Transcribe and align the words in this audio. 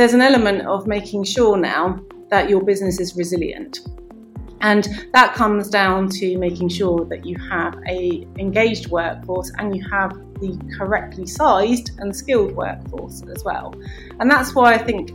there's 0.00 0.14
an 0.14 0.22
element 0.22 0.66
of 0.66 0.86
making 0.86 1.22
sure 1.22 1.58
now 1.58 2.00
that 2.30 2.48
your 2.48 2.62
business 2.62 2.98
is 2.98 3.14
resilient. 3.16 3.80
And 4.62 4.88
that 5.12 5.34
comes 5.34 5.68
down 5.68 6.08
to 6.20 6.38
making 6.38 6.70
sure 6.70 7.04
that 7.04 7.26
you 7.26 7.36
have 7.50 7.74
a 7.86 8.26
engaged 8.38 8.88
workforce 8.88 9.52
and 9.58 9.76
you 9.76 9.86
have 9.90 10.12
the 10.40 10.58
correctly 10.78 11.26
sized 11.26 11.90
and 11.98 12.16
skilled 12.16 12.52
workforce 12.56 13.22
as 13.24 13.44
well. 13.44 13.74
And 14.20 14.30
that's 14.30 14.54
why 14.54 14.72
I 14.72 14.78
think 14.78 15.10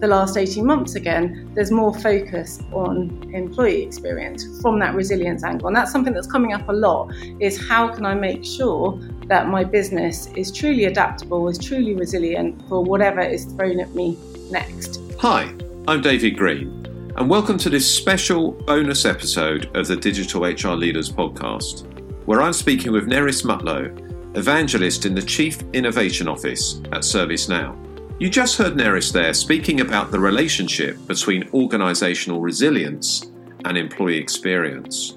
the 0.00 0.08
last 0.08 0.38
18 0.38 0.64
months 0.64 0.94
again, 0.94 1.50
there's 1.54 1.70
more 1.70 1.94
focus 1.94 2.60
on 2.72 3.30
employee 3.34 3.82
experience 3.82 4.44
from 4.62 4.78
that 4.78 4.94
resilience 4.94 5.44
angle. 5.44 5.68
And 5.68 5.76
that's 5.76 5.92
something 5.92 6.14
that's 6.14 6.30
coming 6.32 6.54
up 6.54 6.66
a 6.68 6.72
lot 6.72 7.12
is 7.40 7.68
how 7.68 7.88
can 7.88 8.06
I 8.06 8.14
make 8.14 8.42
sure 8.42 8.98
that 9.28 9.48
my 9.48 9.64
business 9.64 10.26
is 10.36 10.52
truly 10.52 10.84
adaptable, 10.84 11.48
is 11.48 11.58
truly 11.58 11.94
resilient 11.94 12.60
for 12.68 12.84
whatever 12.84 13.20
is 13.20 13.46
thrown 13.46 13.80
at 13.80 13.94
me 13.94 14.18
next. 14.50 15.00
Hi, 15.18 15.54
I'm 15.88 16.02
David 16.02 16.36
Green, 16.36 16.86
and 17.16 17.30
welcome 17.30 17.56
to 17.58 17.70
this 17.70 17.90
special 17.90 18.52
bonus 18.52 19.06
episode 19.06 19.74
of 19.74 19.86
the 19.86 19.96
Digital 19.96 20.42
HR 20.42 20.76
Leaders 20.76 21.10
podcast, 21.10 21.86
where 22.26 22.42
I'm 22.42 22.52
speaking 22.52 22.92
with 22.92 23.08
Nerys 23.08 23.44
Mutlow, 23.44 24.36
evangelist 24.36 25.06
in 25.06 25.14
the 25.14 25.22
Chief 25.22 25.62
Innovation 25.72 26.28
Office 26.28 26.80
at 26.86 27.00
ServiceNow. 27.00 27.80
You 28.20 28.28
just 28.28 28.58
heard 28.58 28.74
Nerys 28.74 29.10
there 29.10 29.32
speaking 29.32 29.80
about 29.80 30.10
the 30.10 30.20
relationship 30.20 30.98
between 31.06 31.44
organisational 31.50 32.42
resilience 32.42 33.30
and 33.64 33.78
employee 33.78 34.18
experience. 34.18 35.16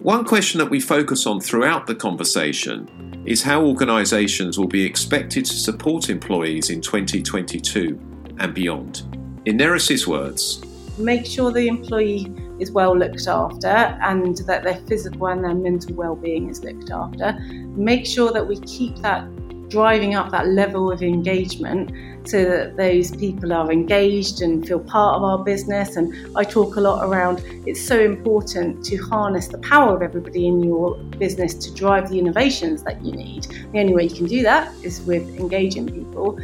One 0.00 0.24
question 0.24 0.58
that 0.58 0.70
we 0.70 0.80
focus 0.80 1.26
on 1.26 1.40
throughout 1.40 1.86
the 1.86 1.94
conversation 1.94 3.11
is 3.24 3.42
how 3.42 3.64
organisations 3.64 4.58
will 4.58 4.68
be 4.68 4.84
expected 4.84 5.44
to 5.44 5.54
support 5.54 6.10
employees 6.10 6.70
in 6.70 6.80
2022 6.80 7.98
and 8.38 8.54
beyond. 8.54 9.02
In 9.46 9.58
Nerys' 9.58 10.06
words, 10.06 10.62
make 10.98 11.26
sure 11.26 11.50
the 11.50 11.68
employee 11.68 12.32
is 12.58 12.70
well 12.70 12.96
looked 12.96 13.26
after 13.26 13.68
and 13.68 14.36
that 14.38 14.62
their 14.62 14.76
physical 14.86 15.28
and 15.28 15.44
their 15.44 15.54
mental 15.54 15.94
well-being 15.94 16.48
is 16.48 16.62
looked 16.62 16.90
after. 16.90 17.38
Make 17.76 18.06
sure 18.06 18.32
that 18.32 18.46
we 18.46 18.58
keep 18.60 18.96
that 18.98 19.26
driving 19.68 20.14
up 20.14 20.30
that 20.30 20.48
level 20.48 20.92
of 20.92 21.02
engagement 21.02 21.90
so 22.24 22.44
that 22.44 22.76
those 22.76 23.14
people 23.16 23.52
are 23.52 23.70
engaged 23.70 24.42
and 24.42 24.66
feel 24.66 24.80
part 24.80 25.16
of 25.16 25.22
our 25.22 25.38
business. 25.44 25.96
And 25.96 26.36
I 26.36 26.44
talk 26.44 26.76
a 26.76 26.80
lot 26.80 27.04
around 27.04 27.42
it's 27.66 27.80
so 27.80 28.00
important 28.00 28.84
to 28.86 28.96
harness 28.96 29.48
the 29.48 29.58
power 29.58 29.94
of 29.94 30.02
everybody 30.02 30.46
in 30.46 30.62
your 30.62 30.96
business 31.18 31.54
to 31.54 31.74
drive 31.74 32.08
the 32.08 32.18
innovations 32.18 32.82
that 32.84 33.04
you 33.04 33.12
need. 33.12 33.44
The 33.72 33.80
only 33.80 33.94
way 33.94 34.04
you 34.04 34.14
can 34.14 34.26
do 34.26 34.42
that 34.42 34.72
is 34.82 35.00
with 35.02 35.28
engaging 35.38 35.86
people. 35.88 36.38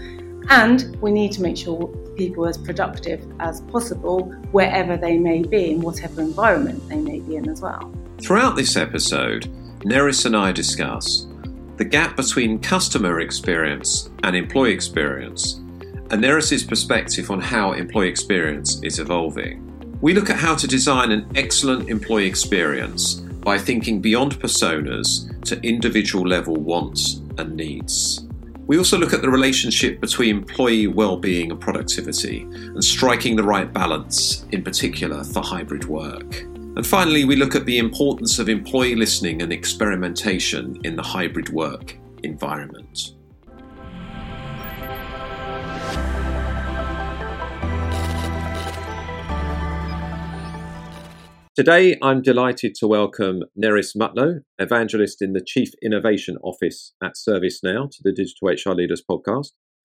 And 0.51 0.97
we 1.03 1.11
need 1.11 1.33
to 1.33 1.43
make 1.43 1.56
sure 1.59 1.87
people 2.17 2.47
are 2.47 2.49
as 2.49 2.59
productive 2.59 3.25
as 3.39 3.61
possible 3.62 4.25
wherever 4.51 4.97
they 4.97 5.19
may 5.19 5.43
be, 5.43 5.73
in 5.73 5.83
whatever 5.83 6.23
environment 6.23 6.89
they 6.89 6.97
may 6.97 7.21
be 7.21 7.37
in 7.37 7.49
as 7.51 7.61
well. 7.61 7.93
Throughout 8.21 8.56
this 8.56 8.77
episode, 8.77 9.45
Nerys 9.81 10.25
and 10.25 10.37
I 10.37 10.51
discuss 10.53 11.27
the 11.77 11.84
gap 11.84 12.17
between 12.17 12.59
customer 12.59 13.21
experience 13.21 14.11
and 14.25 14.34
employee 14.34 14.73
experience, 14.73 15.61
and 16.11 16.23
Nerys' 16.23 16.67
perspective 16.67 17.31
on 17.31 17.41
how 17.41 17.73
employee 17.73 18.09
experience 18.09 18.81
is 18.83 18.98
evolving. 18.98 19.64
We 20.01 20.15
look 20.15 20.31
at 20.31 20.37
how 20.37 20.55
to 20.55 20.67
design 20.67 21.11
an 21.11 21.31
excellent 21.34 21.91
employee 21.91 22.27
experience 22.27 23.15
by 23.15 23.59
thinking 23.59 24.00
beyond 24.00 24.39
personas 24.41 25.28
to 25.45 25.61
individual 25.62 26.27
level 26.27 26.56
wants 26.56 27.20
and 27.37 27.56
needs. 27.56 28.27
We 28.67 28.78
also 28.78 28.98
look 28.98 29.12
at 29.12 29.23
the 29.23 29.31
relationship 29.31 30.00
between 30.00 30.37
employee 30.37 30.87
well-being 30.87 31.50
and 31.50 31.61
productivity 31.61 32.43
and 32.43 32.84
striking 32.84 33.37
the 33.37 33.43
right 33.43 33.72
balance, 33.72 34.45
in 34.53 34.62
particular 34.62 35.25
for 35.25 35.43
hybrid 35.43 35.87
work. 35.87 36.43
And 36.43 36.87
finally, 36.87 37.25
we 37.25 37.37
look 37.37 37.55
at 37.55 37.65
the 37.65 37.78
importance 37.78 38.38
of 38.38 38.49
employee 38.49 38.94
listening 38.94 39.43
and 39.43 39.53
experimentation 39.53 40.81
in 40.84 40.97
the 40.97 41.03
hybrid 41.03 41.49
work 41.49 41.97
environment. 42.22 43.15
Today, 51.58 51.96
I'm 52.00 52.22
delighted 52.22 52.76
to 52.76 52.86
welcome 52.86 53.42
Nerys 53.60 53.96
Mutlow, 53.96 54.42
evangelist 54.60 55.20
in 55.20 55.32
the 55.32 55.42
Chief 55.44 55.70
Innovation 55.82 56.36
Office 56.44 56.92
at 57.02 57.14
ServiceNow, 57.16 57.91
to 57.91 57.98
the 58.04 58.12
Digital 58.12 58.50
HR 58.50 58.76
Leaders 58.76 59.02
podcast. 59.10 59.48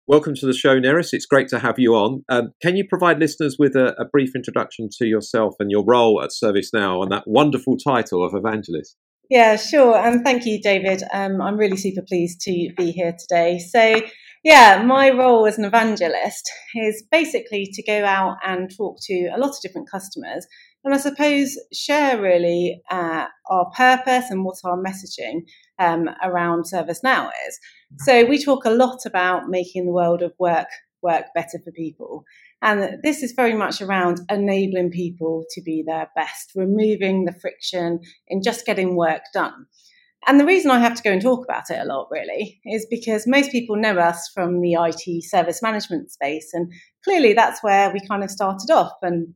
Welcome 0.07 0.33
to 0.37 0.47
the 0.47 0.55
show, 0.55 0.79
Nerys. 0.79 1.13
It's 1.13 1.27
great 1.27 1.49
to 1.49 1.59
have 1.59 1.77
you 1.77 1.93
on. 1.93 2.23
Um, 2.29 2.53
can 2.63 2.77
you 2.77 2.87
provide 2.89 3.19
listeners 3.19 3.57
with 3.59 3.75
a, 3.75 3.93
a, 4.01 4.05
brief 4.05 4.31
introduction 4.35 4.89
to 4.97 5.05
yourself 5.05 5.53
and 5.59 5.69
your 5.69 5.85
role 5.85 6.19
at 6.23 6.31
ServiceNow 6.31 7.03
and 7.03 7.11
that 7.11 7.25
wonderful 7.27 7.77
title 7.77 8.25
of 8.25 8.33
evangelist? 8.33 8.97
Yeah, 9.29 9.55
sure. 9.55 9.95
And 9.95 10.25
thank 10.25 10.47
you, 10.47 10.59
David. 10.59 11.03
Um, 11.13 11.43
I'm 11.43 11.57
really 11.57 11.77
super 11.77 12.01
pleased 12.01 12.41
to 12.41 12.69
be 12.75 12.89
here 12.91 13.15
today. 13.19 13.59
So, 13.59 14.01
yeah, 14.43 14.81
my 14.83 15.11
role 15.11 15.45
as 15.45 15.59
an 15.59 15.65
evangelist 15.65 16.51
is 16.73 17.03
basically 17.11 17.69
to 17.71 17.83
go 17.83 18.03
out 18.03 18.37
and 18.43 18.75
talk 18.75 18.97
to 19.03 19.29
a 19.35 19.37
lot 19.37 19.49
of 19.51 19.61
different 19.61 19.91
customers 19.91 20.47
and 20.83 20.93
I 20.93 20.97
suppose 20.97 21.57
share 21.71 22.21
really 22.21 22.81
uh, 22.89 23.25
our 23.49 23.71
purpose 23.75 24.29
and 24.29 24.43
what 24.43 24.57
our 24.63 24.77
messaging 24.77 25.41
um, 25.79 26.09
around 26.23 26.63
ServiceNow 26.63 27.29
is. 27.47 27.59
So 27.99 28.25
we 28.25 28.43
talk 28.43 28.65
a 28.65 28.71
lot 28.71 29.05
about 29.05 29.49
making 29.49 29.85
the 29.85 29.91
world 29.91 30.21
of 30.21 30.33
work 30.39 30.67
work 31.01 31.25
better 31.33 31.59
for 31.63 31.71
people. 31.71 32.23
And 32.61 32.99
this 33.03 33.23
is 33.23 33.31
very 33.31 33.55
much 33.55 33.81
around 33.81 34.21
enabling 34.29 34.91
people 34.91 35.45
to 35.51 35.61
be 35.61 35.83
their 35.85 36.09
best, 36.15 36.51
removing 36.55 37.25
the 37.25 37.33
friction 37.33 37.99
in 38.27 38.43
just 38.43 38.65
getting 38.67 38.95
work 38.95 39.23
done. 39.33 39.65
And 40.27 40.39
the 40.39 40.45
reason 40.45 40.69
I 40.69 40.79
have 40.79 40.95
to 40.95 41.01
go 41.01 41.11
and 41.11 41.21
talk 41.21 41.43
about 41.43 41.71
it 41.71 41.79
a 41.79 41.85
lot, 41.85 42.07
really, 42.11 42.61
is 42.65 42.85
because 42.89 43.25
most 43.25 43.51
people 43.51 43.75
know 43.75 43.97
us 43.97 44.29
from 44.33 44.61
the 44.61 44.73
IT 44.73 45.23
service 45.23 45.63
management 45.63 46.11
space. 46.11 46.51
And 46.53 46.71
clearly 47.03 47.33
that's 47.33 47.63
where 47.63 47.91
we 47.91 47.99
kind 48.07 48.23
of 48.23 48.29
started 48.29 48.69
off. 48.69 48.93
And 49.01 49.33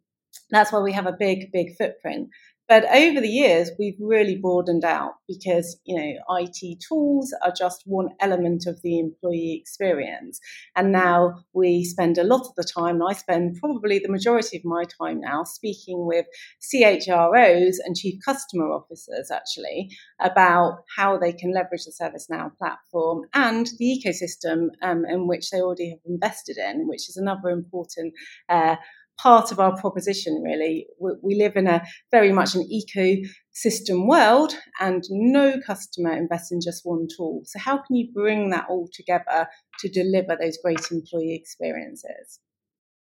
that's 0.49 0.71
why 0.71 0.79
we 0.79 0.93
have 0.93 1.07
a 1.07 1.15
big, 1.17 1.51
big 1.51 1.75
footprint. 1.77 2.29
But 2.67 2.85
over 2.85 3.21
the 3.21 3.29
years, 3.29 3.69
we've 3.77 3.97
really 3.99 4.37
broadened 4.37 4.83
out 4.83 5.13
because, 5.27 5.79
you 5.85 5.95
know, 5.95 6.39
IT 6.39 6.79
tools 6.87 7.31
are 7.43 7.53
just 7.55 7.83
one 7.85 8.09
element 8.19 8.65
of 8.65 8.81
the 8.81 8.97
employee 8.97 9.55
experience. 9.61 10.39
And 10.75 10.91
now 10.91 11.43
we 11.53 11.83
spend 11.83 12.17
a 12.17 12.23
lot 12.23 12.41
of 12.41 12.55
the 12.57 12.63
time, 12.63 12.95
and 12.95 13.03
I 13.07 13.13
spend 13.13 13.57
probably 13.59 13.99
the 13.99 14.09
majority 14.09 14.57
of 14.57 14.65
my 14.65 14.83
time 14.99 15.19
now 15.19 15.43
speaking 15.43 16.07
with 16.07 16.25
CHROs 16.59 17.75
and 17.85 17.95
chief 17.95 18.19
customer 18.25 18.71
officers 18.71 19.29
actually 19.29 19.89
about 20.19 20.79
how 20.95 21.19
they 21.19 21.33
can 21.33 21.53
leverage 21.53 21.85
the 21.85 21.91
ServiceNow 21.91 22.57
platform 22.57 23.25
and 23.35 23.67
the 23.77 24.01
ecosystem 24.03 24.69
um, 24.81 25.05
in 25.05 25.27
which 25.27 25.51
they 25.51 25.61
already 25.61 25.91
have 25.91 25.99
invested 26.07 26.57
in, 26.57 26.87
which 26.87 27.09
is 27.09 27.17
another 27.17 27.49
important 27.49 28.13
uh, 28.49 28.77
part 29.17 29.51
of 29.51 29.59
our 29.59 29.75
proposition, 29.79 30.41
really. 30.43 30.87
We 30.99 31.35
live 31.35 31.55
in 31.55 31.67
a 31.67 31.83
very 32.11 32.31
much 32.31 32.55
an 32.55 32.67
ecosystem 32.71 34.07
world, 34.07 34.53
and 34.79 35.03
no 35.09 35.59
customer 35.65 36.13
invests 36.15 36.51
in 36.51 36.59
just 36.61 36.81
one 36.83 37.07
tool. 37.15 37.41
So, 37.45 37.59
how 37.59 37.77
can 37.77 37.95
you 37.95 38.11
bring 38.13 38.49
that 38.49 38.65
all 38.69 38.89
together 38.93 39.47
to 39.79 39.89
deliver 39.89 40.37
those 40.39 40.57
great 40.63 40.91
employee 40.91 41.35
experiences? 41.35 42.39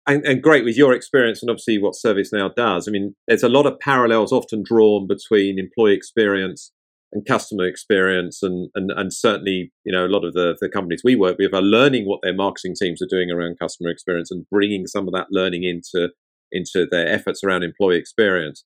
And, 0.06 0.24
and, 0.26 0.42
great 0.42 0.64
with 0.64 0.76
your 0.76 0.92
experience 0.92 1.40
and 1.42 1.48
obviously 1.48 1.78
what 1.78 1.94
ServiceNow 1.94 2.54
does. 2.54 2.86
I 2.86 2.90
mean, 2.90 3.14
there's 3.26 3.42
a 3.42 3.48
lot 3.48 3.64
of 3.64 3.78
parallels 3.80 4.32
often 4.32 4.62
drawn 4.62 5.06
between 5.06 5.58
employee 5.58 5.94
experience 5.94 6.72
and 7.14 7.24
customer 7.24 7.64
experience 7.64 8.42
and, 8.42 8.68
and, 8.74 8.90
and 8.90 9.12
certainly 9.12 9.72
you 9.84 9.92
know 9.92 10.04
a 10.04 10.08
lot 10.08 10.24
of 10.24 10.34
the, 10.34 10.56
the 10.60 10.68
companies 10.68 11.02
we 11.04 11.16
work 11.16 11.36
with 11.38 11.54
are 11.54 11.62
learning 11.62 12.04
what 12.06 12.20
their 12.22 12.34
marketing 12.34 12.74
teams 12.78 13.00
are 13.00 13.08
doing 13.08 13.30
around 13.30 13.58
customer 13.58 13.88
experience 13.88 14.30
and 14.30 14.46
bringing 14.50 14.86
some 14.86 15.06
of 15.06 15.14
that 15.14 15.28
learning 15.30 15.62
into 15.64 16.10
into 16.52 16.86
their 16.90 17.08
efforts 17.08 17.42
around 17.42 17.62
employee 17.62 17.96
experience. 17.96 18.64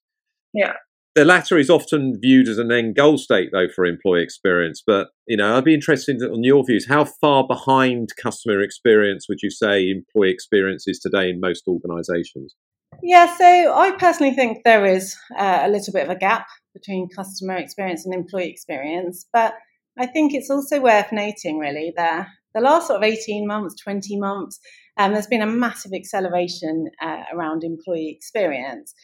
Yeah. 0.52 0.74
The 1.14 1.24
latter 1.24 1.58
is 1.58 1.70
often 1.70 2.18
viewed 2.20 2.48
as 2.48 2.58
an 2.58 2.70
end 2.70 2.94
goal 2.94 3.18
state 3.18 3.50
though 3.52 3.68
for 3.68 3.84
employee 3.84 4.22
experience 4.22 4.82
but 4.86 5.08
you 5.26 5.36
know 5.36 5.56
i'd 5.56 5.64
be 5.64 5.74
interested 5.74 6.22
in 6.22 6.44
your 6.44 6.64
views 6.64 6.86
how 6.86 7.04
far 7.04 7.44
behind 7.44 8.10
customer 8.22 8.60
experience 8.60 9.26
would 9.28 9.40
you 9.42 9.50
say 9.50 9.90
employee 9.90 10.30
experience 10.30 10.86
is 10.86 11.00
today 11.00 11.30
in 11.30 11.40
most 11.40 11.64
organizations 11.66 12.54
yeah, 13.02 13.36
so 13.36 13.74
I 13.74 13.92
personally 13.98 14.34
think 14.34 14.64
there 14.64 14.84
is 14.84 15.16
uh, 15.38 15.60
a 15.62 15.68
little 15.68 15.92
bit 15.92 16.04
of 16.04 16.10
a 16.10 16.18
gap 16.18 16.46
between 16.74 17.08
customer 17.14 17.56
experience 17.56 18.04
and 18.04 18.14
employee 18.14 18.50
experience, 18.50 19.26
but 19.32 19.54
I 19.98 20.06
think 20.06 20.34
it's 20.34 20.50
also 20.50 20.80
worth 20.80 21.12
noting 21.12 21.58
really 21.58 21.92
that 21.96 22.28
the 22.54 22.60
last 22.60 22.88
sort 22.88 22.98
of 22.98 23.02
18 23.02 23.46
months, 23.46 23.80
20 23.82 24.18
months, 24.18 24.58
um, 24.96 25.12
there's 25.12 25.26
been 25.26 25.42
a 25.42 25.46
massive 25.46 25.92
acceleration 25.92 26.88
uh, 27.00 27.22
around 27.32 27.62
employee 27.64 28.10
experience. 28.16 28.94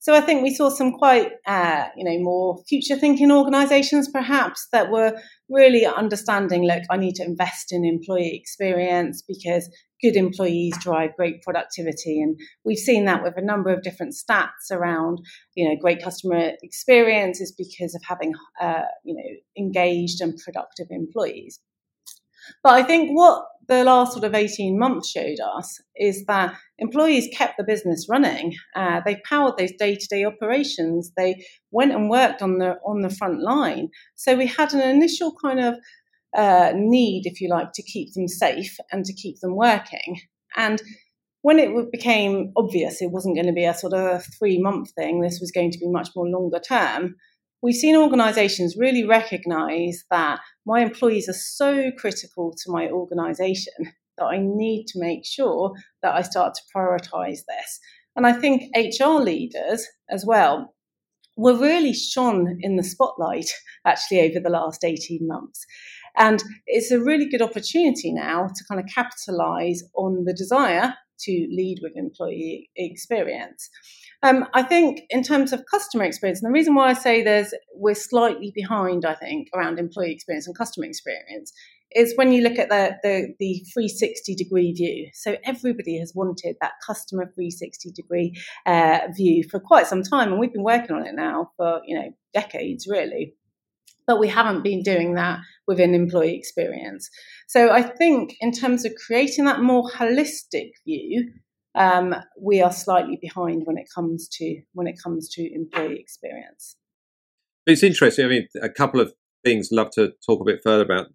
So 0.00 0.14
I 0.14 0.20
think 0.20 0.42
we 0.42 0.54
saw 0.54 0.68
some 0.68 0.92
quite, 0.92 1.32
uh, 1.46 1.86
you 1.96 2.04
know, 2.04 2.22
more 2.22 2.62
future 2.68 2.96
thinking 2.96 3.32
organisations 3.32 4.08
perhaps 4.08 4.68
that 4.72 4.90
were 4.90 5.18
really 5.48 5.84
understanding. 5.86 6.64
Look, 6.64 6.82
I 6.90 6.96
need 6.96 7.16
to 7.16 7.24
invest 7.24 7.72
in 7.72 7.84
employee 7.84 8.36
experience 8.36 9.22
because 9.26 9.68
good 10.02 10.16
employees 10.16 10.76
drive 10.80 11.16
great 11.16 11.42
productivity. 11.42 12.20
And 12.20 12.38
we've 12.64 12.78
seen 12.78 13.04
that 13.06 13.22
with 13.22 13.34
a 13.36 13.44
number 13.44 13.70
of 13.70 13.82
different 13.82 14.14
stats 14.14 14.70
around, 14.70 15.20
you 15.54 15.68
know, 15.68 15.76
great 15.80 16.02
customer 16.02 16.52
experience 16.62 17.40
is 17.40 17.52
because 17.52 17.94
of 17.94 18.02
having, 18.06 18.34
uh, 18.60 18.82
you 19.04 19.14
know, 19.14 19.36
engaged 19.56 20.20
and 20.20 20.38
productive 20.44 20.88
employees. 20.90 21.60
But 22.62 22.74
I 22.74 22.82
think 22.82 23.10
what 23.10 23.44
the 23.68 23.84
last 23.84 24.12
sort 24.12 24.24
of 24.24 24.34
18 24.34 24.78
months 24.78 25.10
showed 25.10 25.38
us 25.40 25.78
is 25.94 26.24
that 26.24 26.54
employees 26.78 27.28
kept 27.36 27.58
the 27.58 27.64
business 27.64 28.06
running. 28.08 28.54
Uh, 28.74 29.00
they 29.04 29.20
powered 29.28 29.58
those 29.58 29.72
day-to-day 29.78 30.24
operations. 30.24 31.12
They 31.16 31.44
went 31.70 31.92
and 31.92 32.08
worked 32.08 32.40
on 32.40 32.58
the 32.58 32.76
on 32.84 33.02
the 33.02 33.10
front 33.10 33.42
line. 33.42 33.90
So 34.14 34.36
we 34.36 34.46
had 34.46 34.72
an 34.72 34.80
initial 34.80 35.34
kind 35.42 35.60
of 35.60 35.74
uh, 36.36 36.72
need, 36.74 37.22
if 37.24 37.40
you 37.40 37.48
like, 37.48 37.72
to 37.74 37.82
keep 37.82 38.12
them 38.14 38.28
safe 38.28 38.76
and 38.92 39.04
to 39.04 39.12
keep 39.12 39.40
them 39.40 39.56
working. 39.56 40.20
And 40.56 40.82
when 41.42 41.58
it 41.58 41.92
became 41.92 42.52
obvious 42.56 43.00
it 43.00 43.10
wasn't 43.10 43.36
going 43.36 43.46
to 43.46 43.52
be 43.52 43.64
a 43.64 43.74
sort 43.74 43.94
of 43.94 44.24
three 44.38 44.58
month 44.58 44.90
thing, 44.92 45.20
this 45.20 45.40
was 45.40 45.52
going 45.52 45.70
to 45.70 45.78
be 45.78 45.88
much 45.88 46.10
more 46.16 46.28
longer 46.28 46.58
term, 46.58 47.14
we've 47.62 47.74
seen 47.74 47.96
organizations 47.96 48.76
really 48.76 49.04
recognize 49.04 50.04
that 50.10 50.40
my 50.66 50.80
employees 50.80 51.28
are 51.28 51.32
so 51.32 51.90
critical 51.96 52.54
to 52.64 52.70
my 52.70 52.88
organization 52.88 53.72
that 54.18 54.24
I 54.24 54.38
need 54.38 54.86
to 54.88 55.00
make 55.00 55.24
sure 55.24 55.72
that 56.02 56.14
I 56.14 56.22
start 56.22 56.54
to 56.54 56.62
prioritize 56.74 57.40
this. 57.46 57.80
And 58.16 58.26
I 58.26 58.32
think 58.32 58.64
HR 58.76 59.20
leaders 59.20 59.86
as 60.10 60.24
well 60.26 60.74
were 61.36 61.56
really 61.56 61.94
shone 61.94 62.58
in 62.60 62.76
the 62.76 62.82
spotlight 62.82 63.48
actually 63.86 64.20
over 64.22 64.40
the 64.40 64.50
last 64.50 64.84
18 64.84 65.20
months. 65.26 65.64
And 66.18 66.42
it's 66.66 66.90
a 66.90 67.00
really 67.00 67.28
good 67.28 67.42
opportunity 67.42 68.12
now 68.12 68.48
to 68.48 68.64
kind 68.68 68.80
of 68.80 68.86
capitalize 68.92 69.82
on 69.94 70.24
the 70.24 70.34
desire 70.34 70.94
to 71.20 71.32
lead 71.50 71.78
with 71.82 71.92
employee 71.96 72.70
experience. 72.76 73.68
Um, 74.22 74.46
I 74.52 74.62
think 74.62 75.02
in 75.10 75.22
terms 75.22 75.52
of 75.52 75.64
customer 75.70 76.04
experience, 76.04 76.42
and 76.42 76.50
the 76.50 76.54
reason 76.54 76.74
why 76.74 76.88
I 76.88 76.92
say 76.92 77.22
there's 77.22 77.54
we're 77.74 77.94
slightly 77.94 78.52
behind, 78.54 79.04
I 79.04 79.14
think, 79.14 79.48
around 79.54 79.78
employee 79.78 80.12
experience 80.12 80.46
and 80.46 80.56
customer 80.56 80.86
experience 80.86 81.52
is 81.92 82.14
when 82.16 82.32
you 82.32 82.42
look 82.42 82.58
at 82.58 82.68
the, 82.68 82.96
the, 83.02 83.34
the 83.38 83.64
360 83.72 84.34
degree 84.34 84.72
view. 84.72 85.08
So 85.14 85.36
everybody 85.44 85.98
has 85.98 86.12
wanted 86.14 86.56
that 86.60 86.72
customer 86.86 87.24
360 87.24 87.92
degree 87.92 88.34
uh, 88.66 89.00
view 89.16 89.44
for 89.48 89.58
quite 89.60 89.86
some 89.86 90.02
time, 90.02 90.30
and 90.30 90.38
we've 90.38 90.52
been 90.52 90.64
working 90.64 90.96
on 90.96 91.06
it 91.06 91.14
now 91.14 91.52
for 91.56 91.80
you 91.86 91.98
know 91.98 92.10
decades, 92.34 92.86
really 92.88 93.34
but 94.08 94.18
we 94.18 94.26
haven't 94.26 94.64
been 94.64 94.82
doing 94.82 95.14
that 95.14 95.38
within 95.66 95.94
employee 95.94 96.34
experience. 96.34 97.08
So 97.46 97.70
I 97.70 97.82
think 97.82 98.34
in 98.40 98.50
terms 98.50 98.84
of 98.86 98.94
creating 99.06 99.44
that 99.44 99.60
more 99.60 99.88
holistic 99.88 100.70
view, 100.84 101.30
um, 101.76 102.14
we 102.40 102.62
are 102.62 102.72
slightly 102.72 103.18
behind 103.20 103.62
when 103.64 103.76
it 103.76 103.86
comes 103.94 104.26
to 104.32 104.62
when 104.72 104.86
it 104.88 104.96
comes 105.00 105.28
to 105.34 105.54
employee 105.54 106.00
experience. 106.00 106.74
It's 107.66 107.82
interesting. 107.82 108.24
I 108.24 108.28
mean, 108.28 108.48
a 108.62 108.70
couple 108.70 109.00
of 109.00 109.12
things 109.44 109.68
love 109.70 109.90
to 109.92 110.12
talk 110.26 110.40
a 110.40 110.44
bit 110.44 110.60
further 110.64 110.84
about. 110.84 111.08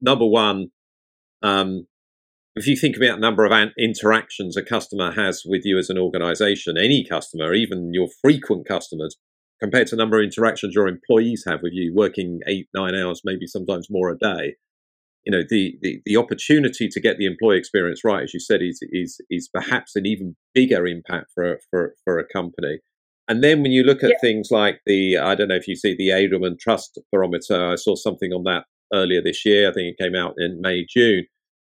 Number 0.00 0.26
one, 0.26 0.68
um, 1.42 1.88
if 2.54 2.68
you 2.68 2.76
think 2.76 2.96
about 2.96 3.16
the 3.16 3.20
number 3.20 3.44
of 3.44 3.52
interactions 3.76 4.56
a 4.56 4.62
customer 4.62 5.10
has 5.12 5.42
with 5.44 5.62
you 5.64 5.76
as 5.76 5.90
an 5.90 5.98
organization, 5.98 6.78
any 6.78 7.04
customer, 7.04 7.52
even 7.52 7.92
your 7.92 8.08
frequent 8.22 8.66
customers, 8.66 9.16
compared 9.60 9.86
to 9.88 9.96
the 9.96 10.02
number 10.02 10.18
of 10.18 10.24
interactions 10.24 10.74
your 10.74 10.88
employees 10.88 11.44
have 11.46 11.60
with 11.62 11.72
you 11.72 11.92
working 11.94 12.40
eight, 12.46 12.68
nine 12.74 12.94
hours, 12.94 13.22
maybe 13.24 13.46
sometimes 13.46 13.88
more 13.90 14.10
a 14.10 14.18
day. 14.18 14.56
You 15.24 15.32
know, 15.32 15.42
the, 15.48 15.76
the, 15.82 16.00
the 16.06 16.16
opportunity 16.16 16.88
to 16.88 17.00
get 17.00 17.18
the 17.18 17.26
employee 17.26 17.58
experience 17.58 18.02
right, 18.04 18.22
as 18.22 18.32
you 18.32 18.40
said, 18.40 18.62
is, 18.62 18.80
is, 18.92 19.20
is 19.28 19.48
perhaps 19.52 19.96
an 19.96 20.06
even 20.06 20.36
bigger 20.54 20.86
impact 20.86 21.32
for, 21.34 21.58
for, 21.70 21.94
for 22.04 22.18
a 22.18 22.26
company. 22.26 22.78
And 23.28 23.44
then 23.44 23.62
when 23.62 23.72
you 23.72 23.82
look 23.82 24.02
at 24.02 24.10
yeah. 24.10 24.18
things 24.22 24.48
like 24.50 24.80
the, 24.86 25.18
I 25.18 25.34
don't 25.34 25.48
know 25.48 25.54
if 25.54 25.68
you 25.68 25.76
see 25.76 25.94
the 25.94 26.08
Edelman 26.08 26.58
Trust 26.58 26.98
Barometer, 27.12 27.72
I 27.72 27.74
saw 27.74 27.94
something 27.94 28.32
on 28.32 28.44
that 28.44 28.64
earlier 28.94 29.20
this 29.22 29.44
year. 29.44 29.68
I 29.68 29.74
think 29.74 29.94
it 29.98 30.02
came 30.02 30.14
out 30.14 30.34
in 30.38 30.60
May, 30.62 30.86
June. 30.88 31.26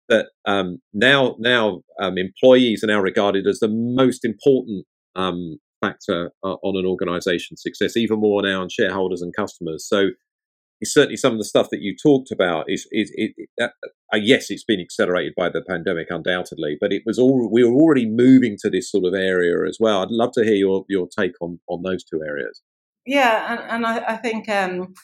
That 0.08 0.26
um, 0.46 0.81
now, 0.92 1.36
now 1.38 1.82
um, 2.00 2.19
employees 2.19 2.82
are 2.82 2.88
now 2.88 3.00
regarded 3.00 3.46
as 3.46 3.60
the 3.60 3.69
most 3.69 4.25
important 4.25 4.84
um, 5.14 5.58
factor 5.84 6.31
uh, 6.42 6.56
on 6.62 6.76
an 6.76 6.86
organization's 6.86 7.62
success, 7.62 7.96
even 7.96 8.20
more 8.20 8.42
now 8.42 8.62
on 8.62 8.69
shareholders 8.69 9.22
and 9.22 9.34
customers. 9.36 9.86
So 9.88 10.10
certainly 10.82 11.16
some 11.16 11.32
of 11.32 11.38
the 11.38 11.44
stuff 11.44 11.69
that 11.70 11.81
you 11.81 11.94
talked 12.00 12.31
about 12.31 12.66
is, 12.69 12.86
is 12.90 13.10
it, 13.14 13.32
uh, 13.60 13.69
yes, 14.14 14.50
it's 14.50 14.64
been 14.64 14.81
accelerated 14.81 15.32
by 15.36 15.48
the 15.48 15.62
pandemic, 15.66 16.08
undoubtedly, 16.10 16.76
but 16.81 16.92
it 16.92 17.02
was 17.06 17.19
all 17.19 17.50
we 17.52 17.64
were 17.64 17.75
already 17.75 18.08
moving 18.08 18.56
to 18.60 18.70
this 18.70 18.90
sort 18.90 19.04
of 19.04 19.14
area 19.14 19.66
as 19.69 19.78
well. 19.81 20.02
I'd 20.02 20.10
love 20.10 20.32
to 20.34 20.44
hear 20.44 20.54
your, 20.54 20.84
your 20.88 21.08
take 21.19 21.32
on, 21.40 21.60
on 21.69 21.82
those 21.82 22.04
two 22.04 22.20
areas. 22.26 22.62
Yeah, 23.06 23.52
and, 23.52 23.70
and 23.70 23.86
I, 23.86 24.14
I 24.14 24.16
think 24.16 24.48
um, 24.48 24.94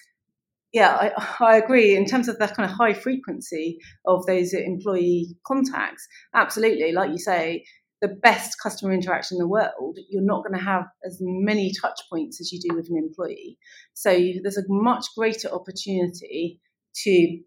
yeah, 0.73 1.11
I, 1.19 1.45
I, 1.45 1.57
agree. 1.57 1.97
In 1.97 2.07
terms 2.07 2.29
of 2.29 2.39
the 2.39 2.47
kind 2.47 2.69
of 2.69 2.77
high 2.77 2.95
frequency 2.95 3.79
of 4.07 4.25
those 4.27 4.55
employee 4.55 5.37
contacts, 5.47 6.07
absolutely. 6.35 6.93
Like 6.93 7.11
you 7.11 7.19
say, 7.19 7.65
the 8.01 8.09
best 8.09 8.59
customer 8.63 8.93
interaction 8.93 9.37
in 9.37 9.41
the 9.41 9.49
world, 9.49 9.99
you're 10.09 10.23
not 10.23 10.43
going 10.45 10.59
to 10.59 10.65
have 10.65 10.87
as 11.05 11.19
many 11.21 11.73
touch 11.81 12.01
points 12.11 12.41
as 12.41 12.51
you 12.51 12.61
do 12.61 12.75
with 12.75 12.89
an 12.89 12.97
employee. 12.97 13.59
So 13.95 14.11
there's 14.43 14.57
a 14.57 14.65
much 14.69 15.05
greater 15.17 15.49
opportunity 15.49 16.61
to 17.05 17.39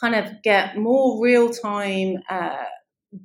kind 0.00 0.14
of 0.14 0.42
get 0.42 0.78
more 0.78 1.22
real 1.22 1.50
time 1.50 2.18
uh, 2.30 2.64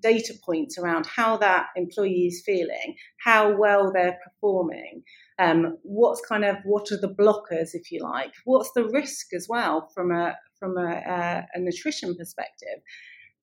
data 0.01 0.33
points 0.43 0.77
around 0.77 1.05
how 1.05 1.37
that 1.37 1.67
employee 1.75 2.27
is 2.27 2.41
feeling, 2.45 2.95
how 3.23 3.55
well 3.55 3.91
they're 3.93 4.17
performing. 4.23 5.03
Um, 5.37 5.77
what's 5.83 6.21
kind 6.21 6.43
of 6.43 6.57
what 6.63 6.91
are 6.91 6.99
the 6.99 7.13
blockers, 7.13 7.69
if 7.73 7.91
you 7.91 8.01
like? 8.01 8.33
What's 8.45 8.71
the 8.73 8.85
risk 8.85 9.33
as 9.33 9.47
well 9.47 9.89
from 9.93 10.11
a 10.11 10.35
from 10.59 10.77
a, 10.77 10.89
uh, 10.89 11.41
a 11.55 11.67
attrition 11.67 12.15
perspective? 12.15 12.79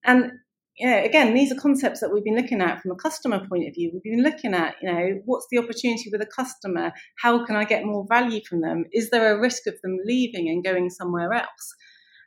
And 0.03 0.31
know, 0.79 1.03
again, 1.03 1.33
these 1.33 1.51
are 1.51 1.55
concepts 1.55 1.99
that 1.99 2.11
we've 2.11 2.23
been 2.23 2.35
looking 2.35 2.61
at 2.61 2.81
from 2.81 2.91
a 2.91 2.95
customer 2.95 3.45
point 3.47 3.67
of 3.67 3.75
view. 3.75 3.91
We've 3.93 4.03
been 4.03 4.23
looking 4.23 4.53
at, 4.53 4.75
you 4.81 4.91
know, 4.91 5.21
what's 5.25 5.47
the 5.51 5.59
opportunity 5.59 6.09
with 6.11 6.21
a 6.21 6.25
customer? 6.25 6.91
How 7.19 7.45
can 7.45 7.55
I 7.55 7.63
get 7.63 7.85
more 7.85 8.05
value 8.09 8.41
from 8.47 8.61
them? 8.61 8.85
Is 8.91 9.09
there 9.09 9.35
a 9.35 9.39
risk 9.39 9.67
of 9.67 9.75
them 9.83 9.97
leaving 10.05 10.49
and 10.49 10.63
going 10.63 10.89
somewhere 10.89 11.31
else? 11.33 11.75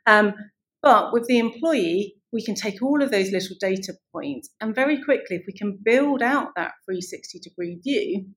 Um, 0.05 0.33
but 0.81 1.11
with 1.11 1.25
the 1.25 1.39
employee, 1.39 2.15
we 2.31 2.43
can 2.43 2.55
take 2.55 2.81
all 2.81 3.01
of 3.01 3.11
those 3.11 3.31
little 3.31 3.55
data 3.59 3.93
points 4.13 4.49
and 4.61 4.75
very 4.75 5.03
quickly, 5.03 5.37
if 5.37 5.43
we 5.47 5.53
can 5.53 5.79
build 5.83 6.21
out 6.21 6.49
that 6.55 6.73
360 6.85 7.39
degree 7.39 7.79
view, 7.83 8.27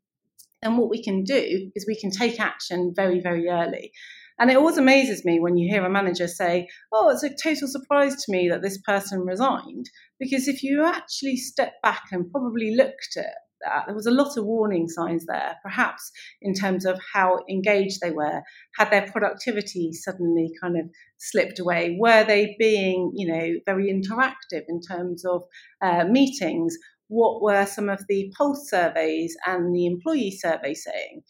then 0.63 0.77
what 0.77 0.91
we 0.91 1.03
can 1.03 1.25
do 1.25 1.71
is 1.75 1.87
we 1.87 1.99
can 1.99 2.11
take 2.11 2.41
action 2.41 2.93
very, 2.95 3.21
very 3.21 3.49
early. 3.49 3.93
And 4.41 4.51
it 4.51 4.57
always 4.57 4.79
amazes 4.79 5.23
me 5.23 5.39
when 5.39 5.59
you 5.59 5.71
hear 5.71 5.85
a 5.85 5.91
manager 5.91 6.27
say, 6.27 6.67
Oh, 6.91 7.11
it's 7.11 7.23
a 7.23 7.29
total 7.29 7.69
surprise 7.69 8.25
to 8.25 8.33
me 8.33 8.49
that 8.49 8.63
this 8.63 8.79
person 8.79 9.21
resigned. 9.21 9.91
Because 10.19 10.49
if 10.49 10.63
you 10.63 10.83
actually 10.83 11.37
step 11.37 11.75
back 11.83 12.05
and 12.11 12.31
probably 12.33 12.75
looked 12.75 13.19
at 13.19 13.35
that, 13.63 13.85
there 13.85 13.95
was 13.95 14.07
a 14.07 14.11
lot 14.11 14.39
of 14.39 14.47
warning 14.47 14.89
signs 14.89 15.27
there, 15.27 15.57
perhaps 15.63 16.11
in 16.41 16.55
terms 16.55 16.87
of 16.87 16.99
how 17.13 17.41
engaged 17.51 18.01
they 18.01 18.13
were. 18.13 18.41
Had 18.79 18.91
their 18.91 19.11
productivity 19.13 19.93
suddenly 19.93 20.51
kind 20.59 20.79
of 20.79 20.87
slipped 21.19 21.59
away? 21.59 21.99
Were 22.01 22.25
they 22.25 22.57
being, 22.59 23.13
you 23.15 23.31
know, 23.31 23.61
very 23.67 23.93
interactive 23.93 24.63
in 24.69 24.81
terms 24.81 25.23
of 25.27 25.43
uh, 25.83 26.05
meetings? 26.05 26.79
What 27.09 27.43
were 27.43 27.67
some 27.67 27.91
of 27.91 28.07
the 28.09 28.33
pulse 28.39 28.71
surveys 28.71 29.37
and 29.47 29.75
the 29.75 29.85
employee 29.85 30.31
survey 30.31 30.73
saying? 30.73 31.25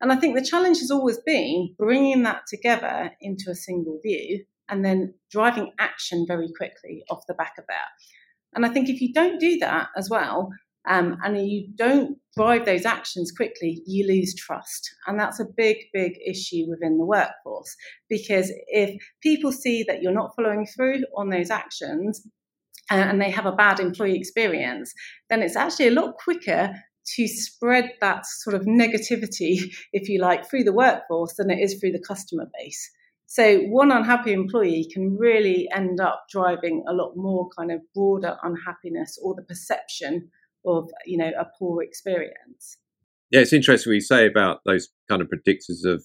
And 0.00 0.12
I 0.12 0.16
think 0.16 0.36
the 0.36 0.44
challenge 0.44 0.78
has 0.78 0.90
always 0.90 1.18
been 1.18 1.74
bringing 1.78 2.22
that 2.24 2.42
together 2.48 3.10
into 3.20 3.50
a 3.50 3.54
single 3.54 3.98
view 4.02 4.44
and 4.68 4.84
then 4.84 5.14
driving 5.30 5.72
action 5.78 6.26
very 6.26 6.48
quickly 6.56 7.04
off 7.10 7.26
the 7.26 7.34
back 7.34 7.54
of 7.58 7.64
that. 7.68 7.88
And 8.54 8.66
I 8.66 8.68
think 8.68 8.88
if 8.88 9.00
you 9.00 9.12
don't 9.12 9.40
do 9.40 9.58
that 9.58 9.88
as 9.96 10.10
well, 10.10 10.50
um, 10.88 11.16
and 11.24 11.36
you 11.48 11.68
don't 11.74 12.16
drive 12.36 12.64
those 12.64 12.84
actions 12.84 13.32
quickly, 13.32 13.82
you 13.86 14.06
lose 14.06 14.34
trust. 14.34 14.88
And 15.06 15.18
that's 15.18 15.40
a 15.40 15.46
big, 15.56 15.78
big 15.92 16.12
issue 16.24 16.66
within 16.68 16.96
the 16.96 17.04
workforce. 17.04 17.74
Because 18.08 18.52
if 18.68 18.96
people 19.20 19.50
see 19.50 19.84
that 19.88 20.00
you're 20.00 20.12
not 20.12 20.30
following 20.36 20.66
through 20.66 21.02
on 21.16 21.30
those 21.30 21.50
actions, 21.50 22.24
uh, 22.90 22.94
and 22.94 23.20
they 23.20 23.30
have 23.30 23.46
a 23.46 23.52
bad 23.52 23.80
employee 23.80 24.16
experience, 24.16 24.92
then 25.28 25.42
it's 25.42 25.56
actually 25.56 25.88
a 25.88 25.92
lot 25.92 26.14
quicker 26.22 26.72
to 27.14 27.28
spread 27.28 27.92
that 28.00 28.26
sort 28.26 28.54
of 28.56 28.62
negativity, 28.62 29.72
if 29.92 30.08
you 30.08 30.20
like, 30.20 30.48
through 30.48 30.64
the 30.64 30.72
workforce 30.72 31.34
than 31.34 31.50
it 31.50 31.58
is 31.60 31.78
through 31.78 31.92
the 31.92 32.02
customer 32.06 32.46
base. 32.58 32.90
So 33.26 33.60
one 33.62 33.90
unhappy 33.90 34.32
employee 34.32 34.88
can 34.92 35.16
really 35.16 35.68
end 35.74 36.00
up 36.00 36.26
driving 36.30 36.84
a 36.88 36.92
lot 36.92 37.16
more 37.16 37.48
kind 37.56 37.72
of 37.72 37.80
broader 37.94 38.36
unhappiness 38.42 39.18
or 39.22 39.34
the 39.34 39.42
perception 39.42 40.30
of, 40.64 40.88
you 41.04 41.18
know, 41.18 41.32
a 41.38 41.46
poor 41.58 41.82
experience. 41.82 42.78
Yeah, 43.30 43.40
it's 43.40 43.52
interesting 43.52 43.90
what 43.90 43.94
you 43.94 44.00
say 44.00 44.26
about 44.26 44.60
those 44.64 44.88
kind 45.08 45.20
of 45.20 45.28
predictors 45.28 45.84
of 45.84 46.04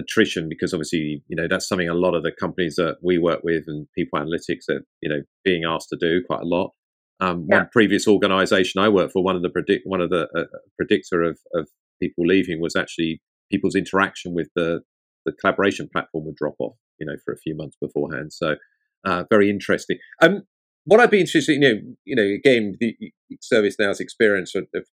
attrition 0.00 0.48
because 0.48 0.74
obviously, 0.74 1.22
you 1.28 1.36
know, 1.36 1.46
that's 1.48 1.68
something 1.68 1.88
a 1.88 1.94
lot 1.94 2.14
of 2.14 2.22
the 2.22 2.32
companies 2.32 2.76
that 2.76 2.96
we 3.02 3.18
work 3.18 3.40
with 3.44 3.64
and 3.66 3.86
people 3.94 4.18
analytics 4.18 4.68
are, 4.68 4.80
you 5.00 5.08
know, 5.08 5.22
being 5.44 5.62
asked 5.64 5.88
to 5.90 5.96
do 5.96 6.22
quite 6.26 6.40
a 6.40 6.46
lot. 6.46 6.72
Um, 7.20 7.46
yeah. 7.48 7.58
One 7.58 7.68
previous 7.72 8.06
organisation 8.06 8.80
I 8.80 8.88
worked 8.88 9.12
for, 9.12 9.24
one 9.24 9.36
of 9.36 9.42
the 9.42 9.50
predict 9.50 9.82
one 9.84 10.00
of 10.00 10.10
the 10.10 10.28
uh, 10.36 10.44
predictor 10.76 11.22
of, 11.22 11.38
of 11.54 11.68
people 12.00 12.24
leaving 12.26 12.60
was 12.60 12.76
actually 12.76 13.20
people's 13.50 13.74
interaction 13.74 14.34
with 14.34 14.48
the 14.54 14.80
the 15.24 15.32
collaboration 15.32 15.88
platform 15.92 16.24
would 16.26 16.36
drop 16.36 16.54
off, 16.58 16.76
you 16.98 17.06
know, 17.06 17.16
for 17.24 17.32
a 17.32 17.38
few 17.38 17.54
months 17.56 17.76
beforehand. 17.80 18.32
So 18.32 18.56
uh, 19.04 19.24
very 19.28 19.50
interesting. 19.50 19.98
Um, 20.22 20.44
what 20.84 21.00
I'd 21.00 21.10
be 21.10 21.20
interested, 21.20 21.52
you 21.52 21.60
know, 21.60 21.80
you 22.04 22.16
know, 22.16 22.22
again, 22.22 22.76
the 22.80 22.96
ServiceNow's 23.52 24.00
experience 24.00 24.54
of, 24.54 24.66
of 24.74 24.86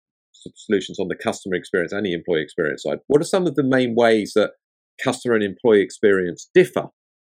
solutions 0.55 0.99
on 0.99 1.07
the 1.07 1.15
customer 1.15 1.55
experience 1.55 1.93
and 1.93 2.05
the 2.05 2.13
employee 2.13 2.41
experience 2.41 2.83
side. 2.83 2.99
What 3.07 3.21
are 3.21 3.25
some 3.25 3.47
of 3.47 3.55
the 3.55 3.63
main 3.63 3.95
ways 3.95 4.33
that 4.35 4.51
customer 5.01 5.35
and 5.35 5.43
employee 5.43 5.81
experience 5.81 6.49
differ, 6.53 6.87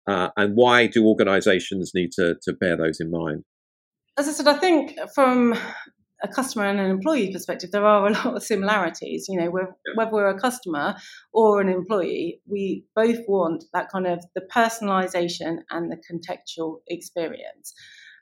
uh, 0.06 0.30
and 0.36 0.54
why 0.54 0.86
do 0.86 1.06
organisations 1.06 1.92
need 1.94 2.12
to 2.12 2.36
to 2.42 2.52
bear 2.52 2.76
those 2.76 2.98
in 3.00 3.10
mind? 3.10 3.44
As 4.18 4.28
I 4.28 4.32
said, 4.32 4.48
I 4.48 4.58
think 4.58 4.98
from 5.14 5.54
a 6.22 6.28
customer 6.28 6.64
and 6.64 6.80
an 6.80 6.90
employee 6.90 7.32
perspective, 7.32 7.70
there 7.70 7.84
are 7.84 8.06
a 8.06 8.10
lot 8.12 8.36
of 8.36 8.42
similarities. 8.42 9.26
You 9.28 9.40
know, 9.40 9.50
whether 9.50 10.10
we're 10.10 10.28
a 10.28 10.40
customer 10.40 10.96
or 11.32 11.60
an 11.60 11.68
employee, 11.68 12.40
we 12.46 12.84
both 12.94 13.18
want 13.28 13.64
that 13.74 13.90
kind 13.90 14.06
of 14.06 14.24
the 14.34 14.42
personalisation 14.54 15.58
and 15.70 15.90
the 15.90 15.98
contextual 16.10 16.78
experience. 16.88 17.74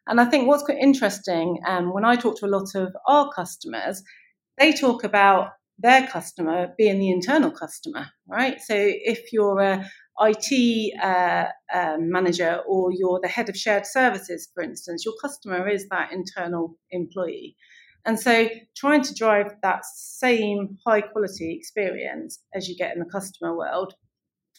And 0.06 0.20
I 0.20 0.26
think 0.26 0.48
what's 0.48 0.64
quite 0.64 0.78
interesting, 0.78 1.58
um, 1.66 1.92
when 1.92 2.04
I 2.04 2.16
talk 2.16 2.38
to 2.38 2.46
a 2.46 2.48
lot 2.48 2.74
of 2.74 2.94
our 3.08 3.30
customers, 3.32 4.02
they 4.58 4.72
talk 4.72 5.04
about 5.04 5.50
their 5.78 6.06
customer 6.06 6.74
being 6.76 6.98
the 6.98 7.10
internal 7.10 7.50
customer, 7.50 8.06
right? 8.28 8.60
So 8.60 8.74
if 8.76 9.32
you're 9.32 9.60
a 9.60 9.90
IT 10.20 11.02
uh, 11.02 11.46
um, 11.72 12.10
manager 12.10 12.60
or 12.66 12.92
you're 12.92 13.20
the 13.22 13.28
head 13.28 13.48
of 13.48 13.56
shared 13.56 13.86
services, 13.86 14.48
for 14.54 14.62
instance, 14.62 15.04
your 15.04 15.14
customer 15.20 15.68
is 15.68 15.88
that 15.88 16.12
internal 16.12 16.76
employee. 16.90 17.56
And 18.06 18.20
so 18.20 18.48
trying 18.76 19.02
to 19.02 19.14
drive 19.14 19.54
that 19.62 19.84
same 19.84 20.76
high 20.86 21.00
quality 21.00 21.56
experience 21.56 22.38
as 22.54 22.68
you 22.68 22.76
get 22.76 22.94
in 22.94 23.00
the 23.00 23.10
customer 23.10 23.56
world 23.56 23.94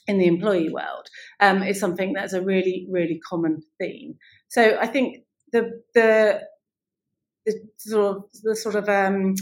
in 0.07 0.17
the 0.17 0.27
employee 0.27 0.69
world 0.69 1.07
um, 1.39 1.63
is 1.63 1.79
something 1.79 2.13
that's 2.13 2.33
a 2.33 2.41
really, 2.41 2.87
really 2.91 3.19
common 3.27 3.61
theme. 3.79 4.15
So 4.49 4.77
I 4.79 4.87
think 4.87 5.23
the 5.51 5.81
the, 5.93 6.41
the 7.45 7.59
sort 7.77 8.17
of 8.17 8.23
the 8.43 8.55
sort 8.55 8.75
of 8.75 8.89
um, 8.89 9.35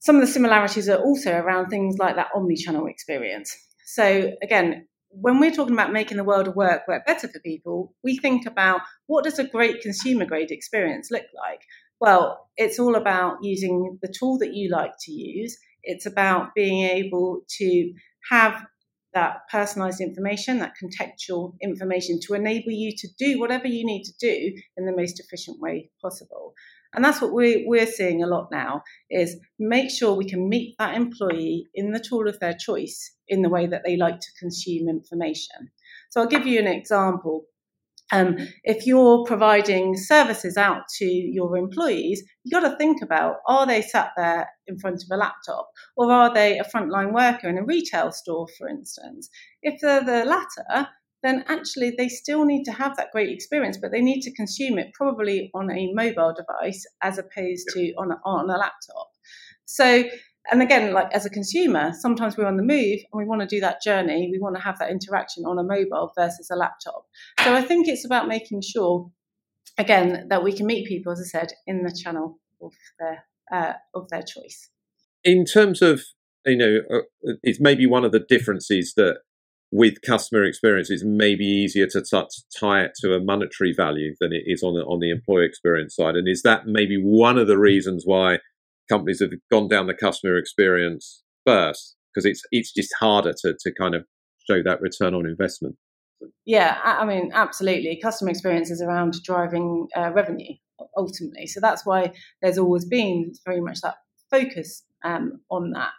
some 0.00 0.16
of 0.16 0.22
the 0.22 0.26
similarities 0.26 0.88
are 0.88 0.98
also 0.98 1.32
around 1.32 1.68
things 1.68 1.98
like 1.98 2.16
that 2.16 2.28
omni-channel 2.34 2.86
experience. 2.86 3.56
So 3.84 4.32
again, 4.42 4.86
when 5.10 5.40
we're 5.40 5.50
talking 5.50 5.74
about 5.74 5.92
making 5.92 6.16
the 6.16 6.24
world 6.24 6.48
of 6.48 6.56
work 6.56 6.86
work 6.86 7.04
better 7.06 7.28
for 7.28 7.40
people, 7.40 7.94
we 8.02 8.16
think 8.16 8.46
about 8.46 8.80
what 9.06 9.24
does 9.24 9.38
a 9.38 9.44
great 9.44 9.80
consumer 9.80 10.24
grade 10.24 10.50
experience 10.50 11.10
look 11.10 11.26
like? 11.34 11.60
Well, 12.00 12.48
it's 12.56 12.78
all 12.78 12.94
about 12.94 13.38
using 13.42 13.98
the 14.02 14.12
tool 14.18 14.38
that 14.38 14.54
you 14.54 14.70
like 14.70 14.92
to 15.00 15.12
use. 15.12 15.58
It's 15.82 16.06
about 16.06 16.54
being 16.54 16.84
able 16.84 17.40
to 17.58 17.92
have 18.30 18.64
that 19.12 19.38
personalized 19.50 20.00
information, 20.00 20.60
that 20.60 20.74
contextual 20.80 21.54
information 21.60 22.20
to 22.22 22.34
enable 22.34 22.70
you 22.70 22.92
to 22.96 23.08
do 23.18 23.40
whatever 23.40 23.66
you 23.66 23.84
need 23.84 24.04
to 24.04 24.12
do 24.20 24.54
in 24.76 24.86
the 24.86 24.96
most 24.96 25.18
efficient 25.18 25.60
way 25.60 25.90
possible. 26.00 26.54
And 26.94 27.04
that's 27.04 27.20
what 27.20 27.32
we, 27.32 27.64
we're 27.66 27.86
seeing 27.86 28.22
a 28.22 28.26
lot 28.26 28.48
now 28.50 28.82
is 29.10 29.36
make 29.58 29.90
sure 29.90 30.14
we 30.14 30.28
can 30.28 30.48
meet 30.48 30.74
that 30.78 30.96
employee 30.96 31.68
in 31.74 31.92
the 31.92 32.00
tool 32.00 32.28
of 32.28 32.40
their 32.40 32.54
choice 32.54 33.14
in 33.28 33.42
the 33.42 33.48
way 33.48 33.66
that 33.66 33.82
they 33.84 33.96
like 33.96 34.18
to 34.18 34.32
consume 34.38 34.88
information. 34.88 35.70
So 36.10 36.20
I'll 36.20 36.26
give 36.26 36.46
you 36.46 36.58
an 36.58 36.66
example. 36.66 37.44
Um, 38.12 38.38
if 38.64 38.86
you're 38.86 39.24
providing 39.24 39.96
services 39.96 40.56
out 40.56 40.82
to 40.98 41.04
your 41.04 41.56
employees, 41.56 42.24
you've 42.42 42.60
got 42.60 42.68
to 42.68 42.76
think 42.76 43.02
about 43.02 43.36
are 43.46 43.66
they 43.66 43.82
sat 43.82 44.10
there 44.16 44.48
in 44.66 44.80
front 44.80 45.04
of 45.04 45.08
a 45.12 45.16
laptop 45.16 45.70
or 45.96 46.10
are 46.10 46.34
they 46.34 46.58
a 46.58 46.64
frontline 46.64 47.14
worker 47.14 47.48
in 47.48 47.56
a 47.56 47.64
retail 47.64 48.10
store, 48.10 48.48
for 48.58 48.68
instance? 48.68 49.30
If 49.62 49.80
they're 49.80 50.04
the 50.04 50.24
latter, 50.24 50.88
then 51.22 51.44
actually 51.48 51.94
they 51.96 52.08
still 52.08 52.44
need 52.44 52.64
to 52.64 52.72
have 52.72 52.96
that 52.96 53.12
great 53.12 53.30
experience, 53.30 53.76
but 53.76 53.90
they 53.92 54.00
need 54.00 54.22
to 54.22 54.32
consume 54.32 54.78
it 54.78 54.92
probably 54.94 55.50
on 55.54 55.70
a 55.70 55.92
mobile 55.92 56.34
device 56.34 56.86
as 57.02 57.18
opposed 57.18 57.68
to 57.74 57.92
on 57.98 58.12
a, 58.12 58.20
on 58.24 58.48
a 58.48 58.56
laptop. 58.56 59.10
So 59.66 60.04
and 60.50 60.62
again, 60.62 60.92
like 60.92 61.12
as 61.12 61.26
a 61.26 61.30
consumer, 61.30 61.92
sometimes 61.98 62.36
we're 62.36 62.46
on 62.46 62.56
the 62.56 62.62
move 62.62 63.00
and 63.12 63.18
we 63.18 63.24
want 63.24 63.42
to 63.42 63.46
do 63.46 63.60
that 63.60 63.82
journey. 63.82 64.28
We 64.32 64.38
want 64.38 64.56
to 64.56 64.62
have 64.62 64.78
that 64.78 64.90
interaction 64.90 65.44
on 65.44 65.58
a 65.58 65.62
mobile 65.62 66.12
versus 66.16 66.50
a 66.50 66.56
laptop. 66.56 67.06
So 67.44 67.54
I 67.54 67.62
think 67.62 67.88
it's 67.88 68.04
about 68.04 68.26
making 68.26 68.62
sure, 68.62 69.10
again, 69.78 70.28
that 70.28 70.42
we 70.42 70.52
can 70.52 70.66
meet 70.66 70.88
people, 70.88 71.12
as 71.12 71.20
I 71.20 71.38
said, 71.38 71.52
in 71.66 71.84
the 71.84 71.92
channel 71.92 72.40
of 72.62 72.72
their 72.98 73.24
uh, 73.52 73.74
of 73.94 74.08
their 74.08 74.22
choice. 74.22 74.70
In 75.24 75.44
terms 75.44 75.82
of, 75.82 76.02
you 76.46 76.56
know, 76.56 76.80
uh, 76.90 77.32
it's 77.42 77.60
maybe 77.60 77.86
one 77.86 78.04
of 78.04 78.12
the 78.12 78.20
differences 78.20 78.94
that 78.96 79.18
with 79.72 80.02
customer 80.02 80.44
experience, 80.44 80.90
it's 80.90 81.04
maybe 81.04 81.44
easier 81.44 81.86
to 81.86 82.02
t- 82.02 82.22
tie 82.58 82.82
it 82.82 82.92
to 83.00 83.14
a 83.14 83.20
monetary 83.20 83.72
value 83.72 84.14
than 84.20 84.32
it 84.32 84.42
is 84.46 84.62
on 84.62 84.74
the, 84.74 84.80
on 84.82 84.98
the 85.00 85.10
employee 85.10 85.46
experience 85.46 85.94
side. 85.94 86.16
And 86.16 86.28
is 86.28 86.42
that 86.42 86.66
maybe 86.66 86.96
one 86.96 87.38
of 87.38 87.46
the 87.46 87.58
reasons 87.58 88.02
why 88.04 88.38
companies 88.90 89.20
have 89.20 89.30
gone 89.50 89.68
down 89.68 89.86
the 89.86 89.94
customer 89.94 90.36
experience 90.36 91.22
first 91.46 91.96
because 92.12 92.26
it's 92.26 92.42
it's 92.50 92.72
just 92.72 92.92
harder 92.98 93.32
to 93.32 93.54
to 93.60 93.72
kind 93.72 93.94
of 93.94 94.04
show 94.48 94.62
that 94.62 94.80
return 94.80 95.14
on 95.14 95.26
investment. 95.26 95.76
Yeah, 96.44 96.78
I 96.84 97.06
mean, 97.06 97.30
absolutely. 97.32 97.98
Customer 98.02 98.30
experience 98.30 98.70
is 98.70 98.82
around 98.82 99.22
driving 99.22 99.88
uh, 99.96 100.10
revenue 100.12 100.54
ultimately, 100.96 101.46
so 101.46 101.60
that's 101.60 101.86
why 101.86 102.12
there's 102.42 102.58
always 102.58 102.84
been 102.84 103.32
very 103.46 103.60
much 103.60 103.80
that 103.82 103.96
focus 104.30 104.82
um, 105.04 105.40
on 105.50 105.70
that. 105.70 105.90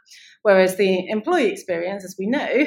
Whereas 0.44 0.76
the 0.76 1.08
employee 1.10 1.52
experience, 1.52 2.04
as 2.04 2.16
we 2.20 2.28
know, 2.28 2.66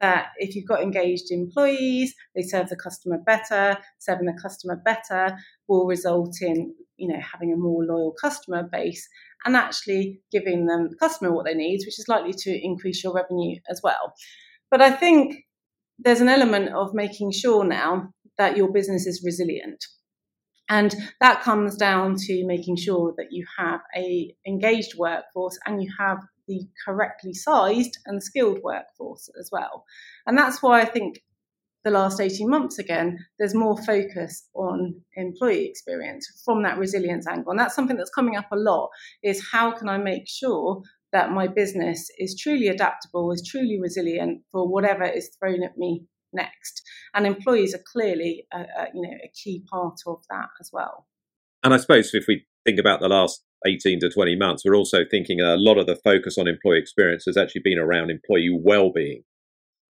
that 0.00 0.28
if 0.38 0.54
you've 0.54 0.68
got 0.68 0.82
engaged 0.82 1.30
employees, 1.30 2.14
they 2.34 2.42
serve 2.42 2.68
the 2.68 2.76
customer 2.76 3.18
better, 3.18 3.78
serving 3.98 4.26
the 4.26 4.38
customer 4.40 4.76
better 4.76 5.36
will 5.66 5.86
result 5.86 6.36
in 6.40 6.74
you 6.96 7.08
know 7.08 7.20
having 7.20 7.52
a 7.52 7.56
more 7.56 7.84
loyal 7.84 8.14
customer 8.20 8.68
base 8.70 9.08
and 9.44 9.56
actually 9.56 10.20
giving 10.32 10.66
them 10.66 10.88
the 10.90 10.96
customer 10.96 11.32
what 11.32 11.44
they 11.44 11.54
need, 11.54 11.80
which 11.84 11.98
is 11.98 12.08
likely 12.08 12.32
to 12.32 12.50
increase 12.50 13.02
your 13.04 13.14
revenue 13.14 13.58
as 13.70 13.80
well. 13.82 14.14
But 14.70 14.82
I 14.82 14.90
think 14.90 15.44
there's 15.98 16.20
an 16.20 16.28
element 16.28 16.74
of 16.74 16.94
making 16.94 17.32
sure 17.32 17.64
now 17.64 18.10
that 18.36 18.56
your 18.56 18.72
business 18.72 19.06
is 19.06 19.22
resilient. 19.24 19.84
And 20.68 20.94
that 21.20 21.42
comes 21.42 21.76
down 21.76 22.16
to 22.16 22.46
making 22.46 22.76
sure 22.76 23.14
that 23.16 23.28
you 23.30 23.46
have 23.58 23.80
a 23.96 24.34
engaged 24.46 24.98
workforce 24.98 25.58
and 25.66 25.82
you 25.82 25.90
have 25.98 26.18
the 26.48 26.66
correctly 26.84 27.34
sized 27.34 27.98
and 28.06 28.22
skilled 28.22 28.60
workforce 28.62 29.28
as 29.38 29.50
well. 29.52 29.84
And 30.26 30.36
that's 30.36 30.62
why 30.62 30.80
I 30.80 30.84
think 30.84 31.20
the 31.84 31.90
last 31.90 32.20
18 32.20 32.48
months 32.50 32.78
again, 32.78 33.18
there's 33.38 33.54
more 33.54 33.80
focus 33.84 34.48
on 34.54 35.00
employee 35.16 35.66
experience 35.66 36.42
from 36.44 36.62
that 36.62 36.78
resilience 36.78 37.26
angle. 37.26 37.50
And 37.50 37.60
that's 37.60 37.74
something 37.74 37.96
that's 37.96 38.10
coming 38.10 38.36
up 38.36 38.48
a 38.50 38.56
lot 38.56 38.90
is 39.22 39.48
how 39.52 39.70
can 39.70 39.88
I 39.88 39.98
make 39.98 40.28
sure 40.28 40.82
that 41.12 41.30
my 41.30 41.46
business 41.46 42.10
is 42.18 42.38
truly 42.38 42.68
adaptable, 42.68 43.32
is 43.32 43.46
truly 43.48 43.80
resilient 43.80 44.42
for 44.52 44.68
whatever 44.68 45.04
is 45.04 45.30
thrown 45.38 45.62
at 45.62 45.78
me 45.78 46.04
next. 46.32 46.82
And 47.14 47.26
employees 47.26 47.74
are 47.74 47.82
clearly 47.90 48.46
a, 48.52 48.58
a, 48.58 48.86
you 48.94 49.02
know 49.02 49.16
a 49.24 49.32
key 49.42 49.64
part 49.70 49.98
of 50.06 50.18
that 50.30 50.48
as 50.60 50.70
well. 50.72 51.06
And 51.62 51.72
I 51.72 51.78
suppose 51.78 52.10
if 52.12 52.26
we 52.28 52.46
think 52.64 52.78
about 52.78 53.00
the 53.00 53.08
last 53.08 53.42
18 53.66 54.00
to 54.00 54.10
20 54.10 54.36
months, 54.36 54.64
we're 54.64 54.76
also 54.76 55.04
thinking 55.10 55.40
a 55.40 55.56
lot 55.56 55.78
of 55.78 55.86
the 55.86 55.96
focus 55.96 56.38
on 56.38 56.48
employee 56.48 56.78
experience 56.78 57.24
has 57.26 57.36
actually 57.36 57.62
been 57.64 57.78
around 57.78 58.10
employee 58.10 58.56
well-being. 58.62 59.22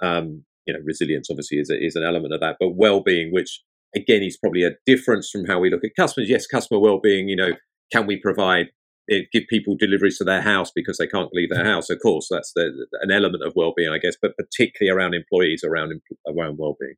Um, 0.02 0.44
you 0.66 0.74
know, 0.74 0.80
resilience 0.84 1.30
obviously 1.30 1.60
is, 1.60 1.70
a, 1.70 1.84
is 1.84 1.96
an 1.96 2.04
element 2.04 2.34
of 2.34 2.40
that, 2.42 2.58
but 2.60 2.76
well-being, 2.76 3.32
which 3.32 3.62
again 3.96 4.24
is 4.24 4.38
probably 4.38 4.64
a 4.64 4.72
difference 4.86 5.30
from 5.30 5.46
how 5.46 5.60
we 5.60 5.70
look 5.70 5.84
at 5.84 5.96
customers. 5.96 6.30
Yes, 6.30 6.48
customer 6.48 6.80
well-being, 6.80 7.30
you 7.30 7.36
know, 7.36 7.52
can 7.92 8.08
we 8.08 8.18
provide 8.18 8.68
it, 9.08 9.24
eh, 9.24 9.26
give 9.32 9.44
people 9.48 9.76
deliveries 9.78 10.18
to 10.18 10.24
their 10.24 10.42
house 10.42 10.72
because 10.76 10.98
they 10.98 11.08
can't 11.08 11.34
leave 11.34 11.50
their 11.50 11.66
house? 11.66 11.90
Of 11.90 12.00
course, 12.02 12.28
that's 12.30 12.52
the, 12.54 12.88
an 13.02 13.12
element 13.12 13.44
of 13.44 13.54
well-being, 13.56 13.92
I 13.92 14.00
guess, 14.00 14.16
but 14.20 14.36
particularly 14.38 14.96
around 14.96 15.14
employees, 15.14 15.64
around 15.64 15.94
around 16.28 16.58
well-being. 16.58 16.96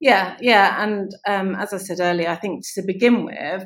Yeah, 0.00 0.36
yeah, 0.40 0.82
and 0.82 1.10
um, 1.26 1.56
as 1.56 1.72
I 1.72 1.78
said 1.78 1.98
earlier, 2.00 2.28
I 2.28 2.36
think 2.36 2.64
to 2.74 2.82
begin 2.82 3.24
with, 3.24 3.64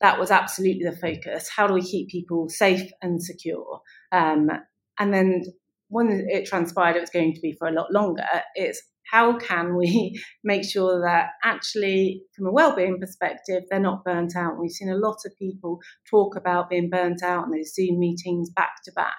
that 0.00 0.18
was 0.18 0.30
absolutely 0.30 0.84
the 0.84 0.96
focus. 0.96 1.48
How 1.54 1.66
do 1.66 1.74
we 1.74 1.82
keep 1.82 2.08
people 2.08 2.48
safe 2.48 2.90
and 3.00 3.22
secure? 3.22 3.80
Um, 4.12 4.50
and 4.98 5.12
then 5.12 5.44
when 5.88 6.26
it 6.28 6.46
transpired 6.46 6.96
it 6.96 7.00
was 7.00 7.10
going 7.10 7.34
to 7.34 7.40
be 7.40 7.54
for 7.58 7.68
a 7.68 7.72
lot 7.72 7.92
longer, 7.92 8.24
it's 8.54 8.82
how 9.10 9.38
can 9.38 9.76
we 9.76 10.20
make 10.44 10.64
sure 10.64 11.00
that 11.02 11.30
actually, 11.44 12.22
from 12.36 12.46
a 12.46 12.52
well-being 12.52 12.98
perspective, 12.98 13.62
they're 13.70 13.80
not 13.80 14.04
burnt 14.04 14.34
out? 14.36 14.58
We've 14.58 14.70
seen 14.70 14.90
a 14.90 14.96
lot 14.96 15.18
of 15.24 15.36
people 15.38 15.78
talk 16.10 16.36
about 16.36 16.70
being 16.70 16.90
burnt 16.90 17.22
out 17.22 17.44
in 17.46 17.50
those 17.52 17.74
Zoom 17.74 17.98
meetings 17.98 18.50
back 18.50 18.82
to 18.84 18.92
back. 18.92 19.14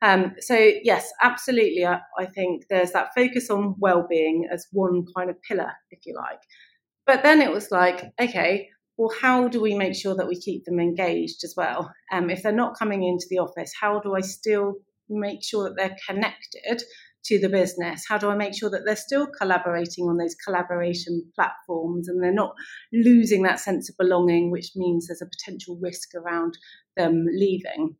Um, 0.00 0.34
so 0.40 0.54
yes, 0.82 1.10
absolutely. 1.22 1.84
I, 1.84 2.00
I 2.18 2.26
think 2.26 2.64
there's 2.70 2.92
that 2.92 3.08
focus 3.16 3.50
on 3.50 3.74
well-being 3.78 4.48
as 4.52 4.66
one 4.72 5.04
kind 5.16 5.30
of 5.30 5.42
pillar, 5.42 5.72
if 5.90 6.00
you 6.06 6.14
like. 6.14 6.40
But 7.06 7.22
then 7.22 7.40
it 7.40 7.50
was 7.50 7.70
like, 7.70 8.04
okay, 8.20 8.68
well, 8.98 9.14
how 9.22 9.46
do 9.46 9.62
we 9.62 9.74
make 9.74 9.94
sure 9.94 10.16
that 10.16 10.26
we 10.26 10.38
keep 10.38 10.64
them 10.64 10.80
engaged 10.80 11.44
as 11.44 11.54
well? 11.56 11.94
Um, 12.12 12.30
if 12.30 12.42
they're 12.42 12.52
not 12.52 12.76
coming 12.76 13.04
into 13.04 13.26
the 13.30 13.38
office, 13.38 13.72
how 13.80 14.00
do 14.00 14.14
I 14.16 14.20
still 14.20 14.74
make 15.08 15.44
sure 15.44 15.64
that 15.64 15.76
they're 15.76 15.96
connected 16.08 16.82
to 17.26 17.38
the 17.38 17.48
business? 17.48 18.04
How 18.08 18.18
do 18.18 18.28
I 18.28 18.34
make 18.34 18.58
sure 18.58 18.70
that 18.70 18.82
they're 18.84 18.96
still 18.96 19.28
collaborating 19.28 20.06
on 20.06 20.16
those 20.16 20.34
collaboration 20.34 21.30
platforms 21.36 22.08
and 22.08 22.22
they're 22.22 22.32
not 22.32 22.54
losing 22.92 23.44
that 23.44 23.60
sense 23.60 23.88
of 23.88 23.96
belonging, 23.96 24.50
which 24.50 24.72
means 24.74 25.06
there's 25.06 25.22
a 25.22 25.26
potential 25.26 25.78
risk 25.80 26.08
around 26.16 26.58
them 26.96 27.24
leaving? 27.30 27.94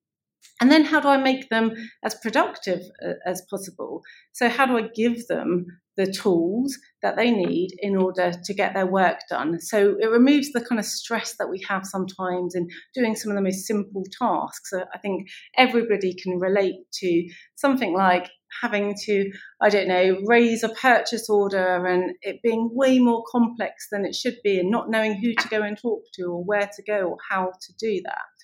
And 0.61 0.73
then 0.73 0.85
how 0.85 1.01
do 1.01 1.09
I 1.09 1.17
make 1.17 1.49
them 1.51 1.73
as 2.05 2.17
productive 2.17 2.81
uh, 3.05 3.15
as 3.25 3.43
possible? 3.49 4.03
So, 4.33 4.49
how 4.49 4.67
do 4.67 4.77
I 4.77 4.89
give 4.95 5.27
them 5.29 5.67
the 5.97 6.11
tools 6.13 6.77
that 7.03 7.17
they 7.17 7.31
need 7.31 7.71
in 7.79 7.97
order 7.97 8.33
to 8.45 8.55
get 8.55 8.75
their 8.75 8.87
work 8.87 9.21
done? 9.31 9.61
So, 9.61 9.97
it 10.01 10.11
removes 10.11 10.51
the 10.53 10.61
kind 10.61 10.81
of 10.81 10.85
stress 10.85 11.37
that 11.39 11.49
we 11.49 11.65
have 11.69 11.85
sometimes 11.85 12.57
in 12.57 12.69
doing 12.93 13.15
some 13.15 13.31
of 13.31 13.37
the 13.37 13.43
most 13.43 13.67
simple 13.67 14.03
tasks. 14.21 14.73
I 14.73 14.99
think 14.99 15.29
everybody 15.57 16.15
can 16.15 16.41
relate 16.41 16.91
to 16.95 17.29
something 17.55 17.95
like 17.95 18.29
having 18.63 18.97
to, 19.05 19.31
I 19.61 19.69
don't 19.69 19.89
know, 19.89 20.19
raise 20.27 20.65
a 20.65 20.71
purchase 20.71 21.29
order 21.29 21.87
and 21.87 22.15
it 22.23 22.41
being 22.43 22.71
way 22.73 22.99
more 22.99 23.23
complex 23.31 23.89
than 23.93 24.05
it 24.05 24.15
should 24.15 24.39
be 24.43 24.59
and 24.59 24.71
not 24.71 24.91
knowing 24.91 25.15
who 25.15 25.35
to 25.35 25.49
go 25.49 25.63
and 25.63 25.79
talk 25.79 26.03
to 26.15 26.25
or 26.25 26.43
where 26.43 26.69
to 26.75 26.83
go 26.83 27.11
or 27.11 27.17
how 27.31 27.53
to 27.61 27.73
do 27.79 28.01
that. 28.05 28.38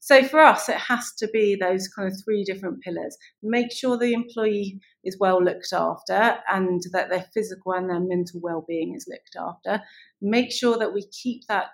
So 0.00 0.24
for 0.24 0.40
us, 0.40 0.68
it 0.68 0.76
has 0.76 1.12
to 1.18 1.28
be 1.28 1.56
those 1.56 1.86
kind 1.88 2.08
of 2.08 2.18
three 2.24 2.42
different 2.42 2.80
pillars. 2.80 3.16
Make 3.42 3.70
sure 3.70 3.98
the 3.98 4.14
employee 4.14 4.80
is 5.04 5.18
well 5.20 5.42
looked 5.42 5.72
after 5.72 6.38
and 6.48 6.80
that 6.92 7.10
their 7.10 7.26
physical 7.34 7.72
and 7.72 7.88
their 7.88 8.00
mental 8.00 8.40
well-being 8.42 8.94
is 8.96 9.06
looked 9.08 9.36
after. 9.38 9.84
Make 10.22 10.52
sure 10.52 10.78
that 10.78 10.94
we 10.94 11.06
keep 11.06 11.46
that 11.48 11.66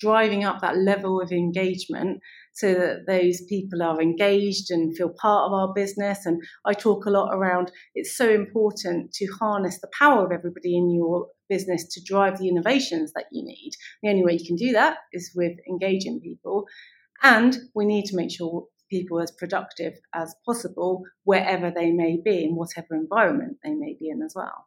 driving 0.00 0.44
up 0.44 0.60
that 0.60 0.76
level 0.76 1.20
of 1.20 1.30
engagement 1.30 2.20
so 2.52 2.74
that 2.74 3.06
those 3.06 3.40
people 3.48 3.82
are 3.82 4.00
engaged 4.00 4.70
and 4.70 4.96
feel 4.96 5.08
part 5.08 5.46
of 5.46 5.52
our 5.52 5.72
business. 5.72 6.26
And 6.26 6.42
I 6.64 6.72
talk 6.72 7.06
a 7.06 7.10
lot 7.10 7.34
around 7.34 7.70
it's 7.94 8.16
so 8.16 8.30
important 8.30 9.12
to 9.14 9.26
harness 9.38 9.80
the 9.80 9.90
power 9.98 10.24
of 10.24 10.32
everybody 10.32 10.76
in 10.76 10.90
your 10.90 11.28
business 11.48 11.86
to 11.94 12.02
drive 12.02 12.38
the 12.38 12.48
innovations 12.48 13.12
that 13.14 13.26
you 13.30 13.44
need. 13.44 13.72
The 14.02 14.10
only 14.10 14.24
way 14.24 14.32
you 14.34 14.46
can 14.46 14.56
do 14.56 14.72
that 14.72 14.98
is 15.12 15.32
with 15.34 15.52
engaging 15.68 16.20
people. 16.20 16.66
And 17.24 17.56
we 17.74 17.86
need 17.86 18.04
to 18.06 18.16
make 18.16 18.30
sure 18.30 18.66
people 18.90 19.18
are 19.18 19.22
as 19.22 19.32
productive 19.32 19.94
as 20.14 20.36
possible 20.44 21.02
wherever 21.24 21.72
they 21.74 21.90
may 21.90 22.20
be 22.22 22.44
in 22.44 22.54
whatever 22.54 22.94
environment 22.94 23.56
they 23.64 23.74
may 23.74 23.96
be 23.98 24.10
in 24.10 24.22
as 24.22 24.34
well. 24.36 24.66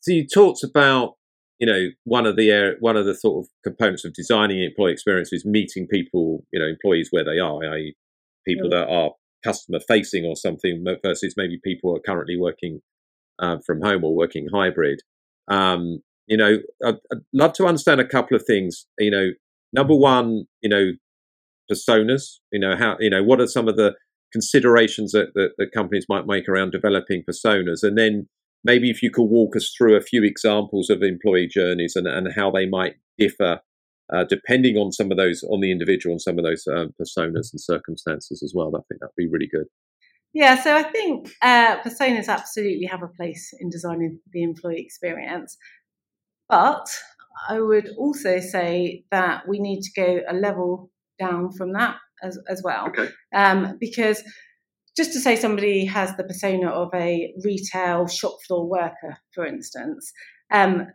So 0.00 0.10
you 0.10 0.26
talked 0.26 0.64
about 0.64 1.14
you 1.60 1.66
know 1.66 1.90
one 2.02 2.26
of 2.26 2.34
the 2.34 2.74
one 2.80 2.96
of 2.96 3.06
the 3.06 3.14
sort 3.14 3.44
of 3.44 3.50
components 3.62 4.04
of 4.04 4.12
designing 4.14 4.62
employee 4.62 4.92
experience 4.92 5.32
is 5.32 5.44
meeting 5.44 5.86
people 5.86 6.44
you 6.52 6.58
know 6.58 6.66
employees 6.66 7.08
where 7.12 7.24
they 7.24 7.38
are 7.38 7.62
i.e. 7.74 7.94
people 8.44 8.68
that 8.68 8.88
are 8.88 9.12
customer 9.44 9.78
facing 9.86 10.24
or 10.24 10.34
something 10.34 10.84
versus 11.04 11.34
maybe 11.36 11.60
people 11.62 11.90
who 11.90 11.96
are 11.96 12.00
currently 12.00 12.36
working 12.36 12.80
uh, 13.38 13.58
from 13.64 13.80
home 13.80 14.02
or 14.02 14.16
working 14.16 14.48
hybrid 14.52 15.02
um, 15.48 16.02
you 16.26 16.36
know 16.36 16.58
I'd, 16.84 16.96
I'd 17.12 17.18
love 17.32 17.52
to 17.54 17.66
understand 17.66 18.00
a 18.00 18.08
couple 18.08 18.36
of 18.36 18.42
things 18.44 18.86
you 18.98 19.12
know 19.12 19.30
number 19.72 19.94
one 19.94 20.46
you 20.62 20.68
know 20.68 20.92
personas? 21.72 22.38
You 22.52 22.60
know, 22.60 22.76
how 22.76 22.96
you 23.00 23.10
know 23.10 23.22
what 23.22 23.40
are 23.40 23.46
some 23.46 23.68
of 23.68 23.76
the 23.76 23.94
considerations 24.32 25.12
that, 25.12 25.34
that, 25.34 25.50
that 25.58 25.72
companies 25.72 26.06
might 26.08 26.26
make 26.26 26.48
around 26.48 26.70
developing 26.70 27.22
personas, 27.28 27.82
and 27.82 27.96
then 27.96 28.28
maybe 28.64 28.90
if 28.90 29.02
you 29.02 29.10
could 29.10 29.24
walk 29.24 29.56
us 29.56 29.72
through 29.76 29.96
a 29.96 30.00
few 30.00 30.22
examples 30.24 30.88
of 30.88 31.02
employee 31.02 31.48
journeys 31.48 31.96
and, 31.96 32.06
and 32.06 32.28
how 32.34 32.50
they 32.50 32.66
might 32.66 32.94
differ 33.18 33.60
uh, 34.12 34.24
depending 34.24 34.76
on 34.76 34.92
some 34.92 35.10
of 35.10 35.16
those 35.16 35.42
on 35.44 35.60
the 35.60 35.72
individual 35.72 36.12
and 36.12 36.20
some 36.20 36.38
of 36.38 36.44
those 36.44 36.66
um, 36.66 36.92
personas 37.00 37.52
and 37.52 37.60
circumstances 37.60 38.42
as 38.42 38.52
well. 38.54 38.68
I 38.68 38.80
think 38.88 39.00
that'd 39.00 39.16
be 39.16 39.28
really 39.28 39.48
good. 39.48 39.66
Yeah, 40.34 40.62
so 40.62 40.74
I 40.74 40.82
think 40.82 41.30
uh, 41.42 41.80
personas 41.80 42.28
absolutely 42.28 42.86
have 42.86 43.02
a 43.02 43.08
place 43.08 43.52
in 43.58 43.68
designing 43.68 44.18
the 44.32 44.42
employee 44.42 44.80
experience, 44.80 45.56
but 46.48 46.86
I 47.48 47.60
would 47.60 47.90
also 47.98 48.40
say 48.40 49.04
that 49.10 49.48
we 49.48 49.58
need 49.58 49.82
to 49.82 49.90
go 49.94 50.20
a 50.28 50.34
level 50.34 50.90
down 51.24 51.52
from 51.52 51.72
that 51.72 51.96
as, 52.22 52.38
as 52.48 52.62
well. 52.64 52.88
Okay. 52.88 53.08
Um, 53.34 53.76
because 53.80 54.22
just 54.96 55.12
to 55.12 55.20
say 55.20 55.36
somebody 55.36 55.86
has 55.86 56.16
the 56.16 56.24
persona 56.24 56.68
of 56.68 56.90
a 56.94 57.32
retail 57.44 58.06
shop 58.06 58.36
floor 58.46 58.68
worker, 58.68 59.16
for 59.34 59.46
instance, 59.46 60.12
um, 60.50 60.86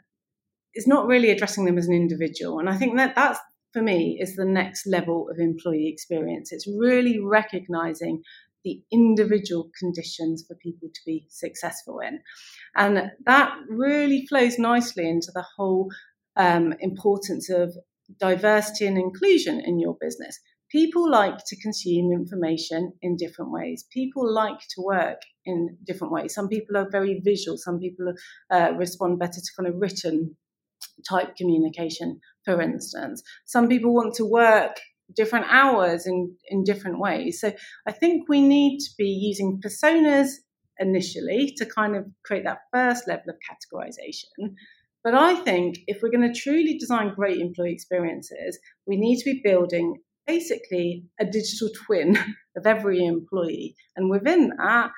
is 0.76 0.88
not 0.88 1.08
really 1.08 1.32
addressing 1.32 1.66
them 1.66 1.78
as 1.78 1.88
an 1.88 1.96
individual. 1.96 2.60
And 2.60 2.70
I 2.70 2.78
think 2.78 2.98
that 2.98 3.16
that's 3.16 3.40
for 3.74 3.82
me 3.82 4.18
is 4.22 4.36
the 4.36 4.46
next 4.46 4.88
level 4.88 5.28
of 5.30 5.38
employee 5.40 5.90
experience. 5.92 6.52
It's 6.52 6.68
really 6.68 7.20
recognizing 7.20 8.22
the 8.63 8.82
individual 8.92 9.70
conditions 9.80 10.44
for 10.48 10.56
people 10.56 10.90
to 10.94 11.02
be 11.06 11.26
successful 11.30 12.00
in. 12.00 12.20
And 12.76 13.12
that 13.26 13.56
really 13.70 14.26
flows 14.28 14.60
nicely 14.60 15.08
into 15.08 15.32
the 15.34 15.46
whole 15.56 15.90
um, 16.36 16.74
importance 16.80 17.50
of 17.50 17.76
diversity 18.20 18.88
and 18.88 18.98
inclusion 18.98 19.62
in 19.62 19.80
your 19.80 19.98
business. 20.00 20.39
People 20.70 21.10
like 21.10 21.38
to 21.48 21.62
consume 21.62 22.12
information 22.12 22.91
in 23.02 23.15
different 23.15 23.52
ways. 23.52 23.86
People 23.91 24.32
like 24.34 24.60
to 24.60 24.82
work 24.82 25.22
in 25.46 25.78
different 25.86 26.12
ways. 26.12 26.34
Some 26.34 26.50
people 26.50 26.76
are 26.76 26.89
very 26.89 27.22
visual. 27.24 27.58
Some 27.58 27.80
people 27.80 28.13
uh, 28.52 28.72
respond 28.76 29.20
better 29.20 29.39
to 29.39 29.52
kind 29.58 29.74
of 29.74 29.80
written 29.80 30.36
type 31.10 31.36
communication, 31.38 32.20
for 32.43 32.62
instance. 32.62 33.24
Some 33.46 33.70
people 33.70 33.93
want 33.93 34.15
to 34.15 34.26
work 34.26 34.78
different 35.15 35.46
hours 35.50 36.06
in, 36.06 36.36
in 36.50 36.63
different 36.63 37.00
ways. 37.00 37.39
So 37.39 37.54
I 37.88 37.91
think 37.93 38.28
we 38.28 38.41
need 38.41 38.80
to 38.80 38.89
be 38.98 39.08
using 39.08 39.62
personas 39.63 40.32
initially 40.80 41.54
to 41.58 41.65
kind 41.65 41.96
of 41.96 42.06
create 42.26 42.43
that 42.43 42.60
first 42.74 43.08
level 43.08 43.30
of 43.30 43.36
categorization. 43.50 44.56
But 45.04 45.14
I 45.14 45.36
think 45.36 45.80
if 45.88 46.02
we're 46.02 46.12
going 46.12 46.32
to 46.32 46.40
truly 46.40 46.78
design 46.78 47.14
great 47.16 47.40
employee 47.40 47.74
experiences, 47.74 48.60
we 48.86 48.98
need 48.98 49.18
to 49.20 49.32
be 49.32 49.42
building 49.44 49.96
basically 50.26 51.06
a 51.20 51.26
digital 51.26 51.70
twin 51.86 52.18
of 52.58 52.66
every 52.66 53.06
employee. 53.06 53.76
And 53.96 54.10
within 54.10 54.52
that, 54.58 54.92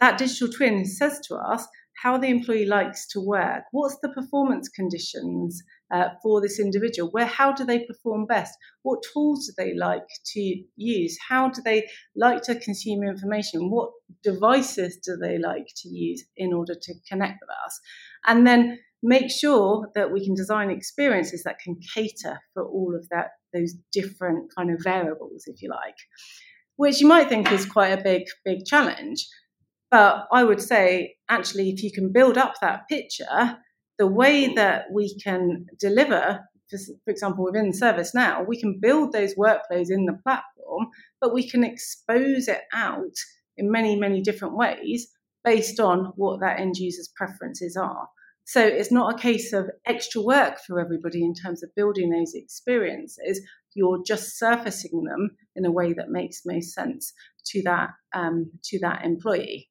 that 0.00 0.18
digital 0.18 0.48
twin 0.48 0.84
says 0.84 1.18
to 1.28 1.34
us 1.34 1.66
how 2.02 2.16
the 2.16 2.28
employee 2.28 2.66
likes 2.66 3.08
to 3.08 3.20
work, 3.20 3.64
what's 3.72 3.98
the 4.02 4.08
performance 4.10 4.68
conditions 4.68 5.60
uh, 5.92 6.10
for 6.22 6.40
this 6.40 6.60
individual, 6.60 7.10
where 7.10 7.26
how 7.26 7.52
do 7.52 7.64
they 7.64 7.84
perform 7.86 8.26
best, 8.26 8.56
what 8.82 9.02
tools 9.12 9.46
do 9.46 9.52
they 9.58 9.74
like 9.74 10.06
to 10.24 10.62
use, 10.76 11.18
how 11.28 11.48
do 11.48 11.60
they 11.64 11.88
like 12.14 12.42
to 12.42 12.54
consume 12.60 13.02
information, 13.02 13.70
what 13.70 13.90
devices 14.22 14.98
do 15.04 15.16
they 15.16 15.38
like 15.38 15.66
to 15.76 15.88
use 15.88 16.24
in 16.36 16.52
order 16.52 16.74
to 16.80 16.94
connect 17.08 17.38
with 17.40 17.50
us, 17.66 17.80
and 18.26 18.46
then 18.46 18.78
make 19.02 19.30
sure 19.30 19.88
that 19.94 20.12
we 20.12 20.24
can 20.24 20.34
design 20.34 20.70
experiences 20.70 21.42
that 21.44 21.58
can 21.58 21.76
cater 21.94 22.40
for 22.54 22.64
all 22.64 22.94
of 22.96 23.08
that 23.10 23.28
those 23.54 23.74
different 23.92 24.52
kind 24.54 24.70
of 24.70 24.78
variables 24.82 25.44
if 25.46 25.62
you 25.62 25.70
like 25.70 25.96
which 26.76 27.00
you 27.00 27.06
might 27.06 27.28
think 27.28 27.50
is 27.52 27.66
quite 27.66 27.88
a 27.88 28.02
big 28.02 28.22
big 28.44 28.64
challenge. 28.64 29.26
But 29.90 30.26
i 30.32 30.44
would 30.44 30.60
say 30.60 31.16
actually 31.28 31.70
if 31.70 31.82
you 31.82 31.92
can 31.92 32.12
build 32.12 32.36
up 32.36 32.54
that 32.60 32.88
picture 32.88 33.58
the 33.98 34.06
way 34.06 34.54
that 34.54 34.86
we 34.92 35.18
can 35.18 35.66
deliver 35.78 36.40
for 36.70 37.10
example 37.10 37.44
within 37.44 37.72
ServiceNow 37.72 38.46
we 38.46 38.60
can 38.60 38.78
build 38.80 39.12
those 39.12 39.34
workflows 39.34 39.90
in 39.90 40.04
the 40.04 40.18
platform 40.22 40.88
but 41.20 41.32
we 41.32 41.48
can 41.48 41.64
expose 41.64 42.48
it 42.48 42.62
out 42.74 43.16
in 43.56 43.70
many 43.70 43.96
many 43.96 44.20
different 44.20 44.56
ways 44.56 45.08
based 45.44 45.80
on 45.80 46.12
what 46.16 46.40
that 46.40 46.60
end 46.60 46.76
user's 46.76 47.10
preferences 47.16 47.74
are 47.76 48.08
so 48.48 48.62
it's 48.62 48.90
not 48.90 49.14
a 49.14 49.18
case 49.18 49.52
of 49.52 49.68
extra 49.84 50.22
work 50.22 50.58
for 50.66 50.80
everybody 50.80 51.22
in 51.22 51.34
terms 51.34 51.62
of 51.62 51.74
building 51.74 52.08
those 52.08 52.32
experiences. 52.32 53.42
You're 53.74 54.02
just 54.02 54.38
surfacing 54.38 55.04
them 55.04 55.36
in 55.54 55.66
a 55.66 55.70
way 55.70 55.92
that 55.92 56.08
makes 56.08 56.46
most 56.46 56.72
sense 56.72 57.12
to 57.48 57.62
that 57.64 57.90
um, 58.14 58.50
to 58.64 58.78
that 58.78 59.04
employee. 59.04 59.68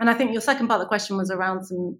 And 0.00 0.10
I 0.10 0.14
think 0.14 0.32
your 0.32 0.40
second 0.40 0.66
part 0.66 0.80
of 0.80 0.86
the 0.86 0.88
question 0.88 1.18
was 1.18 1.30
around 1.30 1.66
some 1.66 1.98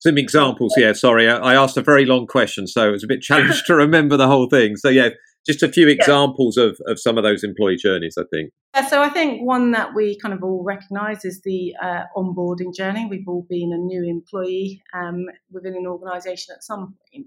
some 0.00 0.18
examples. 0.18 0.74
Yeah, 0.76 0.94
sorry, 0.94 1.30
I 1.30 1.54
asked 1.54 1.76
a 1.76 1.82
very 1.82 2.06
long 2.06 2.26
question, 2.26 2.66
so 2.66 2.88
it 2.88 2.90
was 2.90 3.04
a 3.04 3.06
bit 3.08 3.22
challenged 3.22 3.64
to 3.66 3.76
remember 3.76 4.16
the 4.16 4.26
whole 4.26 4.48
thing. 4.48 4.74
So 4.74 4.88
yeah, 4.88 5.10
just 5.46 5.62
a 5.62 5.68
few 5.68 5.88
examples 5.88 6.56
yeah. 6.56 6.64
of, 6.64 6.80
of 6.86 7.00
some 7.00 7.18
of 7.18 7.24
those 7.24 7.42
employee 7.42 7.76
journeys, 7.76 8.14
I 8.18 8.22
think. 8.32 8.50
Yeah, 8.74 8.86
so 8.86 9.02
I 9.02 9.08
think 9.08 9.42
one 9.42 9.72
that 9.72 9.94
we 9.94 10.18
kind 10.18 10.32
of 10.32 10.42
all 10.42 10.62
recognise 10.64 11.24
is 11.24 11.40
the 11.42 11.74
uh, 11.82 12.04
onboarding 12.16 12.74
journey. 12.74 13.06
We've 13.10 13.28
all 13.28 13.46
been 13.48 13.72
a 13.72 13.78
new 13.78 14.04
employee 14.04 14.82
um, 14.94 15.26
within 15.50 15.74
an 15.74 15.86
organisation 15.86 16.54
at 16.54 16.62
some 16.62 16.94
point. 17.12 17.26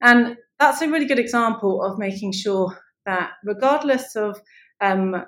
And 0.00 0.36
that's 0.60 0.82
a 0.82 0.88
really 0.88 1.06
good 1.06 1.18
example 1.18 1.82
of 1.82 1.98
making 1.98 2.32
sure 2.32 2.78
that 3.06 3.32
regardless 3.44 4.14
of 4.14 4.40
um, 4.80 5.24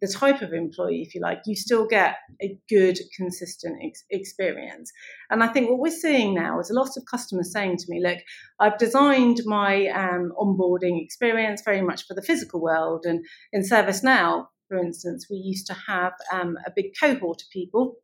the 0.00 0.08
type 0.08 0.42
of 0.42 0.52
employee, 0.52 1.02
if 1.02 1.14
you 1.14 1.20
like, 1.20 1.40
you 1.46 1.54
still 1.54 1.86
get 1.86 2.16
a 2.40 2.56
good, 2.68 2.98
consistent 3.16 3.78
ex- 3.84 4.04
experience. 4.10 4.90
And 5.30 5.42
I 5.42 5.48
think 5.48 5.68
what 5.68 5.78
we're 5.78 5.90
seeing 5.90 6.34
now 6.34 6.58
is 6.60 6.70
a 6.70 6.74
lot 6.74 6.96
of 6.96 7.04
customers 7.10 7.52
saying 7.52 7.76
to 7.78 7.86
me, 7.88 8.02
look, 8.02 8.18
I've 8.58 8.78
designed 8.78 9.40
my 9.44 9.88
um, 9.88 10.32
onboarding 10.38 11.02
experience 11.02 11.62
very 11.64 11.82
much 11.82 12.06
for 12.06 12.14
the 12.14 12.22
physical 12.22 12.60
world. 12.60 13.04
And 13.04 13.24
in 13.52 13.62
ServiceNow, 13.62 14.46
for 14.68 14.78
instance, 14.78 15.26
we 15.30 15.36
used 15.36 15.66
to 15.66 15.76
have 15.86 16.12
um, 16.32 16.56
a 16.66 16.72
big 16.74 16.92
cohort 16.98 17.42
of 17.42 17.50
people 17.52 17.96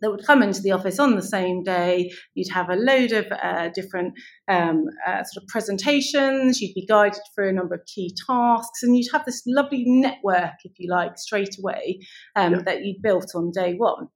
that 0.00 0.10
would 0.10 0.24
come 0.24 0.42
into 0.42 0.60
the 0.60 0.72
office 0.72 0.98
on 0.98 1.16
the 1.16 1.22
same 1.22 1.62
day. 1.62 2.10
You'd 2.34 2.52
have 2.52 2.70
a 2.70 2.76
load 2.76 3.12
of 3.12 3.26
uh, 3.30 3.68
different 3.74 4.14
um, 4.48 4.84
uh, 5.06 5.24
sort 5.24 5.42
of 5.42 5.48
presentations. 5.48 6.60
You'd 6.60 6.74
be 6.74 6.86
guided 6.86 7.20
through 7.34 7.50
a 7.50 7.52
number 7.52 7.74
of 7.74 7.86
key 7.86 8.14
tasks, 8.26 8.82
and 8.82 8.96
you'd 8.96 9.12
have 9.12 9.24
this 9.24 9.42
lovely 9.46 9.84
network, 9.86 10.54
if 10.64 10.72
you 10.78 10.90
like, 10.90 11.18
straight 11.18 11.56
away 11.58 12.00
um, 12.36 12.54
yeah. 12.54 12.62
that 12.62 12.84
you'd 12.84 13.02
built 13.02 13.32
on 13.34 13.50
day 13.50 13.74
one. 13.74 14.08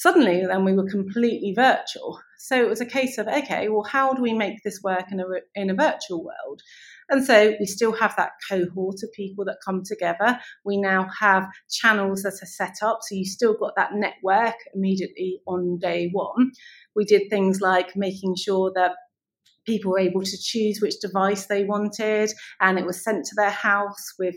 Suddenly, 0.00 0.46
then 0.46 0.64
we 0.64 0.74
were 0.74 0.88
completely 0.88 1.52
virtual. 1.52 2.20
So 2.38 2.54
it 2.54 2.68
was 2.68 2.80
a 2.80 2.86
case 2.86 3.18
of 3.18 3.26
okay, 3.26 3.68
well, 3.68 3.82
how 3.82 4.14
do 4.14 4.22
we 4.22 4.32
make 4.32 4.62
this 4.62 4.80
work 4.80 5.10
in 5.10 5.18
a 5.18 5.24
in 5.56 5.70
a 5.70 5.74
virtual 5.74 6.24
world? 6.24 6.62
And 7.08 7.24
so 7.26 7.54
we 7.58 7.66
still 7.66 7.90
have 7.94 8.14
that 8.14 8.30
cohort 8.48 9.02
of 9.02 9.12
people 9.12 9.44
that 9.46 9.58
come 9.64 9.82
together. 9.84 10.38
We 10.64 10.76
now 10.76 11.08
have 11.18 11.48
channels 11.68 12.22
that 12.22 12.40
are 12.40 12.46
set 12.46 12.76
up. 12.80 13.00
So 13.02 13.16
you 13.16 13.24
still 13.24 13.54
got 13.54 13.74
that 13.74 13.92
network 13.92 14.54
immediately 14.72 15.40
on 15.48 15.78
day 15.78 16.10
one. 16.12 16.52
We 16.94 17.04
did 17.04 17.28
things 17.28 17.60
like 17.60 17.96
making 17.96 18.36
sure 18.36 18.70
that 18.76 18.92
people 19.66 19.90
were 19.90 19.98
able 19.98 20.22
to 20.22 20.38
choose 20.40 20.80
which 20.80 21.00
device 21.00 21.46
they 21.46 21.64
wanted 21.64 22.32
and 22.60 22.78
it 22.78 22.86
was 22.86 23.02
sent 23.02 23.26
to 23.26 23.34
their 23.34 23.50
house 23.50 24.14
with 24.18 24.36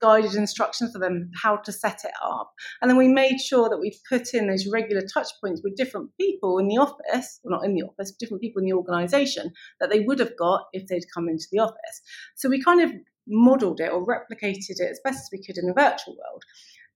guided 0.00 0.34
instructions 0.34 0.92
for 0.92 0.98
them 0.98 1.30
how 1.42 1.56
to 1.56 1.72
set 1.72 2.00
it 2.04 2.12
up. 2.22 2.52
And 2.80 2.90
then 2.90 2.98
we 2.98 3.08
made 3.08 3.40
sure 3.40 3.68
that 3.68 3.78
we 3.78 3.98
put 4.08 4.34
in 4.34 4.48
those 4.48 4.66
regular 4.66 5.02
touch 5.02 5.28
points 5.40 5.60
with 5.62 5.76
different 5.76 6.10
people 6.20 6.58
in 6.58 6.68
the 6.68 6.78
office, 6.78 7.40
well, 7.42 7.58
not 7.58 7.64
in 7.64 7.74
the 7.74 7.82
office, 7.82 8.12
different 8.12 8.42
people 8.42 8.60
in 8.60 8.66
the 8.66 8.74
organization 8.74 9.52
that 9.80 9.90
they 9.90 10.00
would 10.00 10.18
have 10.18 10.36
got 10.36 10.66
if 10.72 10.86
they'd 10.86 11.12
come 11.14 11.28
into 11.28 11.46
the 11.50 11.60
office. 11.60 12.02
So 12.36 12.48
we 12.48 12.62
kind 12.62 12.80
of 12.80 12.92
modeled 13.26 13.80
it 13.80 13.92
or 13.92 14.06
replicated 14.06 14.80
it 14.80 14.90
as 14.90 15.00
best 15.04 15.20
as 15.20 15.28
we 15.32 15.42
could 15.42 15.58
in 15.58 15.66
the 15.66 15.74
virtual 15.74 16.16
world. 16.16 16.42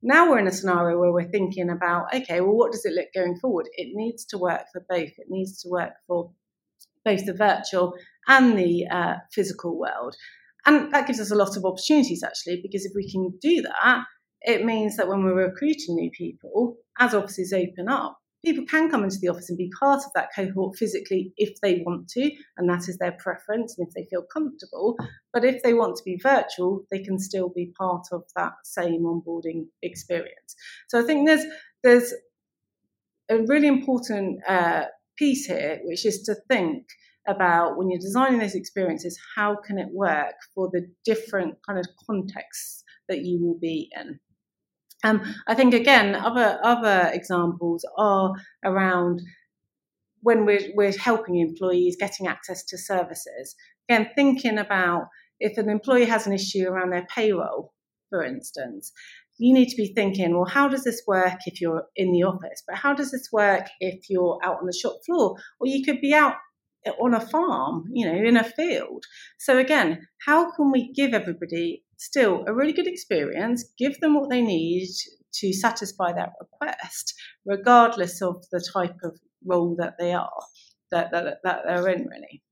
Now 0.03 0.29
we're 0.29 0.41
in 0.41 0.49
a 0.49 0.53
scenario 0.53 0.99
where 0.99 1.13
we're 1.13 1.31
thinking 1.31 1.71
about, 1.71 2.13
okay, 2.13 2.41
well, 2.41 2.57
what 2.57 2.73
does 2.73 2.85
it 2.85 2.95
look 2.95 3.09
going 3.15 3.39
forward? 3.39 3.69
It 3.75 3.91
needs 3.95 4.25
to 4.27 4.39
work 4.39 4.63
for 4.73 4.85
both. 4.89 5.11
It 5.17 5.27
needs 5.29 5.63
to 5.63 5.69
work 5.69 5.93
for 6.09 6.33
both 7.05 7.25
the 7.25 7.35
virtual 7.35 7.95
and 8.27 8.59
the 8.59 8.87
uh, 8.89 9.15
physical 9.33 9.79
world. 9.79 10.17
And 10.67 10.93
that 10.93 11.07
gives 11.07 11.21
us 11.21 11.31
a 11.31 11.37
lot 11.37 11.57
of 11.57 11.65
opportunities 11.65 12.23
actually, 12.23 12.61
because 12.63 12.85
if 12.85 12.93
we 12.95 13.11
can 13.11 13.33
do 13.41 13.63
that, 13.63 14.05
it 14.43 14.65
means 14.65 14.97
that 14.97 15.09
when 15.09 15.25
we're 15.25 15.47
recruiting 15.49 15.97
new 15.97 16.11
people, 16.11 16.77
as 16.99 17.15
offices 17.15 17.53
open 17.53 17.89
up, 17.89 18.19
people 18.45 18.65
can 18.67 18.91
come 18.91 19.05
into 19.05 19.19
the 19.21 19.29
office 19.29 19.49
and 19.49 19.59
be 19.59 19.71
part 19.79 20.03
of 20.05 20.13
that 20.15 20.29
cohort 20.35 20.77
physically 20.77 21.33
if 21.37 21.61
they 21.63 21.83
want 21.87 22.09
to, 22.09 22.31
and 22.57 22.69
that 22.69 22.89
is 22.89 22.99
their 22.99 23.17
preference 23.19 23.77
and 23.79 23.87
if 23.87 23.95
they 23.95 24.05
feel 24.11 24.25
comfortable. 24.33 24.97
But 25.33 25.45
if 25.45 25.63
they 25.63 25.75
want 25.75 25.97
to 25.97 26.03
be 26.05 26.19
virtual, 26.21 26.85
they 26.91 27.03
can 27.03 27.19
still 27.19 27.51
be 27.51 27.73
part 27.79 28.07
of 28.11 28.25
that 28.35 28.53
same 28.65 29.03
onboarding 29.03 29.67
experience. 29.83 30.57
So 30.89 31.01
I 31.01 31.05
think 31.05 31.27
there's 31.27 31.45
there's 31.83 32.13
a 33.29 33.39
really 33.47 33.69
important 33.69 34.41
uh, 34.49 34.85
piece 35.17 35.47
here, 35.47 35.81
which 35.85 36.05
is 36.05 36.23
to 36.23 36.35
think 36.49 36.87
about 37.29 37.77
when 37.77 37.91
you're 37.91 38.01
designing 38.01 38.39
those 38.39 38.55
experiences, 38.55 39.19
how 39.37 39.57
can 39.57 39.79
it 39.79 39.89
work 39.93 40.35
for 40.55 40.69
the 40.73 40.89
different 41.05 41.57
kind 41.67 41.79
of 41.79 41.87
contexts 42.07 42.83
that 43.09 43.25
you 43.25 43.45
will 43.45 43.59
be 43.59 43.91
in. 43.99 44.19
Um, 45.05 45.23
I 45.47 45.55
think 45.55 45.75
again, 45.75 46.15
other 46.15 46.59
other 46.63 47.11
examples 47.13 47.85
are 47.99 48.33
around 48.65 49.21
when 50.21 50.47
we're 50.47 50.71
we're 50.75 50.97
helping 50.97 51.37
employees 51.37 51.97
getting 51.99 52.27
access 52.27 52.65
to 52.67 52.79
services. 52.79 53.57
Again, 53.89 54.11
thinking 54.15 54.59
about 54.59 55.09
if 55.41 55.59
an 55.59 55.69
employee 55.69 56.05
has 56.05 56.27
an 56.27 56.33
issue 56.33 56.69
around 56.69 56.91
their 56.91 57.07
payroll, 57.13 57.73
for 58.11 58.23
instance, 58.23 58.93
you 59.39 59.53
need 59.53 59.71
to 59.71 59.77
be 59.77 59.93
thinking, 59.93 60.35
well, 60.37 60.45
how 60.45 60.69
does 60.69 60.85
this 60.85 61.03
work 61.07 61.39
if 61.47 61.61
you're 61.61 61.85
in 61.97 62.13
the 62.13 62.23
office? 62.23 62.63
But 62.67 62.77
how 62.77 62.95
does 62.95 63.11
this 63.11 63.29
work 63.33 63.67
if 63.81 64.09
you're 64.09 64.39
out 64.45 64.59
on 64.61 64.67
the 64.67 64.73
shop 64.73 64.99
floor? 65.05 65.37
Or 65.59 65.67
you 65.67 65.85
could 65.85 66.01
be 66.01 66.15
out 66.15 66.37
on 67.01 67.15
a 67.15 67.21
farm, 67.21 67.85
you 67.93 68.07
know, 68.07 68.15
in 68.15 68.37
a 68.37 68.45
field. 68.45 69.05
So 69.39 69.59
again, 69.59 70.07
how 70.27 70.51
can 70.53 70.71
we 70.71 70.93
give 70.93 71.15
everybody 71.15 71.85
still 71.97 72.45
a 72.47 72.55
really 72.55 72.73
good 72.73 72.89
experience, 72.89 73.65
give 73.79 73.99
them 74.01 74.15
what 74.15 74.29
they 74.29 74.43
need 74.43 74.89
to 75.35 75.53
satisfy 75.53 76.13
that 76.13 76.33
request, 76.41 77.15
regardless 77.47 78.21
of 78.21 78.45
the 78.51 78.61
type 78.73 78.97
of 79.05 79.19
role 79.45 79.77
that 79.79 79.95
they 79.99 80.13
are, 80.13 80.43
that, 80.91 81.11
that, 81.13 81.39
that 81.45 81.61
they're 81.67 81.89
in, 81.89 82.07
really. 82.07 82.43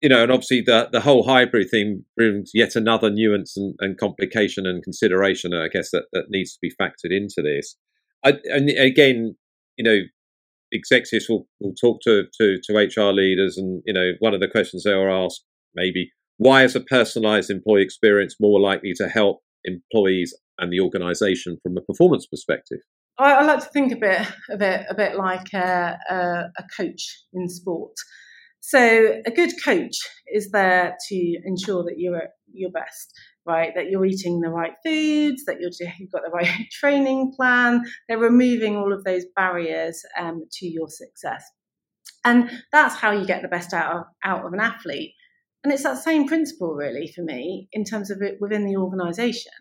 You 0.00 0.08
know, 0.08 0.22
and 0.22 0.32
obviously 0.32 0.60
the, 0.60 0.88
the 0.92 1.00
whole 1.00 1.22
hybrid 1.22 1.70
thing 1.70 2.04
brings 2.16 2.50
yet 2.52 2.76
another 2.76 3.10
nuance 3.10 3.56
and, 3.56 3.74
and 3.78 3.96
complication 3.96 4.66
and 4.66 4.82
consideration, 4.82 5.54
I 5.54 5.68
guess, 5.68 5.90
that, 5.92 6.04
that 6.12 6.24
needs 6.28 6.52
to 6.54 6.58
be 6.60 6.70
factored 6.70 7.10
into 7.10 7.40
this. 7.40 7.76
I, 8.24 8.34
and 8.44 8.68
again, 8.70 9.36
you 9.76 9.84
know, 9.84 10.00
executives 10.74 11.26
will, 11.28 11.46
will 11.60 11.74
talk 11.74 12.00
to, 12.02 12.24
to, 12.38 12.58
to 12.64 12.74
HR 12.74 13.12
leaders, 13.12 13.56
and 13.56 13.82
you 13.86 13.94
know, 13.94 14.12
one 14.18 14.34
of 14.34 14.40
the 14.40 14.48
questions 14.48 14.84
they 14.84 14.92
are 14.92 15.10
asked 15.10 15.44
maybe 15.74 16.10
why 16.36 16.64
is 16.64 16.74
a 16.74 16.80
personalized 16.80 17.50
employee 17.50 17.82
experience 17.82 18.36
more 18.40 18.60
likely 18.60 18.92
to 18.94 19.08
help 19.08 19.40
employees 19.64 20.34
and 20.58 20.72
the 20.72 20.80
organization 20.80 21.58
from 21.62 21.76
a 21.76 21.80
performance 21.80 22.26
perspective? 22.26 22.78
I, 23.18 23.32
I 23.34 23.42
like 23.44 23.60
to 23.60 23.70
think 23.70 23.92
a 23.92 23.96
bit 23.96 24.26
of 24.50 24.60
it 24.60 24.86
a 24.90 24.94
bit 24.94 25.16
like 25.16 25.52
a, 25.52 25.96
a, 26.10 26.14
a 26.58 26.64
coach 26.76 27.22
in 27.32 27.48
sport. 27.48 27.94
So 28.60 29.20
a 29.26 29.30
good 29.30 29.52
coach 29.64 29.94
is 30.32 30.50
there 30.50 30.96
to 31.08 31.38
ensure 31.44 31.84
that 31.84 31.98
you're 31.98 32.16
at 32.16 32.30
your 32.52 32.70
best 32.70 33.12
right? 33.46 33.72
That 33.74 33.90
you're 33.90 34.06
eating 34.06 34.40
the 34.40 34.50
right 34.50 34.74
foods, 34.84 35.44
that 35.44 35.60
you're, 35.60 35.70
you've 35.98 36.12
got 36.12 36.22
the 36.24 36.30
right 36.30 36.48
training 36.72 37.32
plan. 37.36 37.82
They're 38.08 38.18
removing 38.18 38.76
all 38.76 38.92
of 38.92 39.04
those 39.04 39.24
barriers 39.36 40.02
um, 40.18 40.44
to 40.52 40.66
your 40.66 40.88
success. 40.88 41.44
And 42.24 42.50
that's 42.72 42.94
how 42.94 43.12
you 43.12 43.26
get 43.26 43.42
the 43.42 43.48
best 43.48 43.72
out 43.72 43.96
of, 43.96 44.02
out 44.24 44.46
of 44.46 44.52
an 44.52 44.60
athlete. 44.60 45.12
And 45.62 45.72
it's 45.72 45.82
that 45.82 46.02
same 46.02 46.26
principle, 46.26 46.74
really, 46.74 47.10
for 47.14 47.22
me, 47.22 47.68
in 47.72 47.84
terms 47.84 48.10
of 48.10 48.20
it 48.20 48.36
within 48.40 48.66
the 48.66 48.76
organization. 48.76 49.52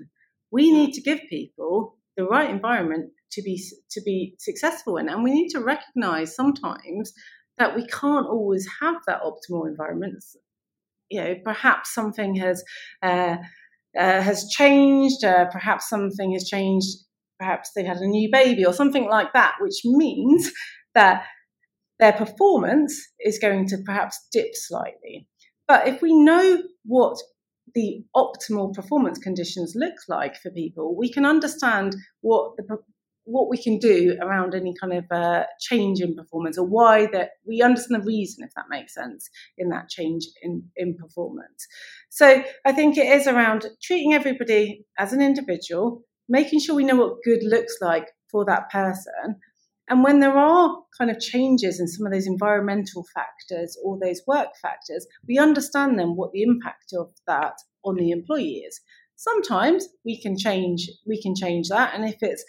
We 0.52 0.72
need 0.72 0.94
to 0.94 1.02
give 1.02 1.22
people 1.30 1.98
the 2.18 2.26
right 2.26 2.50
environment 2.50 3.12
to 3.32 3.42
be 3.42 3.64
to 3.92 4.02
be 4.02 4.36
successful 4.38 4.98
in, 4.98 5.10
and 5.10 5.24
we 5.24 5.32
need 5.32 5.50
to 5.50 5.62
recognize 5.62 6.36
sometimes 6.36 7.14
that 7.58 7.76
we 7.76 7.88
can't 7.88 8.28
always 8.28 8.68
have 8.82 8.96
that 9.08 9.22
optimal 9.22 9.68
environment. 9.68 10.24
You 11.10 11.24
know, 11.24 11.36
perhaps 11.44 11.94
something 11.94 12.36
has 12.36 12.64
uh, 13.02 13.38
uh, 13.98 14.22
has 14.22 14.50
changed. 14.50 15.24
Uh, 15.24 15.46
perhaps 15.46 15.90
something 15.90 16.34
has 16.34 16.48
changed. 16.48 16.88
Perhaps 17.40 17.72
they've 17.76 17.86
had 17.86 17.98
a 17.98 18.08
new 18.08 18.30
baby 18.32 18.66
or 18.66 18.74
something 18.74 19.08
like 19.10 19.34
that, 19.34 19.56
which 19.60 19.82
means 19.84 20.52
that 20.96 21.26
their 22.00 22.14
performance 22.14 23.00
is 23.20 23.40
going 23.40 23.68
to 23.68 23.78
perhaps 23.86 24.28
dip 24.32 24.50
slightly. 24.54 25.28
But 25.68 25.88
if 25.88 26.02
we 26.02 26.14
know 26.14 26.62
what 26.86 27.18
the 27.74 28.04
optimal 28.16 28.74
performance 28.74 29.18
conditions 29.18 29.74
look 29.76 29.96
like 30.08 30.36
for 30.36 30.52
people, 30.52 30.98
we 30.98 31.12
can 31.12 31.26
understand 31.26 31.96
what 32.22 32.56
the 32.58 32.64
what 33.26 33.50
we 33.50 33.58
can 33.58 33.78
do 33.78 34.18
around 34.22 34.54
any 34.54 34.74
kind 34.80 34.94
of 34.94 35.06
uh, 35.12 35.46
change 35.60 36.02
in 36.02 36.16
performance 36.16 36.58
or 36.58 36.66
why 36.66 37.06
that 37.08 37.32
we 37.46 37.62
understand 37.62 38.02
the 38.02 38.06
reason 38.06 38.44
if 38.44 38.54
that 38.56 38.66
makes 38.70 38.94
sense 38.94 39.30
in 39.58 39.70
that 39.70 39.90
change 39.90 40.26
in, 40.42 40.64
in 40.76 40.96
performance. 40.96 41.68
So 42.10 42.44
i 42.66 42.72
think 42.72 42.98
it 42.98 43.08
is 43.08 43.28
around 43.28 43.66
treating 43.82 44.14
everybody 44.14 44.86
as 44.98 45.14
an 45.14 45.22
individual 45.22 46.04
making 46.30 46.60
sure 46.60 46.76
we 46.76 46.84
know 46.84 46.96
what 46.96 47.24
good 47.24 47.44
looks 47.44 47.78
like 47.82 48.10
for 48.32 48.46
that 48.46 48.70
person 48.72 49.36
and 49.90 50.04
when 50.04 50.20
there 50.20 50.38
are 50.38 50.78
kind 50.98 51.12
of 51.12 51.20
changes 51.20 51.80
in 51.80 51.88
some 51.88 52.06
of 52.06 52.14
those 52.14 52.28
environmental 52.28 53.06
factors 53.14 53.78
or 53.84 54.00
those 54.00 54.22
work 54.28 54.50
factors 54.62 55.06
we 55.28 55.38
understand 55.38 56.00
then 56.00 56.16
what 56.16 56.32
the 56.32 56.44
impact 56.44 56.94
of 56.98 57.12
that 57.28 57.56
on 57.84 57.96
the 57.96 58.12
employee 58.12 58.64
is. 58.68 58.80
Sometimes 59.16 59.88
we 60.04 60.20
can 60.22 60.38
change 60.38 60.90
we 61.06 61.22
can 61.22 61.36
change 61.36 61.70
that 61.70 61.94
and 61.94 62.06
if 62.06 62.18
it's 62.22 62.44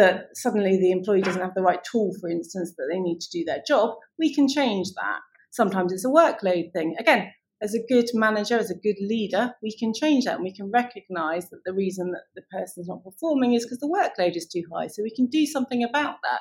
that 0.00 0.28
suddenly 0.34 0.78
the 0.78 0.90
employee 0.90 1.22
doesn't 1.22 1.42
have 1.42 1.54
the 1.54 1.62
right 1.62 1.80
tool, 1.90 2.12
for 2.20 2.28
instance, 2.28 2.72
that 2.76 2.88
they 2.90 2.98
need 2.98 3.20
to 3.20 3.30
do 3.30 3.44
their 3.44 3.62
job, 3.66 3.94
we 4.18 4.34
can 4.34 4.48
change 4.48 4.88
that. 4.96 5.20
Sometimes 5.50 5.92
it's 5.92 6.04
a 6.04 6.08
workload 6.08 6.72
thing. 6.72 6.96
Again, 6.98 7.30
as 7.62 7.74
a 7.74 7.86
good 7.88 8.06
manager, 8.14 8.56
as 8.58 8.70
a 8.70 8.74
good 8.74 8.96
leader, 9.00 9.52
we 9.62 9.76
can 9.76 9.92
change 9.92 10.24
that 10.24 10.36
and 10.36 10.44
we 10.44 10.54
can 10.54 10.70
recognize 10.70 11.50
that 11.50 11.60
the 11.66 11.74
reason 11.74 12.12
that 12.12 12.24
the 12.34 12.42
person's 12.50 12.88
not 12.88 13.04
performing 13.04 13.52
is 13.52 13.64
because 13.64 13.80
the 13.80 13.86
workload 13.86 14.36
is 14.36 14.46
too 14.46 14.62
high. 14.74 14.86
So 14.86 15.02
we 15.02 15.14
can 15.14 15.26
do 15.26 15.44
something 15.44 15.84
about 15.84 16.16
that 16.22 16.40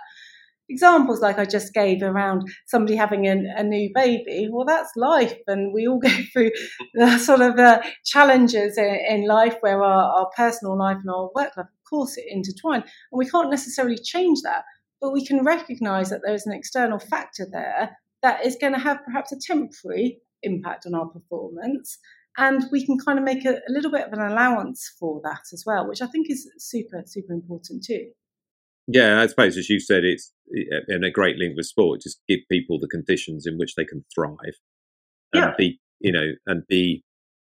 examples 0.69 1.19
like 1.19 1.39
I 1.39 1.45
just 1.45 1.73
gave 1.73 2.01
around 2.03 2.43
somebody 2.67 2.95
having 2.95 3.27
a, 3.27 3.35
a, 3.57 3.63
new 3.63 3.89
baby, 3.93 4.47
well, 4.51 4.65
that's 4.65 4.91
life, 4.95 5.35
and 5.47 5.73
we 5.73 5.87
all 5.87 5.99
go 6.03 6.09
through 6.31 6.51
the 6.93 7.17
sort 7.17 7.41
of 7.41 7.57
uh, 7.57 7.81
challenges 8.05 8.77
in, 8.77 8.99
in, 9.09 9.27
life 9.27 9.57
where 9.61 9.83
our, 9.83 10.19
our, 10.19 10.29
personal 10.35 10.77
life 10.77 10.97
and 10.97 11.09
our 11.09 11.29
work 11.35 11.51
life, 11.57 11.65
course 11.89 12.17
it 12.17 12.25
intertwined. 12.29 12.83
And 12.83 13.19
we 13.19 13.29
can't 13.29 13.49
necessarily 13.49 13.97
change 13.97 14.41
that, 14.43 14.63
but 15.01 15.11
we 15.11 15.25
can 15.25 15.43
recognize 15.43 16.09
that 16.09 16.21
there's 16.23 16.45
an 16.45 16.53
external 16.53 16.99
factor 16.99 17.47
there 17.51 17.97
that 18.21 18.45
is 18.45 18.57
going 18.59 18.73
to 18.73 18.79
have 18.79 19.03
perhaps 19.05 19.31
a 19.31 19.39
temporary 19.39 20.19
impact 20.43 20.85
on 20.85 20.95
our 20.95 21.07
performance. 21.07 21.97
And 22.37 22.65
we 22.71 22.85
can 22.85 22.97
kind 22.97 23.17
of 23.17 23.25
make 23.25 23.45
a, 23.45 23.55
a 23.55 23.71
little 23.71 23.91
bit 23.91 24.07
of 24.07 24.13
an 24.13 24.21
allowance 24.21 24.93
for 24.99 25.19
that 25.23 25.41
as 25.51 25.63
well, 25.65 25.87
which 25.87 26.01
I 26.01 26.07
think 26.07 26.29
is 26.29 26.49
super, 26.57 27.03
super 27.05 27.33
important 27.33 27.83
too. 27.83 28.11
Yeah, 28.91 29.21
I 29.21 29.27
suppose 29.27 29.55
as 29.57 29.69
you 29.69 29.79
said, 29.79 30.03
it's 30.03 30.31
eh, 30.55 30.63
eh, 30.71 30.95
in 30.95 31.03
a 31.03 31.11
great 31.11 31.37
link 31.37 31.55
with 31.55 31.67
sport. 31.67 32.01
Just 32.01 32.21
give 32.27 32.39
people 32.51 32.79
the 32.79 32.87
conditions 32.87 33.45
in 33.45 33.57
which 33.57 33.75
they 33.75 33.85
can 33.85 34.03
thrive, 34.13 34.57
and 35.33 35.43
yeah. 35.43 35.53
be 35.57 35.79
you 35.99 36.11
know, 36.11 36.31
and 36.47 36.63
be 36.67 37.03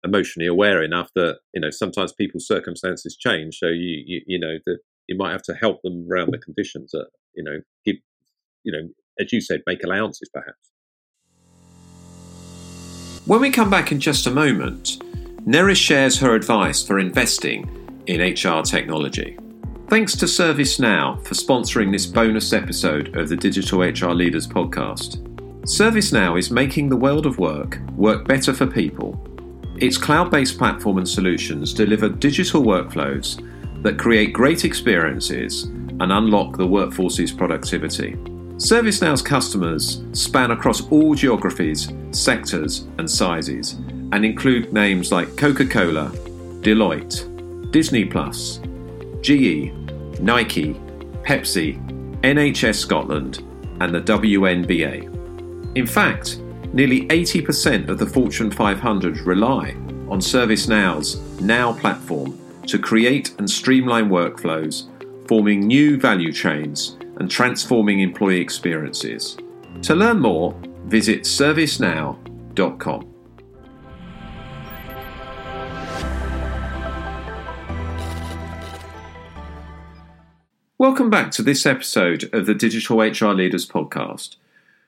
emotionally 0.04 0.48
aware 0.48 0.84
enough 0.84 1.10
that 1.16 1.40
you 1.54 1.62
know 1.62 1.70
sometimes 1.70 2.14
people's 2.14 2.48
circumstances 2.48 3.16
change. 3.18 3.58
So 3.58 3.68
you 3.68 4.04
you, 4.06 4.22
you 4.28 4.40
know 4.40 4.58
that 4.66 4.80
you 5.08 5.18
might 5.18 5.32
have 5.32 5.44
to 5.44 5.54
help 5.54 5.82
them 5.84 6.08
around 6.10 6.32
the 6.32 6.38
conditions 6.38 6.92
that 6.92 7.08
you 7.36 7.44
know 7.44 7.60
give 7.86 7.98
you 8.64 8.72
know 8.72 8.90
as 9.20 9.32
you 9.32 9.42
said 9.42 9.62
make 9.66 9.84
allowances 9.84 10.30
perhaps. 10.34 10.72
When 13.26 13.40
we 13.40 13.52
come 13.52 13.70
back 13.70 13.92
in 13.92 14.02
just 14.02 14.28
a 14.28 14.32
moment, 14.32 15.00
Nerys 15.46 15.78
shares 15.78 16.20
her 16.20 16.36
advice 16.36 16.84
for 16.84 17.00
investing 17.00 17.70
in 18.06 18.20
HR 18.20 18.64
technology. 18.64 19.38
Thanks 19.88 20.16
to 20.18 20.26
ServiceNow 20.26 21.24
for 21.26 21.34
sponsoring 21.34 21.92
this 21.92 22.06
bonus 22.06 22.52
episode 22.52 23.16
of 23.16 23.30
the 23.30 23.38
Digital 23.38 23.80
HR 23.80 24.14
Leaders 24.14 24.48
podcast. 24.48 25.22
ServiceNow 25.62 26.38
is 26.38 26.52
making 26.52 26.90
the 26.90 26.98
world 26.98 27.26
of 27.26 27.38
work 27.38 27.80
work 27.96 28.28
better 28.28 28.54
for 28.54 28.68
people. 28.68 29.33
Its 29.78 29.98
cloud 29.98 30.30
based 30.30 30.58
platform 30.58 30.98
and 30.98 31.08
solutions 31.08 31.74
deliver 31.74 32.10
digital 32.10 32.64
workflows 32.64 33.42
that 33.82 33.98
create 33.98 34.34
great 34.34 34.66
experiences 34.66 35.64
and 35.64 36.12
unlock 36.12 36.58
the 36.58 36.68
workforce's 36.68 37.32
productivity. 37.32 38.14
ServiceNow's 38.58 39.22
customers 39.22 40.04
span 40.14 40.52
across 40.52 40.88
all 40.90 41.16
geographies, 41.16 41.92
sectors, 42.12 42.88
and 42.98 43.10
sizes, 43.10 43.74
and 44.12 44.24
include 44.24 44.72
names 44.72 45.12
like 45.12 45.36
Coca 45.36 45.66
Cola, 45.66 46.12
Deloitte, 46.62 47.72
Disney 47.72 48.06
Plus, 48.06 48.60
GE, 49.22 49.74
Nike, 50.22 50.76
Pepsi, 51.24 51.80
NHS 52.22 52.76
Scotland, 52.76 53.40
and 53.82 53.94
the 53.94 54.02
WNBA. 54.02 55.10
In 55.76 55.88
fact, 55.88 56.38
nearly 56.74 57.08
80% 57.08 57.88
of 57.88 58.00
the 58.00 58.06
Fortune 58.06 58.50
500 58.50 59.20
rely 59.20 59.76
on 60.10 60.20
ServiceNow's 60.20 61.18
Now 61.40 61.74
platform 61.74 62.40
to 62.68 62.80
create 62.80 63.36
and 63.38 63.48
streamline 63.50 64.10
workflows, 64.10 64.88
forming 65.28 65.68
new 65.68 66.00
value 66.00 66.32
chains 66.32 66.98
and 67.18 67.30
transforming 67.30 68.00
employee 68.00 68.42
experiences. 68.42 69.38
To 69.84 69.94
learn 69.94 70.20
more, 70.20 70.60
visit 70.86 71.22
servicenow.com. 71.22 73.10
Welcome 80.80 81.10
back 81.10 81.32
to 81.32 81.44
this 81.44 81.66
episode 81.66 82.30
of 82.34 82.46
the 82.46 82.56
Digital 82.56 83.00
HR 83.00 83.34
Leaders 83.34 83.66
Podcast 83.66 84.36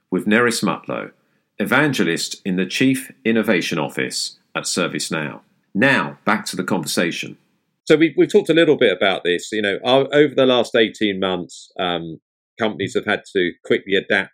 with 0.09 0.25
Nerys 0.25 0.63
Mutlow, 0.63 1.11
evangelist 1.57 2.41
in 2.45 2.55
the 2.55 2.65
Chief 2.65 3.11
Innovation 3.23 3.77
Office 3.77 4.37
at 4.55 4.63
ServiceNow. 4.63 5.41
Now, 5.73 6.17
back 6.25 6.45
to 6.45 6.55
the 6.55 6.63
conversation. 6.63 7.37
So 7.85 7.95
we, 7.95 8.13
we've 8.17 8.31
talked 8.31 8.49
a 8.49 8.53
little 8.53 8.77
bit 8.77 8.95
about 8.95 9.23
this. 9.23 9.51
You 9.51 9.61
know, 9.61 9.79
over 9.83 10.33
the 10.33 10.45
last 10.45 10.75
18 10.75 11.19
months, 11.19 11.71
um, 11.79 12.19
companies 12.59 12.95
have 12.95 13.05
had 13.05 13.23
to 13.33 13.51
quickly 13.63 13.95
adapt 13.95 14.31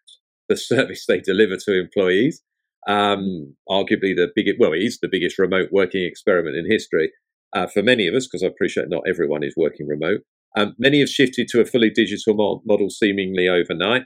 the 0.47 0.57
service 0.57 1.05
they 1.05 1.19
deliver 1.19 1.57
to 1.57 1.79
employees. 1.79 2.41
Um, 2.87 3.55
arguably 3.69 4.15
the 4.15 4.31
biggest, 4.35 4.57
well, 4.59 4.73
it 4.73 4.81
is 4.81 4.99
the 4.99 5.09
biggest 5.11 5.37
remote 5.37 5.69
working 5.71 6.03
experiment 6.03 6.55
in 6.55 6.69
history 6.69 7.11
uh, 7.53 7.67
for 7.67 7.83
many 7.83 8.07
of 8.07 8.15
us, 8.15 8.27
because 8.27 8.43
I 8.43 8.47
appreciate 8.47 8.89
not 8.89 9.03
everyone 9.07 9.43
is 9.43 9.53
working 9.55 9.87
remote. 9.87 10.21
Um, 10.57 10.75
many 10.77 10.99
have 10.99 11.09
shifted 11.09 11.47
to 11.49 11.61
a 11.61 11.65
fully 11.65 11.89
digital 11.89 12.61
model 12.65 12.89
seemingly 12.89 13.47
overnight. 13.47 14.03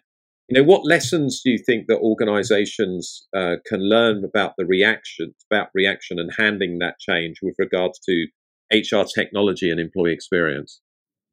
You 0.48 0.62
know, 0.62 0.68
what 0.68 0.86
lessons 0.86 1.42
do 1.44 1.50
you 1.50 1.58
think 1.58 1.88
that 1.88 1.98
organisations 1.98 3.28
uh, 3.36 3.56
can 3.66 3.80
learn 3.80 4.24
about 4.24 4.54
the 4.58 4.66
reaction, 4.66 5.34
about 5.52 5.70
reaction 5.74 6.20
and 6.20 6.32
handling 6.38 6.78
that 6.80 7.00
change 7.00 7.38
with 7.42 7.56
regards 7.58 8.00
to 8.08 8.28
HR 8.72 9.06
technology 9.06 9.72
and 9.72 9.80
employee 9.80 10.14
experience? 10.14 10.82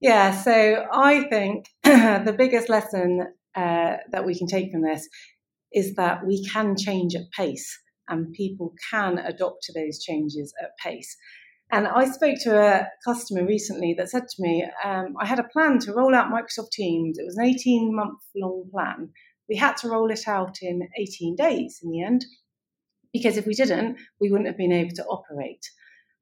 Yeah, 0.01 0.33
so 0.33 0.87
I 0.93 1.25
think 1.29 1.67
the 1.85 2.35
biggest 2.37 2.69
lesson 2.69 3.27
uh, 3.55 3.97
that 4.11 4.25
we 4.25 4.37
can 4.37 4.47
take 4.47 4.73
from 4.73 4.83
this 4.83 5.07
is 5.73 5.95
that 5.97 6.27
we 6.27 6.45
can 6.49 6.75
change 6.77 7.15
at 7.15 7.31
pace 7.37 7.79
and 8.09 8.33
people 8.33 8.75
can 8.91 9.19
adopt 9.19 9.63
to 9.65 9.73
those 9.73 10.03
changes 10.03 10.53
at 10.63 10.71
pace. 10.83 11.17
And 11.73 11.89
I 11.89 12.05
spoke 12.05 12.37
to 12.43 12.61
a 12.61 12.87
customer 13.03 13.47
recently 13.47 13.95
that 13.97 14.11
said 14.11 14.29
to 14.29 14.43
me, 14.43 14.69
um, 14.85 15.15
I 15.19 15.27
had 15.27 15.39
a 15.39 15.49
plan 15.49 15.79
to 15.81 15.95
roll 15.95 16.15
out 16.15 16.31
Microsoft 16.31 16.71
Teams. 16.71 17.19
It 17.19 17.25
was 17.25 17.39
an 17.39 17.47
18 17.47 17.97
month 17.97 18.19
long 18.37 18.69
plan. 18.71 19.09
We 19.49 19.57
had 19.57 19.79
to 19.79 19.89
roll 19.89 20.11
it 20.11 20.29
out 20.29 20.59
in 20.61 20.87
18 20.99 21.35
days 21.35 21.81
in 21.83 21.91
the 21.91 22.03
end, 22.03 22.27
because 23.11 23.39
if 23.39 23.47
we 23.47 23.55
didn't, 23.55 23.97
we 24.21 24.31
wouldn't 24.31 24.49
have 24.49 24.59
been 24.59 24.71
able 24.71 24.95
to 24.97 25.05
operate. 25.07 25.67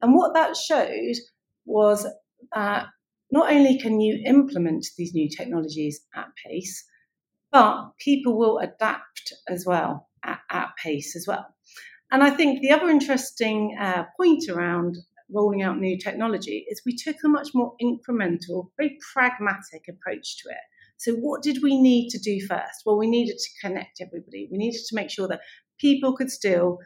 And 0.01 0.15
what 0.15 0.35
that 0.35 0.57
showed 0.57 1.17
was 1.65 2.07
that 2.55 2.87
not 3.33 3.53
only 3.53 3.77
can 3.77 4.01
you 4.01 4.23
implement 4.25 4.87
these 4.97 5.15
new 5.15 5.29
technologies 5.29 6.01
at 6.15 6.29
pace, 6.47 6.85
but 7.51 7.91
people 7.99 8.39
will 8.39 8.59
adapt 8.59 9.33
as 9.49 9.67
well 9.67 10.09
at, 10.25 10.39
at 10.49 10.71
pace 10.81 11.17
as 11.17 11.27
well. 11.27 11.47
And 12.13 12.23
I 12.25 12.31
think 12.31 12.61
the 12.61 12.73
other 12.73 12.89
interesting 12.89 13.77
uh, 13.81 14.05
point 14.17 14.49
around 14.49 14.97
rolling 15.33 15.63
out 15.63 15.79
new 15.79 15.99
technology 15.99 16.67
is 16.71 16.83
we 16.85 16.97
took 16.97 17.17
a 17.25 17.29
much 17.29 17.51
more 17.55 17.75
incremental, 17.83 18.71
very 18.77 18.99
pragmatic 19.13 19.87
approach 19.89 20.43
to 20.43 20.51
it. 20.51 20.65
So, 20.97 21.15
what 21.15 21.43
did 21.43 21.63
we 21.63 21.81
need 21.81 22.11
to 22.11 22.19
do 22.19 22.41
first? 22.47 22.83
Well, 22.85 22.99
we 22.99 23.09
needed 23.09 23.39
to 23.39 23.67
connect 23.67 24.01
everybody. 24.01 24.49
We 24.51 24.59
needed 24.59 24.83
to 24.89 24.95
make 24.95 25.11
sure 25.11 25.29
that 25.29 25.41
people 25.79 26.15
could 26.15 26.31
still 26.31 26.79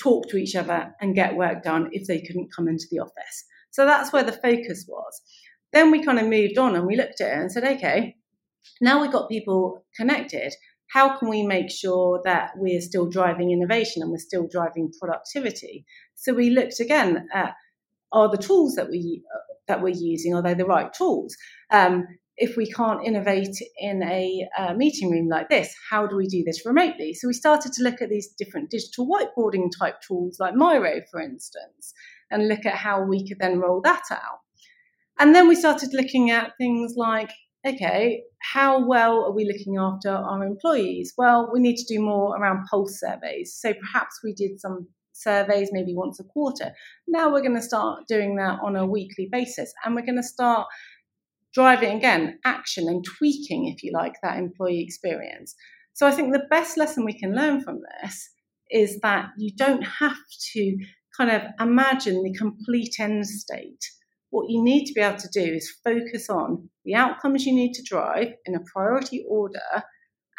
talk 0.00 0.28
to 0.28 0.38
each 0.38 0.56
other 0.56 0.94
and 1.00 1.14
get 1.14 1.36
work 1.36 1.62
done 1.62 1.90
if 1.92 2.06
they 2.06 2.22
couldn't 2.22 2.54
come 2.54 2.68
into 2.68 2.86
the 2.90 3.00
office. 3.00 3.44
So, 3.70 3.84
that's 3.84 4.12
where 4.12 4.24
the 4.24 4.32
focus 4.32 4.86
was. 4.88 5.20
Then 5.72 5.90
we 5.90 6.04
kind 6.04 6.18
of 6.18 6.26
moved 6.26 6.58
on 6.58 6.74
and 6.74 6.86
we 6.86 6.96
looked 6.96 7.20
at 7.20 7.28
it 7.28 7.38
and 7.38 7.52
said, 7.52 7.64
okay, 7.64 8.16
now 8.80 9.00
we've 9.00 9.12
got 9.12 9.28
people 9.28 9.84
connected. 9.94 10.52
How 10.88 11.16
can 11.16 11.28
we 11.28 11.44
make 11.44 11.70
sure 11.70 12.20
that 12.24 12.52
we're 12.56 12.80
still 12.80 13.08
driving 13.08 13.52
innovation 13.52 14.02
and 14.02 14.10
we're 14.10 14.18
still 14.18 14.48
driving 14.50 14.92
productivity? 14.98 15.84
So 16.16 16.32
we 16.32 16.50
looked 16.50 16.80
again 16.80 17.28
at 17.32 17.54
are 18.12 18.28
the 18.28 18.38
tools 18.38 18.74
that 18.74 18.90
we 18.90 19.22
that 19.68 19.82
we're 19.82 19.88
using 19.88 20.34
are 20.34 20.42
they 20.42 20.54
the 20.54 20.64
right 20.64 20.92
tools? 20.92 21.36
Um, 21.70 22.06
if 22.36 22.56
we 22.56 22.66
can't 22.70 23.06
innovate 23.06 23.56
in 23.78 24.02
a 24.02 24.48
uh, 24.58 24.72
meeting 24.74 25.10
room 25.10 25.28
like 25.28 25.50
this, 25.50 25.74
how 25.90 26.06
do 26.06 26.16
we 26.16 26.26
do 26.26 26.42
this 26.42 26.64
remotely? 26.64 27.12
So 27.12 27.28
we 27.28 27.34
started 27.34 27.72
to 27.74 27.82
look 27.82 28.00
at 28.00 28.08
these 28.08 28.28
different 28.38 28.70
digital 28.70 29.06
whiteboarding 29.06 29.68
type 29.78 30.00
tools 30.00 30.38
like 30.40 30.54
Miro, 30.54 31.02
for 31.10 31.20
instance, 31.20 31.92
and 32.30 32.48
look 32.48 32.64
at 32.64 32.74
how 32.74 33.02
we 33.04 33.28
could 33.28 33.38
then 33.38 33.60
roll 33.60 33.82
that 33.82 34.04
out. 34.10 34.40
And 35.18 35.34
then 35.34 35.48
we 35.48 35.54
started 35.54 35.90
looking 35.92 36.30
at 36.30 36.52
things 36.56 36.94
like, 36.96 37.30
okay, 37.66 38.22
how 38.38 38.86
well 38.86 39.22
are 39.26 39.32
we 39.32 39.44
looking 39.44 39.76
after 39.78 40.08
our 40.08 40.42
employees? 40.42 41.12
Well, 41.18 41.50
we 41.52 41.60
need 41.60 41.76
to 41.76 41.94
do 41.94 42.00
more 42.00 42.34
around 42.38 42.64
pulse 42.70 42.98
surveys. 42.98 43.54
So 43.54 43.74
perhaps 43.74 44.20
we 44.24 44.32
did 44.32 44.58
some 44.58 44.88
surveys 45.20 45.70
maybe 45.72 45.94
once 45.94 46.18
a 46.20 46.24
quarter. 46.24 46.72
Now 47.06 47.32
we're 47.32 47.42
going 47.42 47.56
to 47.56 47.62
start 47.62 48.08
doing 48.08 48.36
that 48.36 48.58
on 48.62 48.76
a 48.76 48.86
weekly 48.86 49.28
basis 49.30 49.72
and 49.84 49.94
we're 49.94 50.06
going 50.06 50.16
to 50.16 50.22
start 50.22 50.66
driving 51.54 51.96
again 51.96 52.38
action 52.44 52.88
and 52.88 53.04
tweaking, 53.04 53.66
if 53.68 53.82
you 53.82 53.92
like, 53.92 54.14
that 54.22 54.38
employee 54.38 54.82
experience. 54.82 55.54
So 55.94 56.06
I 56.06 56.12
think 56.12 56.32
the 56.32 56.46
best 56.50 56.76
lesson 56.76 57.04
we 57.04 57.18
can 57.18 57.34
learn 57.34 57.62
from 57.62 57.80
this 58.02 58.30
is 58.70 59.00
that 59.00 59.30
you 59.36 59.50
don't 59.56 59.82
have 59.82 60.16
to 60.54 60.78
kind 61.16 61.30
of 61.30 61.42
imagine 61.58 62.22
the 62.22 62.32
complete 62.34 62.94
end 62.98 63.26
state. 63.26 63.84
What 64.30 64.48
you 64.48 64.62
need 64.62 64.86
to 64.86 64.92
be 64.94 65.00
able 65.00 65.18
to 65.18 65.28
do 65.32 65.42
is 65.42 65.74
focus 65.84 66.30
on 66.30 66.70
the 66.84 66.94
outcomes 66.94 67.44
you 67.44 67.52
need 67.52 67.72
to 67.72 67.82
drive 67.82 68.28
in 68.46 68.54
a 68.54 68.60
priority 68.72 69.24
order, 69.28 69.58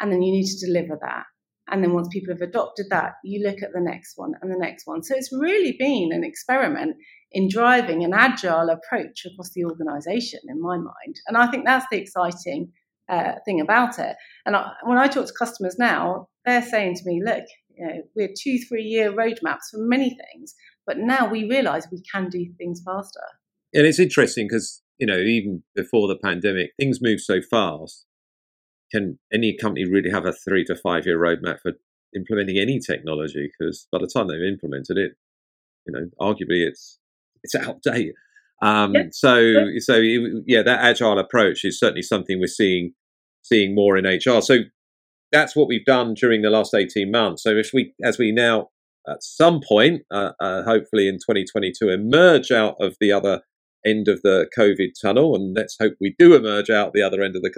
and 0.00 0.10
then 0.10 0.22
you 0.22 0.32
need 0.32 0.46
to 0.46 0.66
deliver 0.66 0.98
that. 1.02 1.24
And 1.72 1.82
then 1.82 1.92
once 1.92 2.08
people 2.08 2.32
have 2.32 2.42
adopted 2.42 2.86
that, 2.90 3.14
you 3.24 3.44
look 3.44 3.62
at 3.62 3.72
the 3.72 3.80
next 3.80 4.12
one 4.16 4.34
and 4.40 4.52
the 4.52 4.58
next 4.58 4.86
one. 4.86 5.02
So 5.02 5.16
it's 5.16 5.32
really 5.32 5.74
been 5.78 6.10
an 6.12 6.22
experiment 6.22 6.96
in 7.32 7.48
driving 7.48 8.04
an 8.04 8.12
agile 8.12 8.68
approach 8.68 9.24
across 9.24 9.50
the 9.54 9.64
organization, 9.64 10.40
in 10.48 10.60
my 10.60 10.76
mind. 10.76 11.16
And 11.26 11.36
I 11.36 11.50
think 11.50 11.64
that's 11.64 11.86
the 11.90 11.98
exciting 11.98 12.70
uh, 13.08 13.32
thing 13.44 13.60
about 13.60 13.98
it. 13.98 14.16
And 14.46 14.54
I, 14.54 14.72
when 14.84 14.98
I 14.98 15.08
talk 15.08 15.26
to 15.26 15.32
customers 15.32 15.76
now, 15.78 16.28
they're 16.44 16.62
saying 16.62 16.96
to 16.96 17.02
me, 17.06 17.22
look, 17.24 17.44
you 17.74 17.86
know, 17.86 18.02
we're 18.14 18.34
two, 18.38 18.58
three 18.58 18.84
year 18.84 19.10
roadmaps 19.10 19.70
for 19.72 19.78
many 19.78 20.10
things, 20.10 20.54
but 20.86 20.98
now 20.98 21.26
we 21.26 21.48
realize 21.48 21.88
we 21.90 22.02
can 22.12 22.28
do 22.28 22.44
things 22.58 22.82
faster. 22.84 23.24
And 23.74 23.86
it's 23.86 23.98
interesting 23.98 24.46
because 24.46 24.82
you 25.02 25.06
know, 25.06 25.18
even 25.18 25.64
before 25.74 26.06
the 26.06 26.16
pandemic, 26.16 26.70
things 26.78 27.00
move 27.02 27.20
so 27.20 27.40
fast. 27.42 28.06
Can 28.92 29.18
any 29.32 29.56
company 29.56 29.84
really 29.84 30.10
have 30.10 30.26
a 30.26 30.32
three 30.32 30.64
to 30.64 30.76
five 30.76 31.06
year 31.06 31.18
roadmap 31.18 31.60
for 31.60 31.72
implementing 32.14 32.58
any 32.58 32.78
technology? 32.78 33.50
Because 33.58 33.86
by 33.90 33.98
the 33.98 34.06
time 34.06 34.28
they've 34.28 34.40
implemented 34.42 34.98
it, 34.98 35.12
you 35.86 35.92
know, 35.92 36.08
arguably 36.20 36.66
it's 36.66 36.98
it's 37.42 37.54
outdated. 37.54 38.14
Um. 38.60 38.94
So, 39.10 39.36
yep. 39.38 39.80
so 39.80 39.96
yeah, 39.96 40.62
that 40.62 40.80
agile 40.80 41.18
approach 41.18 41.64
is 41.64 41.78
certainly 41.78 42.02
something 42.02 42.38
we're 42.38 42.46
seeing 42.46 42.92
seeing 43.42 43.74
more 43.74 43.96
in 43.96 44.06
HR. 44.06 44.40
So 44.40 44.58
that's 45.32 45.56
what 45.56 45.66
we've 45.66 45.84
done 45.84 46.14
during 46.14 46.42
the 46.42 46.50
last 46.50 46.74
eighteen 46.74 47.10
months. 47.10 47.42
So 47.42 47.50
if 47.50 47.70
we, 47.72 47.94
as 48.04 48.18
we 48.18 48.30
now 48.30 48.68
at 49.08 49.22
some 49.22 49.60
point, 49.66 50.02
uh, 50.10 50.32
uh, 50.40 50.62
hopefully 50.62 51.08
in 51.08 51.16
2022, 51.16 51.88
emerge 51.88 52.50
out 52.50 52.76
of 52.80 52.96
the 53.00 53.12
other 53.12 53.40
end 53.84 54.08
of 54.08 54.22
the 54.22 54.48
COVID 54.56 54.92
tunnel, 55.00 55.34
and 55.34 55.56
let's 55.56 55.76
hope 55.80 55.94
we 56.00 56.14
do 56.18 56.34
emerge 56.34 56.70
out 56.70 56.92
the 56.92 57.02
other 57.02 57.22
end 57.22 57.34
of 57.36 57.42
the 57.42 57.50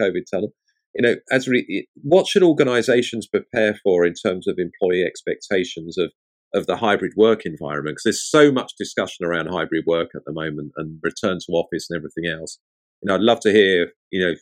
COVID 0.00 0.24
tunnel. 0.30 0.52
You 0.94 1.02
know, 1.02 1.16
as 1.30 1.48
re- 1.48 1.86
what 2.02 2.26
should 2.26 2.42
organisations 2.42 3.26
prepare 3.26 3.78
for 3.82 4.04
in 4.04 4.14
terms 4.14 4.46
of 4.46 4.58
employee 4.58 5.04
expectations 5.04 5.96
of 5.98 6.12
of 6.54 6.66
the 6.66 6.76
hybrid 6.76 7.12
work 7.16 7.46
environment 7.46 7.94
because 7.94 8.04
there's 8.04 8.30
so 8.30 8.52
much 8.52 8.72
discussion 8.76 9.24
around 9.24 9.46
hybrid 9.46 9.84
work 9.86 10.10
at 10.14 10.22
the 10.26 10.32
moment 10.32 10.72
and 10.76 10.98
return 11.02 11.38
to 11.38 11.52
office 11.52 11.86
and 11.88 11.96
everything 11.96 12.26
else. 12.26 12.58
You 13.00 13.08
know, 13.08 13.14
I'd 13.14 13.22
love 13.22 13.40
to 13.40 13.52
hear, 13.52 13.92
you 14.10 14.26
know, 14.26 14.34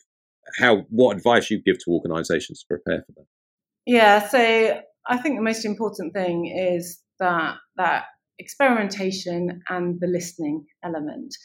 how 0.59 0.85
what 0.89 1.15
advice 1.15 1.49
you 1.49 1.61
give 1.61 1.77
to 1.77 1.91
organisations 1.91 2.59
to 2.59 2.65
prepare 2.67 3.03
for 3.05 3.13
that. 3.15 3.25
Yeah, 3.85 4.27
so 4.27 4.81
I 5.07 5.17
think 5.17 5.37
the 5.37 5.43
most 5.43 5.65
important 5.65 6.13
thing 6.13 6.47
is 6.47 6.99
that 7.19 7.55
that 7.77 8.05
experimentation 8.39 9.61
and 9.69 9.99
the 9.99 10.07
listening 10.07 10.65
element. 10.83 11.35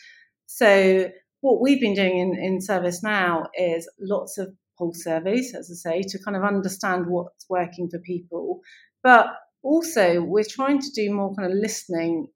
So 0.46 1.10
what 1.40 1.60
we've 1.60 1.80
been 1.80 1.94
doing 1.94 2.18
in, 2.18 2.38
in 2.42 2.58
ServiceNow 2.58 3.46
is 3.56 3.88
lots 4.00 4.38
of 4.38 4.54
pulse 4.78 5.02
surveys, 5.02 5.54
as 5.54 5.70
I 5.70 5.90
say, 5.90 6.02
to 6.02 6.18
kind 6.22 6.36
of 6.36 6.44
understand 6.44 7.06
what's 7.06 7.46
working 7.48 7.88
for 7.90 7.98
people. 7.98 8.60
But 9.02 9.26
also 9.62 10.22
we're 10.22 10.44
trying 10.48 10.80
to 10.80 10.90
do 10.94 11.12
more 11.12 11.34
kind 11.34 11.50
of 11.50 11.58
listening 11.58 12.28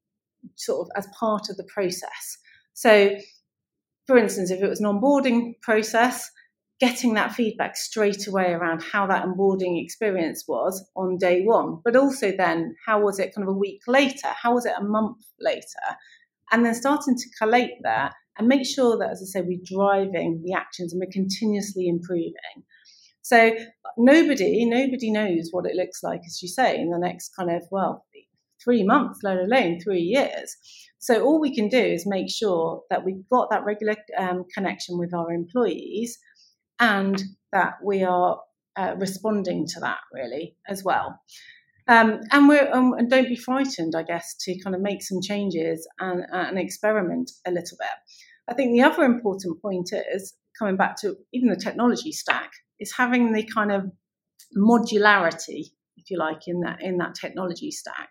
sort 0.57 0.87
of 0.87 0.91
as 0.97 1.07
part 1.19 1.49
of 1.49 1.57
the 1.57 1.65
process. 1.65 2.39
So, 2.75 3.17
for 4.07 4.17
instance, 4.17 4.51
if 4.51 4.63
it 4.63 4.69
was 4.69 4.81
an 4.81 4.87
onboarding 4.87 5.61
process, 5.63 6.31
getting 6.81 7.15
that 7.15 7.33
feedback 7.33 7.77
straight 7.77 8.27
away 8.27 8.53
around 8.53 8.83
how 8.83 9.07
that 9.07 9.25
onboarding 9.25 9.83
experience 9.83 10.45
was 10.49 10.83
on 10.97 11.19
day 11.19 11.43
one, 11.43 11.79
but 11.85 11.95
also 11.95 12.33
then 12.37 12.75
how 12.87 13.01
was 13.01 13.19
it 13.19 13.35
kind 13.35 13.47
of 13.47 13.55
a 13.55 13.59
week 13.59 13.83
later? 13.87 14.29
How 14.29 14.55
was 14.55 14.65
it 14.65 14.73
a 14.79 14.83
month 14.83 15.19
later? 15.39 15.65
And 16.51 16.65
then 16.65 16.75
starting 16.75 17.17
to 17.17 17.31
collate 17.39 17.75
that 17.83 18.15
and 18.39 18.49
make 18.49 18.67
sure 18.67 18.99
that, 18.99 19.11
as 19.11 19.23
I 19.23 19.27
say, 19.27 19.43
we're 19.43 19.61
driving 19.65 20.43
the 20.45 20.55
actions 20.55 20.93
and 20.93 21.01
we're 21.01 21.13
continuously 21.13 21.89
improving. 21.89 22.33
So 23.23 23.55
nobody, 23.99 24.65
nobody 24.65 25.11
knows 25.11 25.49
what 25.51 25.67
it 25.67 25.77
looks 25.77 26.03
like, 26.03 26.21
as 26.27 26.43
you 26.43 26.49
say, 26.49 26.79
in 26.79 26.91
the 26.91 26.99
next 26.99 27.31
kind 27.37 27.51
of, 27.51 27.63
well, 27.71 28.07
three 28.63 28.83
months, 28.83 29.21
let 29.23 29.39
alone 29.39 29.81
three 29.81 30.01
years. 30.01 30.57
So 30.99 31.23
all 31.25 31.41
we 31.41 31.55
can 31.55 31.69
do 31.69 31.79
is 31.79 32.07
make 32.07 32.31
sure 32.31 32.83
that 32.91 33.05
we've 33.05 33.29
got 33.31 33.51
that 33.51 33.65
regular 33.65 33.97
um, 34.19 34.45
connection 34.55 34.99
with 34.99 35.15
our 35.15 35.33
employees 35.33 36.19
and 36.79 37.23
that 37.53 37.75
we 37.85 38.03
are 38.03 38.41
uh, 38.77 38.95
responding 38.99 39.67
to 39.67 39.81
that 39.81 39.99
really 40.13 40.57
as 40.69 40.85
well. 40.85 41.19
Um, 41.91 42.21
and 42.31 42.49
we're 42.49 42.73
um, 42.73 42.93
and 42.93 43.11
don't 43.11 43.29
be 43.29 43.35
frightened, 43.37 43.95
I 43.97 44.05
guess, 44.05 44.37
to 44.45 44.57
kind 44.63 44.77
of 44.77 44.81
make 44.81 45.03
some 45.03 45.21
changes 45.21 45.89
and, 45.99 46.23
uh, 46.33 46.45
and 46.49 46.59
experiment 46.59 47.33
a 47.45 47.51
little 47.51 47.77
bit. 47.79 47.89
I 48.49 48.55
think 48.55 48.73
the 48.73 48.83
other 48.83 49.03
important 49.03 49.61
point 49.61 49.91
is 49.93 50.35
coming 50.57 50.77
back 50.77 50.95
to 51.01 51.17
even 51.33 51.49
the 51.49 51.57
technology 51.57 52.13
stack 52.13 52.51
is 52.79 52.93
having 52.97 53.33
the 53.33 53.43
kind 53.43 53.73
of 53.73 53.91
modularity, 54.57 55.65
if 55.97 56.11
you 56.11 56.19
like, 56.19 56.47
in 56.47 56.61
that 56.61 56.81
in 56.81 56.99
that 56.99 57.17
technology 57.17 57.73
stack, 57.73 58.11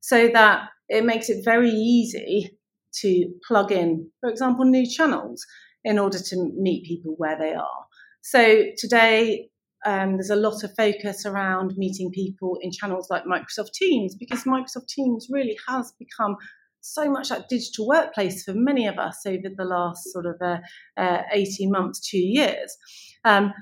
so 0.00 0.28
that 0.28 0.68
it 0.88 1.04
makes 1.04 1.28
it 1.28 1.44
very 1.44 1.70
easy 1.70 2.56
to 3.02 3.26
plug 3.46 3.70
in, 3.70 4.10
for 4.20 4.30
example, 4.30 4.64
new 4.64 4.86
channels 4.86 5.44
in 5.84 5.98
order 5.98 6.18
to 6.18 6.50
meet 6.56 6.86
people 6.86 7.14
where 7.18 7.38
they 7.38 7.52
are. 7.52 7.86
So 8.22 8.64
today, 8.76 9.50
um, 9.86 10.14
there's 10.14 10.30
a 10.30 10.36
lot 10.36 10.62
of 10.62 10.74
focus 10.76 11.24
around 11.24 11.74
meeting 11.76 12.10
people 12.10 12.58
in 12.60 12.70
channels 12.70 13.08
like 13.10 13.24
Microsoft 13.24 13.72
Teams 13.72 14.14
because 14.14 14.44
Microsoft 14.44 14.88
Teams 14.88 15.28
really 15.30 15.56
has 15.68 15.92
become 15.98 16.36
so 16.82 17.10
much 17.10 17.28
that 17.28 17.48
digital 17.48 17.86
workplace 17.86 18.44
for 18.44 18.54
many 18.54 18.86
of 18.86 18.98
us 18.98 19.20
over 19.26 19.48
the 19.54 19.64
last 19.64 20.10
sort 20.12 20.26
of 20.26 20.36
uh, 20.42 20.58
uh, 20.96 21.22
18 21.32 21.70
months, 21.70 22.00
two 22.00 22.18
years. 22.18 22.76
Um, 23.24 23.52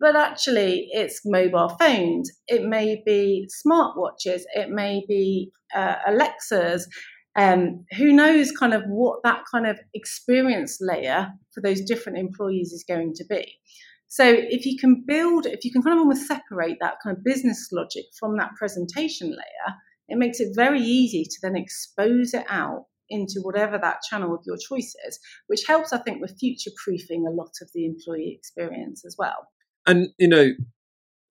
but 0.00 0.14
actually, 0.14 0.88
it's 0.92 1.22
mobile 1.24 1.70
phones, 1.80 2.30
it 2.46 2.64
may 2.64 3.02
be 3.04 3.48
smartwatches, 3.66 4.42
it 4.54 4.70
may 4.70 5.02
be 5.08 5.50
uh, 5.74 5.96
Alexas. 6.06 6.88
Um, 7.36 7.84
who 7.96 8.12
knows 8.12 8.50
kind 8.50 8.74
of 8.74 8.82
what 8.86 9.20
that 9.22 9.42
kind 9.52 9.66
of 9.66 9.78
experience 9.94 10.78
layer 10.80 11.28
for 11.54 11.60
those 11.60 11.80
different 11.82 12.18
employees 12.18 12.72
is 12.72 12.84
going 12.88 13.12
to 13.14 13.24
be. 13.26 13.58
So 14.08 14.24
if 14.26 14.64
you 14.64 14.78
can 14.78 15.04
build, 15.06 15.46
if 15.46 15.64
you 15.64 15.70
can 15.70 15.82
kind 15.82 15.98
of 15.98 16.00
almost 16.00 16.26
separate 16.26 16.78
that 16.80 16.96
kind 17.02 17.16
of 17.16 17.24
business 17.24 17.68
logic 17.72 18.04
from 18.18 18.36
that 18.38 18.50
presentation 18.58 19.30
layer, 19.30 19.74
it 20.08 20.16
makes 20.16 20.40
it 20.40 20.56
very 20.56 20.80
easy 20.80 21.24
to 21.24 21.36
then 21.42 21.56
expose 21.56 22.32
it 22.32 22.46
out 22.48 22.86
into 23.10 23.40
whatever 23.42 23.78
that 23.78 24.00
channel 24.08 24.34
of 24.34 24.40
your 24.46 24.56
choice 24.56 24.94
is, 25.06 25.18
which 25.46 25.64
helps, 25.66 25.92
I 25.92 25.98
think, 25.98 26.20
with 26.20 26.38
future 26.38 26.70
proofing 26.82 27.26
a 27.26 27.30
lot 27.30 27.52
of 27.60 27.70
the 27.74 27.86
employee 27.86 28.34
experience 28.36 29.04
as 29.04 29.16
well. 29.18 29.48
And, 29.86 30.08
you 30.18 30.28
know, 30.28 30.50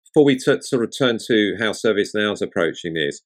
before 0.04 0.24
we 0.24 0.36
t- 0.36 0.60
sort 0.60 0.84
of 0.84 0.92
turn 0.96 1.18
to 1.26 1.56
how 1.58 1.72
ServiceNow 1.72 2.32
is 2.32 2.42
approaching 2.42 2.94
this, 2.94 3.20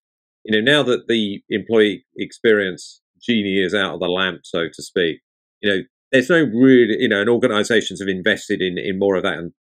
you 0.44 0.54
know, 0.54 0.72
now 0.72 0.82
that 0.82 1.08
the 1.08 1.42
employee 1.50 2.06
experience 2.16 3.00
genie 3.20 3.62
is 3.62 3.74
out 3.74 3.94
of 3.94 4.00
the 4.00 4.06
lamp, 4.06 4.40
so 4.44 4.64
to 4.72 4.82
speak, 4.82 5.20
you 5.60 5.70
know, 5.70 5.82
there's 6.12 6.30
no 6.30 6.42
really, 6.42 6.96
you 6.98 7.08
know, 7.08 7.20
and 7.20 7.28
organisations 7.28 8.00
have 8.00 8.08
invested 8.08 8.60
in 8.62 8.78
in 8.78 8.98
more 8.98 9.16
of 9.16 9.22
that, 9.22 9.34
and 9.34 9.52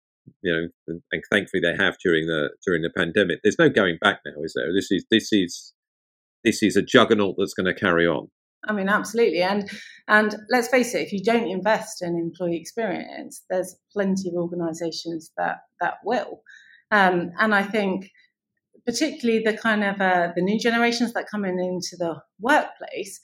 you 0.41 0.51
know, 0.51 0.67
and, 0.87 1.01
and, 1.11 1.23
thankfully 1.31 1.61
they 1.61 1.81
have 1.81 1.97
during 2.03 2.27
the 2.27 2.49
during 2.65 2.81
the 2.81 2.91
pandemic. 2.95 3.39
There's 3.43 3.59
no 3.59 3.69
going 3.69 3.97
back 3.99 4.19
now, 4.25 4.41
is 4.43 4.53
there? 4.55 4.73
This 4.73 4.91
is 4.91 5.05
this 5.11 5.29
is 5.31 5.73
this 6.43 6.63
is 6.63 6.75
a 6.75 6.81
juggernaut 6.81 7.35
that's 7.37 7.53
going 7.53 7.73
to 7.73 7.79
carry 7.79 8.07
on. 8.07 8.29
I 8.65 8.73
mean, 8.73 8.89
absolutely, 8.89 9.41
and 9.41 9.69
and 10.07 10.35
let's 10.49 10.67
face 10.67 10.93
it, 10.93 11.01
if 11.01 11.13
you 11.13 11.23
don't 11.23 11.47
invest 11.47 12.01
in 12.01 12.17
employee 12.17 12.57
experience, 12.59 13.43
there's 13.49 13.75
plenty 13.93 14.29
of 14.29 14.35
organisations 14.35 15.31
that 15.37 15.57
that 15.81 15.95
will, 16.03 16.41
um, 16.91 17.31
and 17.39 17.53
I 17.53 17.63
think 17.63 18.09
particularly 18.85 19.43
the 19.43 19.55
kind 19.55 19.83
of 19.83 19.99
uh, 19.99 20.29
the 20.35 20.41
new 20.41 20.59
generations 20.59 21.13
that 21.13 21.27
come 21.29 21.43
in 21.43 21.59
into 21.59 21.97
the 21.97 22.21
workplace 22.39 23.19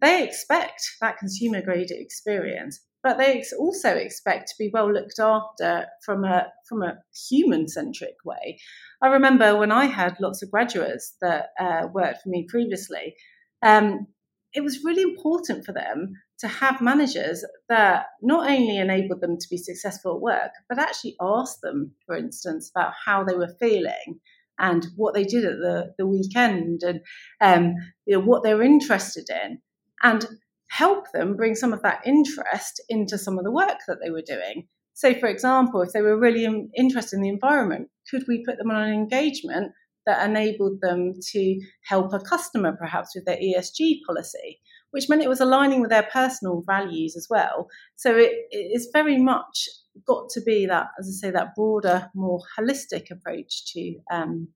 they 0.00 0.24
expect 0.24 0.82
that 1.00 1.18
consumer 1.18 1.62
grade 1.62 1.90
experience, 1.90 2.80
but 3.02 3.18
they 3.18 3.44
also 3.58 3.90
expect 3.90 4.48
to 4.48 4.54
be 4.58 4.70
well 4.72 4.92
looked 4.92 5.18
after 5.18 5.86
from 6.04 6.24
a 6.24 6.48
from 6.68 6.82
a 6.82 6.98
human 7.28 7.68
centric 7.68 8.16
way. 8.24 8.58
I 9.02 9.08
remember 9.08 9.56
when 9.56 9.70
I 9.70 9.86
had 9.86 10.16
lots 10.20 10.42
of 10.42 10.50
graduates 10.50 11.14
that 11.20 11.50
uh, 11.60 11.88
worked 11.92 12.22
for 12.22 12.30
me 12.30 12.46
previously. 12.48 13.14
Um, 13.62 14.06
it 14.52 14.62
was 14.62 14.84
really 14.84 15.02
important 15.02 15.64
for 15.64 15.72
them 15.72 16.14
to 16.38 16.48
have 16.48 16.80
managers 16.80 17.44
that 17.68 18.06
not 18.22 18.48
only 18.48 18.76
enabled 18.76 19.20
them 19.20 19.36
to 19.36 19.46
be 19.50 19.56
successful 19.56 20.14
at 20.14 20.20
work, 20.20 20.50
but 20.68 20.78
actually 20.78 21.16
asked 21.20 21.60
them, 21.60 21.92
for 22.06 22.16
instance, 22.16 22.70
about 22.74 22.92
how 23.04 23.24
they 23.24 23.34
were 23.34 23.54
feeling 23.58 24.20
and 24.58 24.86
what 24.96 25.14
they 25.14 25.24
did 25.24 25.44
at 25.44 25.58
the, 25.58 25.92
the 25.98 26.06
weekend 26.06 26.82
and 26.82 27.00
um, 27.40 27.74
you 28.06 28.16
know, 28.16 28.24
what 28.24 28.44
they 28.44 28.54
were 28.54 28.62
interested 28.62 29.26
in 29.28 29.58
and 30.04 30.26
help 30.68 31.10
them 31.12 31.34
bring 31.34 31.54
some 31.54 31.72
of 31.72 31.82
that 31.82 32.00
interest 32.06 32.80
into 32.88 33.18
some 33.18 33.38
of 33.38 33.44
the 33.44 33.50
work 33.50 33.78
that 33.88 33.98
they 34.02 34.10
were 34.10 34.22
doing. 34.22 34.68
So, 34.92 35.14
for 35.14 35.26
example, 35.26 35.82
if 35.82 35.92
they 35.92 36.02
were 36.02 36.18
really 36.18 36.44
interested 36.76 37.16
in 37.16 37.22
the 37.22 37.28
environment, 37.28 37.88
could 38.08 38.24
we 38.28 38.44
put 38.44 38.58
them 38.58 38.70
on 38.70 38.82
an 38.82 38.92
engagement 38.92 39.72
that 40.06 40.28
enabled 40.28 40.80
them 40.82 41.14
to 41.32 41.60
help 41.88 42.12
a 42.12 42.20
customer 42.20 42.76
perhaps 42.78 43.14
with 43.14 43.24
their 43.24 43.38
ESG 43.38 44.00
policy, 44.06 44.60
which 44.90 45.08
meant 45.08 45.22
it 45.22 45.28
was 45.28 45.40
aligning 45.40 45.80
with 45.80 45.90
their 45.90 46.08
personal 46.12 46.62
values 46.66 47.16
as 47.16 47.26
well. 47.28 47.68
So, 47.96 48.16
it, 48.16 48.32
is 48.50 48.90
very 48.92 49.18
much 49.18 49.68
got 50.06 50.28
to 50.30 50.40
be 50.42 50.66
that, 50.66 50.88
as 50.98 51.08
I 51.08 51.26
say, 51.26 51.30
that 51.32 51.54
broader, 51.54 52.10
more 52.14 52.40
holistic 52.58 53.10
approach 53.10 53.72
to 53.72 53.96
um, 54.12 54.48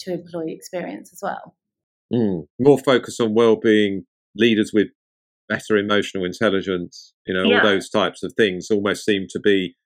to 0.00 0.12
employee 0.12 0.52
experience 0.52 1.12
as 1.12 1.20
well. 1.22 1.54
Mm, 2.12 2.48
more 2.58 2.78
focus 2.78 3.20
on 3.20 3.34
well-being 3.34 4.04
leaders 4.36 4.72
with 4.72 4.88
better 5.48 5.76
emotional 5.76 6.24
intelligence, 6.24 7.12
you 7.26 7.34
know, 7.34 7.42
yeah. 7.42 7.56
all 7.56 7.62
those 7.62 7.90
types 7.90 8.22
of 8.22 8.32
things 8.36 8.70
almost 8.70 9.04
seem 9.04 9.26
to 9.30 9.40
be 9.40 9.76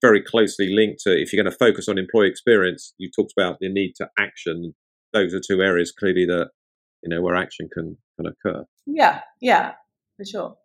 very 0.00 0.22
closely 0.22 0.74
linked 0.74 1.00
to 1.00 1.12
if 1.12 1.32
you're 1.32 1.42
going 1.42 1.52
to 1.52 1.58
focus 1.58 1.88
on 1.88 1.98
employee 1.98 2.28
experience, 2.28 2.94
you 2.98 3.10
talked 3.14 3.32
about 3.36 3.58
the 3.60 3.68
need 3.68 3.92
to 3.96 4.08
action. 4.18 4.74
Those 5.12 5.34
are 5.34 5.40
two 5.40 5.60
areas 5.62 5.92
clearly 5.92 6.24
that, 6.26 6.48
you 7.02 7.10
know, 7.10 7.20
where 7.20 7.36
action 7.36 7.68
can, 7.70 7.98
can 8.16 8.26
occur. 8.26 8.64
Yeah, 8.86 9.20
yeah, 9.40 9.72
for 10.16 10.24
sure. 10.24 10.56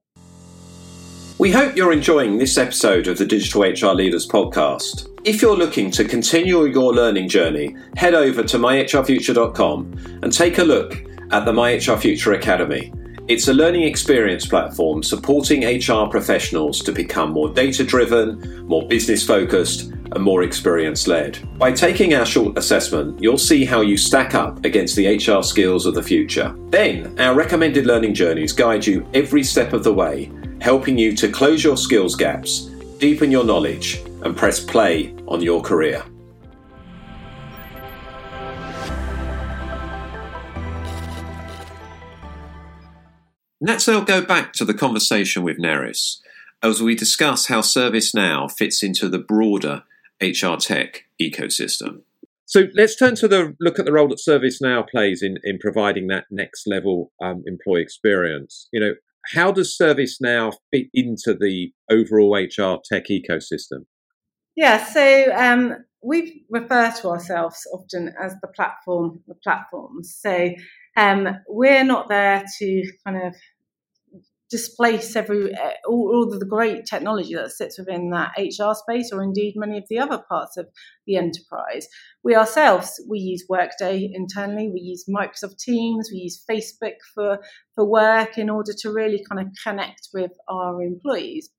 We 1.39 1.51
hope 1.51 1.75
you're 1.75 1.93
enjoying 1.93 2.39
this 2.39 2.57
episode 2.57 3.07
of 3.07 3.19
the 3.19 3.25
Digital 3.25 3.61
HR 3.61 3.93
Leaders 3.93 4.27
podcast. 4.27 5.07
If 5.23 5.41
you're 5.41 5.57
looking 5.57 5.91
to 5.91 6.03
continue 6.03 6.65
your 6.65 6.93
learning 6.93 7.29
journey, 7.29 7.75
head 7.95 8.15
over 8.15 8.41
to 8.43 8.57
myhrfuture.com 8.57 10.19
and 10.23 10.33
take 10.33 10.57
a 10.57 10.63
look 10.63 10.95
at 11.31 11.45
the 11.45 11.51
MyHR 11.51 11.99
Future 11.99 12.33
Academy. 12.33 12.91
It's 13.27 13.49
a 13.49 13.53
learning 13.53 13.83
experience 13.83 14.45
platform 14.45 15.03
supporting 15.03 15.65
HR 15.65 16.09
professionals 16.09 16.81
to 16.83 16.93
become 16.93 17.33
more 17.33 17.49
data 17.49 17.83
driven, 17.83 18.65
more 18.65 18.87
business 18.87 19.27
focused, 19.27 19.91
and 20.13 20.23
more 20.23 20.43
experience 20.43 21.07
led. 21.07 21.37
By 21.59 21.73
taking 21.73 22.13
our 22.13 22.25
short 22.25 22.57
assessment, 22.57 23.21
you'll 23.21 23.37
see 23.37 23.65
how 23.65 23.81
you 23.81 23.97
stack 23.97 24.33
up 24.33 24.63
against 24.63 24.95
the 24.95 25.17
HR 25.17 25.43
skills 25.43 25.85
of 25.85 25.93
the 25.93 26.01
future. 26.01 26.55
Then, 26.69 27.19
our 27.19 27.35
recommended 27.35 27.85
learning 27.85 28.13
journeys 28.13 28.53
guide 28.53 28.87
you 28.87 29.05
every 29.13 29.43
step 29.43 29.73
of 29.73 29.83
the 29.83 29.93
way, 29.93 30.31
helping 30.61 30.97
you 30.97 31.13
to 31.17 31.27
close 31.27 31.65
your 31.65 31.75
skills 31.75 32.15
gaps, 32.15 32.69
deepen 32.97 33.29
your 33.29 33.43
knowledge, 33.43 34.01
and 34.23 34.37
press 34.37 34.63
play 34.63 35.13
on 35.27 35.41
your 35.41 35.61
career. 35.61 36.01
Let's 43.59 43.87
now 43.87 44.01
go 44.01 44.21
back 44.21 44.53
to 44.53 44.65
the 44.65 44.73
conversation 44.75 45.41
with 45.41 45.57
Nerys 45.57 46.19
as 46.61 46.81
we 46.81 46.93
discuss 46.93 47.47
how 47.47 47.61
ServiceNow 47.61 48.51
fits 48.51 48.83
into 48.83 49.09
the 49.09 49.17
broader 49.17 49.83
HR 50.21 50.57
tech 50.57 51.05
ecosystem. 51.19 52.01
So 52.45 52.67
let's 52.75 52.95
turn 52.95 53.15
to 53.15 53.27
the 53.27 53.55
look 53.59 53.79
at 53.79 53.85
the 53.85 53.91
role 53.91 54.09
that 54.09 54.19
ServiceNow 54.19 54.87
plays 54.87 55.23
in, 55.23 55.37
in 55.43 55.57
providing 55.57 56.05
that 56.07 56.25
next 56.29 56.67
level 56.67 57.11
um, 57.19 57.43
employee 57.47 57.81
experience. 57.81 58.69
You 58.71 58.79
know, 58.79 58.93
how 59.33 59.51
does 59.51 59.75
ServiceNow 59.75 60.53
fit 60.71 60.87
into 60.93 61.33
the 61.33 61.73
overall 61.89 62.35
HR 62.35 62.79
tech 62.85 63.05
ecosystem? 63.09 63.85
Yeah, 64.55 64.85
so 64.85 65.31
um, 65.35 65.77
we 66.03 66.45
refer 66.49 66.91
to 67.01 67.09
ourselves 67.09 67.67
often 67.73 68.13
as 68.21 68.35
the 68.41 68.47
platform, 68.47 69.21
the 69.27 69.35
platforms. 69.35 70.15
So 70.15 70.51
um, 70.97 71.27
we're 71.47 71.83
not 71.83 72.09
there 72.09 72.43
to 72.59 72.91
kind 73.05 73.27
of 73.27 73.35
displace 74.49 75.15
every 75.15 75.53
uh, 75.53 75.71
all, 75.87 76.09
all, 76.13 76.33
of 76.33 76.39
the 76.39 76.45
great 76.45 76.85
technology 76.85 77.35
that 77.35 77.51
sits 77.51 77.77
within 77.77 78.09
that 78.11 78.31
HR 78.37 78.73
space, 78.73 79.11
or 79.11 79.21
indeed 79.21 79.53
many 79.55 79.77
of 79.77 79.83
the 79.89 79.99
other 79.99 80.23
parts 80.29 80.57
of 80.57 80.67
the 81.05 81.17
enterprise. 81.17 81.87
We 82.23 82.35
ourselves 82.35 82.99
we 83.09 83.19
use 83.19 83.45
Workday 83.47 84.09
internally, 84.13 84.71
we 84.73 84.79
use 84.79 85.05
Microsoft 85.07 85.59
Teams, 85.59 86.09
we 86.11 86.19
use 86.19 86.43
Facebook 86.49 86.95
for 87.13 87.39
for 87.75 87.85
work 87.85 88.37
in 88.37 88.49
order 88.49 88.71
to 88.79 88.91
really 88.91 89.23
kind 89.29 89.45
of 89.45 89.53
connect 89.63 90.09
with 90.13 90.31
our 90.47 90.81
employees. 90.81 91.49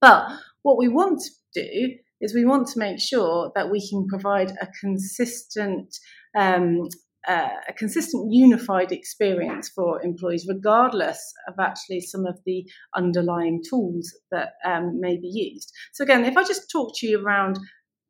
But 0.00 0.28
what 0.62 0.76
we 0.76 0.88
want 0.88 1.22
to 1.54 1.62
do 1.62 1.94
is 2.20 2.34
we 2.34 2.44
want 2.44 2.66
to 2.68 2.78
make 2.78 2.98
sure 3.00 3.52
that 3.54 3.70
we 3.70 3.88
can 3.88 4.06
provide 4.08 4.50
a 4.60 4.68
consistent 4.80 5.96
um, 6.36 6.88
a 7.28 7.72
consistent 7.76 8.32
unified 8.32 8.92
experience 8.92 9.68
for 9.68 10.02
employees, 10.02 10.46
regardless 10.48 11.32
of 11.46 11.54
actually 11.60 12.00
some 12.00 12.26
of 12.26 12.38
the 12.46 12.64
underlying 12.94 13.62
tools 13.68 14.12
that 14.30 14.54
um, 14.64 15.00
may 15.00 15.16
be 15.16 15.28
used. 15.28 15.72
So, 15.92 16.04
again, 16.04 16.24
if 16.24 16.36
I 16.36 16.44
just 16.44 16.70
talk 16.70 16.92
to 16.96 17.06
you 17.06 17.24
around, 17.24 17.58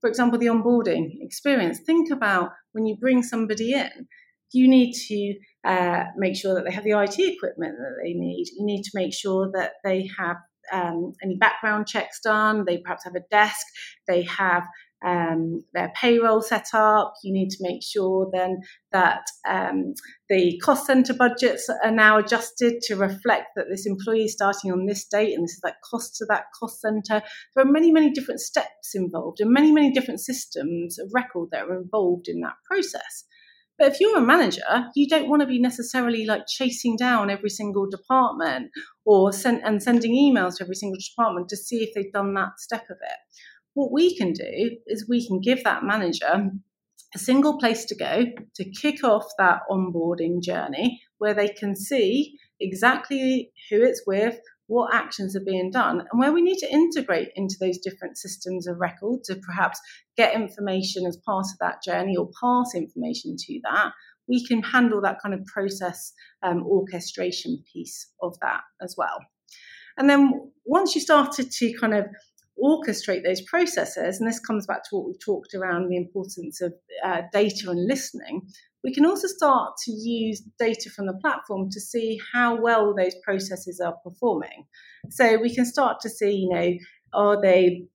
for 0.00 0.08
example, 0.08 0.38
the 0.38 0.46
onboarding 0.46 1.16
experience, 1.20 1.80
think 1.80 2.10
about 2.10 2.50
when 2.72 2.86
you 2.86 2.96
bring 2.96 3.22
somebody 3.22 3.72
in, 3.72 4.06
you 4.52 4.68
need 4.68 4.92
to 4.92 5.34
uh, 5.64 6.04
make 6.16 6.36
sure 6.36 6.54
that 6.54 6.64
they 6.64 6.72
have 6.72 6.84
the 6.84 6.98
IT 6.98 7.18
equipment 7.18 7.76
that 7.78 7.96
they 8.02 8.12
need. 8.12 8.46
You 8.56 8.64
need 8.64 8.82
to 8.82 8.90
make 8.94 9.12
sure 9.12 9.50
that 9.52 9.72
they 9.84 10.08
have 10.18 10.36
um, 10.72 11.12
any 11.22 11.36
background 11.36 11.86
checks 11.86 12.20
done. 12.20 12.64
They 12.64 12.78
perhaps 12.78 13.04
have 13.04 13.14
a 13.14 13.24
desk. 13.30 13.66
They 14.06 14.22
have 14.22 14.64
um, 15.05 15.62
their 15.74 15.92
payroll 15.94 16.42
set 16.42 16.68
up. 16.74 17.14
You 17.22 17.32
need 17.32 17.51
to 17.51 17.59
make 17.61 17.82
sure 17.82 18.28
then 18.32 18.61
that 18.92 19.22
um, 19.49 19.94
the 20.28 20.61
cost 20.64 20.86
centre 20.86 21.14
budgets 21.14 21.68
are 21.84 21.90
now 21.90 22.18
adjusted 22.18 22.80
to 22.82 22.96
reflect 22.96 23.49
that 23.57 23.66
this 23.70 23.86
employee 23.86 24.24
is 24.24 24.32
starting 24.32 24.72
on 24.72 24.86
this 24.86 25.05
date 25.05 25.34
and 25.34 25.44
this 25.44 25.53
is 25.53 25.61
that 25.62 25.76
cost 25.88 26.16
to 26.16 26.26
that 26.28 26.44
cost 26.59 26.80
centre. 26.80 27.22
There 27.55 27.64
are 27.64 27.70
many, 27.70 27.92
many 27.92 28.11
different 28.11 28.40
steps 28.40 28.94
involved 28.94 29.40
and 29.40 29.53
many, 29.53 29.72
many 29.72 29.92
different 29.92 30.20
systems 30.20 30.99
of 30.99 31.11
record 31.14 31.51
that 31.53 31.64
are 31.64 31.80
involved 31.80 32.28
in 32.28 32.40
that 32.40 32.55
process. 32.64 33.24
But 33.78 33.92
if 33.92 34.01
you're 34.01 34.18
a 34.18 34.20
manager, 34.20 34.90
you 34.96 35.09
don't 35.09 35.28
want 35.28 35.40
to 35.40 35.46
be 35.46 35.61
necessarily 35.61 36.26
like 36.26 36.49
chasing 36.49 36.96
down 36.96 37.30
every 37.30 37.49
single 37.49 37.88
department 37.88 38.72
or 39.05 39.32
send, 39.32 39.62
and 39.64 39.80
sending 39.80 40.12
emails 40.12 40.57
to 40.57 40.64
every 40.64 40.74
single 40.74 40.99
department 40.99 41.49
to 41.51 41.57
see 41.57 41.84
if 41.84 41.94
they've 41.94 42.12
done 42.12 42.34
that 42.34 42.59
step 42.59 42.86
of 42.90 42.96
it. 43.01 43.16
What 43.79 43.93
we 43.93 44.16
can 44.16 44.33
do 44.33 44.76
is 44.89 45.09
we 45.09 45.24
can 45.24 45.41
give 45.41 45.62
that 45.62 45.85
manager 45.85 46.51
a 47.14 47.18
single 47.18 47.61
place 47.61 47.85
to 47.85 47.95
go 47.95 48.24
to 48.57 48.70
kick 48.72 49.05
off 49.05 49.24
that 49.39 49.61
onboarding 49.70 50.43
journey 50.43 51.01
where 51.18 51.33
they 51.33 51.47
can 51.47 51.76
see 51.76 52.37
exactly 52.59 53.53
who 53.70 53.81
it's 53.81 54.03
with, 54.05 54.37
what 54.66 54.93
actions 54.93 55.37
are 55.37 55.45
being 55.47 55.70
done, 55.70 56.01
and 56.01 56.18
where 56.18 56.33
we 56.33 56.43
need 56.43 56.59
to 56.59 56.72
integrate 56.72 57.29
into 57.37 57.55
those 57.61 57.79
different 57.79 58.18
systems 58.18 58.66
of 58.66 58.81
record 58.81 59.22
to 59.26 59.37
perhaps 59.37 59.79
get 60.16 60.35
information 60.35 61.07
as 61.07 61.16
part 61.24 61.47
of 61.47 61.59
that 61.61 61.81
journey 61.81 62.16
or 62.16 62.31
pass 62.43 62.74
information 62.74 63.37
to 63.39 63.61
that. 63.62 63.93
We 64.26 64.45
can 64.45 64.61
handle 64.64 65.01
that 65.03 65.22
kind 65.22 65.35
of 65.35 65.47
process 65.47 66.12
um, 66.43 66.64
orchestration 66.66 67.62
piece 67.72 68.09
of 68.20 68.37
that 68.41 68.62
as 68.83 68.97
well. 68.99 69.20
And 69.97 70.11
then 70.11 70.51
once 70.64 70.97
you 70.97 71.01
started 71.01 71.53
to 71.53 71.72
kind 71.79 71.95
of 71.95 72.07
orchestrate 72.62 73.24
those 73.24 73.42
processes, 73.42 74.18
and 74.18 74.28
this 74.28 74.40
comes 74.40 74.66
back 74.66 74.82
to 74.84 74.96
what 74.96 75.06
we 75.06 75.14
talked 75.18 75.54
around 75.54 75.88
the 75.88 75.96
importance 75.96 76.61
of 76.61 76.72
uh, 77.04 77.22
data 77.32 77.70
and 77.70 77.86
listening, 77.86 78.42
we 78.84 78.92
can 78.92 79.04
also 79.04 79.26
start 79.26 79.72
to 79.84 79.92
use 79.92 80.42
data 80.59 80.88
from 80.90 81.06
the 81.06 81.18
platform 81.20 81.68
to 81.70 81.80
see 81.80 82.20
how 82.32 82.61
well 82.61 82.94
those 82.94 83.14
processes 83.24 83.80
are 83.84 83.96
performing. 84.04 84.66
So 85.11 85.38
we 85.38 85.54
can 85.54 85.64
start 85.64 86.00
to 86.02 86.11
see, 86.11 86.30
you 86.30 86.48
know, 86.50 86.74
are 87.12 87.40
they 87.40 87.88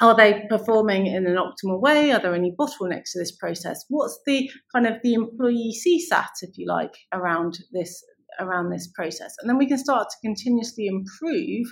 are 0.00 0.14
they 0.14 0.44
performing 0.48 1.06
in 1.06 1.26
an 1.26 1.36
optimal 1.36 1.80
way? 1.80 2.12
Are 2.12 2.20
there 2.20 2.34
any 2.34 2.52
bottlenecks 2.52 3.12
to 3.12 3.18
this 3.18 3.32
process? 3.32 3.84
What's 3.88 4.20
the 4.26 4.48
kind 4.72 4.86
of 4.86 4.94
the 5.02 5.14
employee 5.14 5.74
CSAT, 5.74 6.28
if 6.42 6.56
you 6.56 6.66
like, 6.68 6.94
around 7.12 7.58
this 7.72 8.04
around 8.38 8.70
this 8.70 8.86
process? 8.94 9.34
And 9.40 9.48
then 9.48 9.58
we 9.58 9.66
can 9.66 9.78
start 9.78 10.08
to 10.10 10.16
continuously 10.22 10.86
improve 10.86 11.66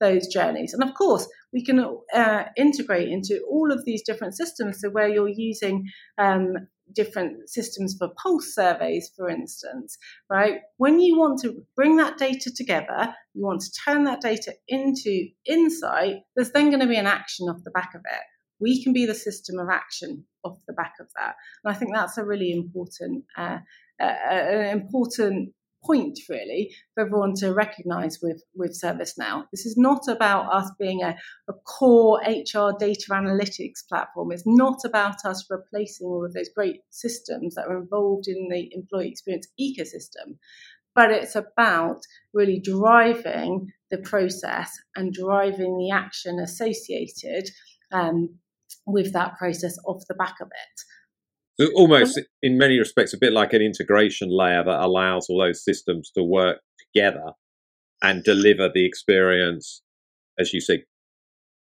those 0.00 0.26
journeys. 0.26 0.74
And 0.74 0.82
of 0.82 0.94
course, 0.94 1.26
we 1.52 1.64
can 1.64 1.84
uh, 2.14 2.44
integrate 2.56 3.08
into 3.08 3.40
all 3.48 3.72
of 3.72 3.84
these 3.84 4.02
different 4.02 4.36
systems. 4.36 4.80
So, 4.80 4.90
where 4.90 5.08
you're 5.08 5.28
using 5.28 5.88
um, 6.18 6.54
different 6.94 7.48
systems 7.48 7.96
for 7.98 8.08
pulse 8.22 8.54
surveys, 8.54 9.10
for 9.16 9.28
instance, 9.28 9.96
right? 10.28 10.60
When 10.76 11.00
you 11.00 11.18
want 11.18 11.40
to 11.42 11.62
bring 11.76 11.96
that 11.96 12.18
data 12.18 12.50
together, 12.54 13.14
you 13.34 13.44
want 13.44 13.62
to 13.62 13.72
turn 13.84 14.04
that 14.04 14.20
data 14.20 14.54
into 14.68 15.28
insight, 15.46 16.16
there's 16.34 16.52
then 16.52 16.70
going 16.70 16.80
to 16.80 16.86
be 16.86 16.96
an 16.96 17.06
action 17.06 17.48
off 17.48 17.64
the 17.64 17.70
back 17.70 17.92
of 17.94 18.02
it. 18.04 18.22
We 18.60 18.82
can 18.82 18.92
be 18.92 19.06
the 19.06 19.14
system 19.14 19.58
of 19.58 19.68
action 19.70 20.24
off 20.44 20.58
the 20.66 20.74
back 20.74 20.94
of 21.00 21.08
that. 21.16 21.34
And 21.64 21.74
I 21.74 21.76
think 21.76 21.94
that's 21.94 22.18
a 22.18 22.24
really 22.24 22.52
important, 22.52 23.24
uh, 23.36 23.58
uh, 24.00 24.04
an 24.04 24.78
important 24.78 25.54
point 25.84 26.18
really 26.28 26.74
for 26.94 27.02
everyone 27.02 27.34
to 27.34 27.52
recognize 27.52 28.18
with 28.22 28.42
with 28.54 28.78
ServiceNow. 28.80 29.44
This 29.50 29.66
is 29.66 29.76
not 29.76 30.08
about 30.08 30.52
us 30.52 30.70
being 30.78 31.02
a, 31.02 31.16
a 31.48 31.52
core 31.52 32.20
HR 32.26 32.72
data 32.78 33.06
analytics 33.10 33.86
platform. 33.88 34.32
It's 34.32 34.46
not 34.46 34.80
about 34.84 35.24
us 35.24 35.46
replacing 35.48 36.06
all 36.06 36.24
of 36.24 36.34
those 36.34 36.50
great 36.54 36.80
systems 36.90 37.54
that 37.54 37.66
are 37.66 37.78
involved 37.78 38.28
in 38.28 38.48
the 38.48 38.70
employee 38.74 39.08
experience 39.08 39.48
ecosystem. 39.60 40.36
But 40.94 41.12
it's 41.12 41.36
about 41.36 42.02
really 42.34 42.60
driving 42.60 43.72
the 43.90 43.98
process 43.98 44.70
and 44.96 45.12
driving 45.12 45.78
the 45.78 45.90
action 45.90 46.38
associated 46.40 47.48
um, 47.92 48.38
with 48.86 49.12
that 49.12 49.36
process 49.38 49.76
off 49.86 50.02
the 50.08 50.14
back 50.14 50.36
of 50.40 50.48
it. 50.48 50.80
Almost, 51.74 52.20
in 52.42 52.58
many 52.58 52.78
respects, 52.78 53.12
a 53.12 53.18
bit 53.18 53.32
like 53.32 53.52
an 53.52 53.62
integration 53.62 54.28
layer 54.30 54.64
that 54.64 54.80
allows 54.80 55.28
all 55.28 55.40
those 55.40 55.62
systems 55.62 56.10
to 56.16 56.22
work 56.22 56.58
together 56.78 57.32
and 58.02 58.24
deliver 58.24 58.68
the 58.72 58.86
experience, 58.86 59.82
as 60.38 60.54
you 60.54 60.60
say, 60.60 60.84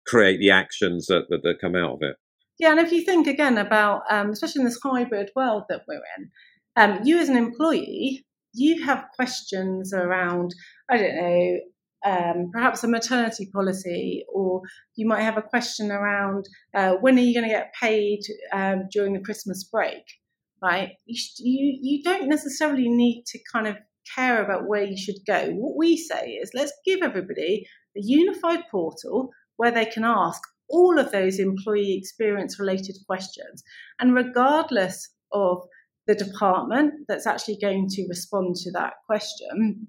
create 0.08 0.40
the 0.40 0.52
actions 0.52 1.08
that, 1.08 1.26
that, 1.30 1.44
that 1.44 1.60
come 1.60 1.76
out 1.76 1.96
of 1.96 2.00
it. 2.02 2.16
Yeah, 2.60 2.72
and 2.72 2.80
if 2.80 2.92
you 2.92 3.04
think 3.04 3.28
again 3.28 3.58
about, 3.58 4.04
um, 4.10 4.32
especially 4.32 4.62
in 4.62 4.66
this 4.66 4.80
hybrid 4.84 5.32
world 5.36 5.64
that 5.70 5.84
we're 5.88 6.02
in, 6.18 6.32
um, 6.76 7.00
you 7.04 7.18
as 7.18 7.30
an 7.30 7.38
employee, 7.38 8.26
you 8.54 8.84
have 8.84 9.06
questions 9.16 9.94
around, 9.94 10.56
I 10.90 10.98
don't 10.98 11.16
know, 11.16 11.60
um, 12.06 12.50
perhaps 12.54 12.84
a 12.84 12.88
maternity 12.88 13.50
policy, 13.54 14.26
or 14.34 14.62
you 14.96 15.08
might 15.08 15.24
have 15.24 15.38
a 15.38 15.42
question 15.42 15.92
around 15.92 16.48
uh, 16.74 16.94
when 17.02 17.18
are 17.18 17.22
you 17.22 17.34
going 17.34 17.50
to 17.50 17.56
get 17.56 17.74
paid 17.80 18.22
um, 18.54 18.84
during 18.92 19.14
the 19.14 19.20
Christmas 19.20 19.64
break, 19.64 20.04
right? 20.62 20.92
You, 21.06 21.22
you, 21.40 21.80
you 21.82 22.04
don't 22.04 22.30
necessarily 22.30 22.90
need 22.90 23.24
to 23.28 23.40
kind 23.52 23.68
of 23.68 23.78
care 24.16 24.44
about 24.44 24.68
where 24.68 24.84
you 24.84 24.98
should 24.98 25.20
go. 25.28 25.52
What 25.52 25.78
we 25.78 25.98
say 25.98 26.32
is 26.32 26.52
let's 26.54 26.74
give 26.86 27.02
everybody 27.04 27.66
a 27.96 28.00
a 28.00 28.02
unified 28.02 28.64
portal 28.72 29.30
where 29.58 29.72
they 29.72 29.86
can 29.86 30.04
ask 30.04 30.42
all 30.70 31.00
of 31.00 31.12
those 31.12 31.40
employee 31.40 31.98
experience 31.98 32.60
related 32.60 32.96
questions. 33.08 33.64
And 34.00 34.14
regardless 34.14 35.10
of 35.32 35.64
the 36.08 36.16
department 36.16 36.94
that's 37.08 37.28
actually 37.28 37.58
going 37.62 37.88
to 37.90 38.08
respond 38.08 38.56
to 38.56 38.72
that 38.72 38.94
question, 39.06 39.88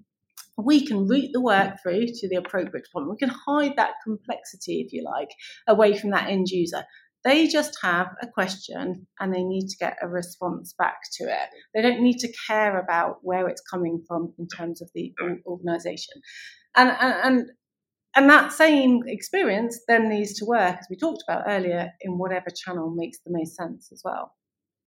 we 0.57 0.85
can 0.85 1.07
route 1.07 1.31
the 1.33 1.41
work 1.41 1.75
through 1.81 2.05
to 2.07 2.29
the 2.29 2.35
appropriate 2.35 2.85
department. 2.85 3.17
We 3.19 3.27
can 3.27 3.35
hide 3.47 3.75
that 3.77 3.93
complexity, 4.03 4.83
if 4.85 4.93
you 4.93 5.03
like, 5.03 5.29
away 5.67 5.97
from 5.97 6.11
that 6.11 6.29
end 6.29 6.47
user. 6.49 6.83
They 7.23 7.47
just 7.47 7.77
have 7.83 8.07
a 8.21 8.27
question 8.27 9.07
and 9.19 9.33
they 9.33 9.43
need 9.43 9.67
to 9.67 9.77
get 9.77 9.97
a 10.01 10.07
response 10.07 10.73
back 10.77 10.97
to 11.17 11.25
it. 11.25 11.49
They 11.73 11.81
don't 11.81 12.01
need 12.01 12.17
to 12.19 12.33
care 12.47 12.79
about 12.79 13.17
where 13.21 13.47
it's 13.47 13.61
coming 13.61 14.03
from 14.07 14.33
in 14.39 14.47
terms 14.47 14.81
of 14.81 14.89
the 14.95 15.13
organization. 15.45 16.15
And, 16.75 16.91
and, 16.99 17.45
and 18.15 18.29
that 18.29 18.51
same 18.51 19.01
experience 19.05 19.79
then 19.87 20.09
needs 20.09 20.33
to 20.39 20.45
work, 20.45 20.77
as 20.79 20.87
we 20.89 20.97
talked 20.97 21.23
about 21.27 21.43
earlier, 21.47 21.91
in 22.01 22.17
whatever 22.17 22.47
channel 22.49 22.91
makes 22.95 23.19
the 23.25 23.31
most 23.31 23.55
sense 23.55 23.89
as 23.91 24.01
well. 24.03 24.33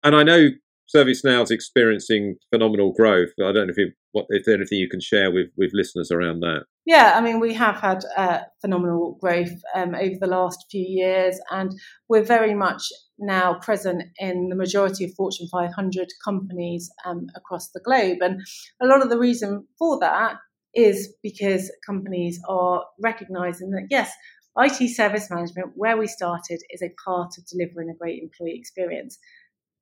And 0.04 0.14
I 0.14 0.22
know 0.22 0.50
ServiceNow 0.94 1.42
is 1.42 1.50
experiencing 1.50 2.36
phenomenal 2.50 2.92
growth. 2.92 3.30
I 3.40 3.50
don't 3.52 3.66
know 3.66 3.72
if, 3.72 3.78
you, 3.78 3.92
what, 4.12 4.26
if 4.28 4.44
there's 4.44 4.56
anything 4.56 4.78
you 4.78 4.88
can 4.88 5.00
share 5.00 5.30
with, 5.30 5.48
with 5.56 5.70
listeners 5.72 6.10
around 6.10 6.40
that. 6.40 6.64
Yeah, 6.84 7.14
I 7.16 7.20
mean, 7.20 7.40
we 7.40 7.54
have 7.54 7.76
had 7.76 8.04
uh, 8.16 8.40
phenomenal 8.60 9.18
growth 9.20 9.52
um, 9.74 9.94
over 9.94 10.16
the 10.20 10.26
last 10.26 10.66
few 10.70 10.84
years, 10.86 11.38
and 11.50 11.72
we're 12.08 12.24
very 12.24 12.54
much 12.54 12.84
now 13.18 13.54
present 13.54 14.02
in 14.18 14.48
the 14.48 14.56
majority 14.56 15.04
of 15.04 15.14
Fortune 15.14 15.48
500 15.50 16.08
companies 16.24 16.90
um, 17.06 17.26
across 17.36 17.70
the 17.70 17.80
globe. 17.80 18.18
And 18.20 18.40
a 18.80 18.86
lot 18.86 19.02
of 19.02 19.10
the 19.10 19.18
reason 19.18 19.66
for 19.78 19.98
that 20.00 20.36
is 20.74 21.14
because 21.22 21.70
companies 21.86 22.40
are 22.48 22.84
recognizing 23.00 23.70
that, 23.70 23.86
yes, 23.90 24.12
IT 24.58 24.90
service 24.90 25.30
management, 25.30 25.72
where 25.74 25.96
we 25.96 26.06
started, 26.06 26.60
is 26.70 26.82
a 26.82 26.92
part 27.04 27.32
of 27.38 27.46
delivering 27.46 27.90
a 27.90 27.94
great 27.94 28.22
employee 28.22 28.58
experience. 28.58 29.18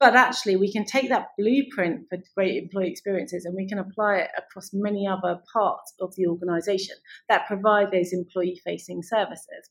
But 0.01 0.17
actually, 0.17 0.57
we 0.57 0.73
can 0.73 0.87
take 0.87 1.11
that 1.11 1.29
blueprint 1.39 2.09
for 2.09 2.17
great 2.35 2.63
employee 2.63 2.91
experiences 2.91 3.45
and 3.45 3.55
we 3.55 3.69
can 3.69 3.79
apply 3.79 4.17
it 4.17 4.31
across 4.37 4.71
many 4.73 5.07
other 5.07 5.39
parts 5.53 5.93
of 6.01 6.15
the 6.17 6.27
organization 6.27 6.97
that 7.29 7.47
provide 7.47 7.91
those 7.93 8.15
employee 8.15 8.61
facing 8.65 9.03
services. 9.03 9.69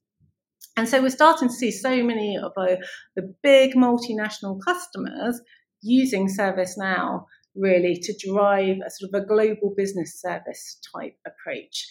And 0.77 0.88
so 0.88 1.01
we're 1.01 1.09
starting 1.09 1.49
to 1.49 1.53
see 1.53 1.71
so 1.71 2.03
many 2.03 2.38
of 2.38 2.51
our, 2.57 2.77
the 3.15 3.34
big 3.41 3.73
multinational 3.73 4.59
customers 4.63 5.41
using 5.82 6.30
ServiceNow 6.30 7.25
really 7.55 7.95
to 7.95 8.13
drive 8.25 8.77
a 8.86 8.89
sort 8.91 9.13
of 9.13 9.23
a 9.23 9.25
global 9.25 9.73
business 9.75 10.21
service 10.21 10.80
type 10.95 11.15
approach. 11.25 11.88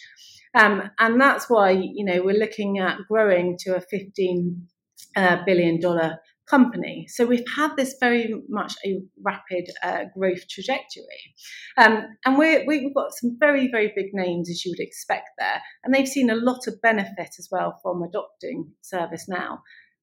Um, 0.55 0.89
and 0.97 1.19
that's 1.19 1.49
why, 1.49 1.71
you 1.71 2.05
know, 2.05 2.23
we're 2.23 2.39
looking 2.39 2.79
at 2.79 2.97
growing 3.09 3.57
to 3.59 3.75
a 3.75 3.81
15 3.81 4.67
uh, 5.15 5.37
billion 5.45 5.79
dollar 5.79 6.19
company. 6.49 7.05
So 7.09 7.25
we've 7.25 7.45
had 7.55 7.75
this 7.75 7.95
very 7.99 8.33
much 8.49 8.73
a 8.85 9.01
rapid 9.23 9.69
uh, 9.83 10.05
growth 10.17 10.47
trajectory. 10.49 11.35
Um, 11.77 12.05
and 12.25 12.37
we 12.37 12.53
have 12.55 12.93
got 12.95 13.13
some 13.13 13.37
very, 13.39 13.69
very 13.71 13.93
big 13.95 14.07
names, 14.13 14.49
as 14.49 14.65
you 14.65 14.71
would 14.71 14.83
expect 14.83 15.29
there. 15.37 15.61
And 15.83 15.93
they've 15.93 16.07
seen 16.07 16.29
a 16.29 16.35
lot 16.35 16.67
of 16.67 16.81
benefit 16.81 17.35
as 17.37 17.47
well 17.51 17.79
from 17.81 18.01
adopting 18.01 18.71
ServiceNow. 18.83 19.59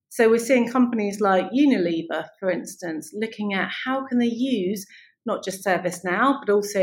So 0.08 0.30
we're 0.30 0.38
seeing 0.38 0.68
companies 0.68 1.20
like 1.20 1.50
Unilever, 1.50 2.26
for 2.38 2.50
instance, 2.50 3.12
looking 3.14 3.54
at 3.54 3.70
how 3.84 4.06
can 4.06 4.18
they 4.18 4.26
use 4.26 4.86
not 5.26 5.44
just 5.44 5.64
ServiceNow, 5.64 6.38
but 6.40 6.52
also 6.52 6.78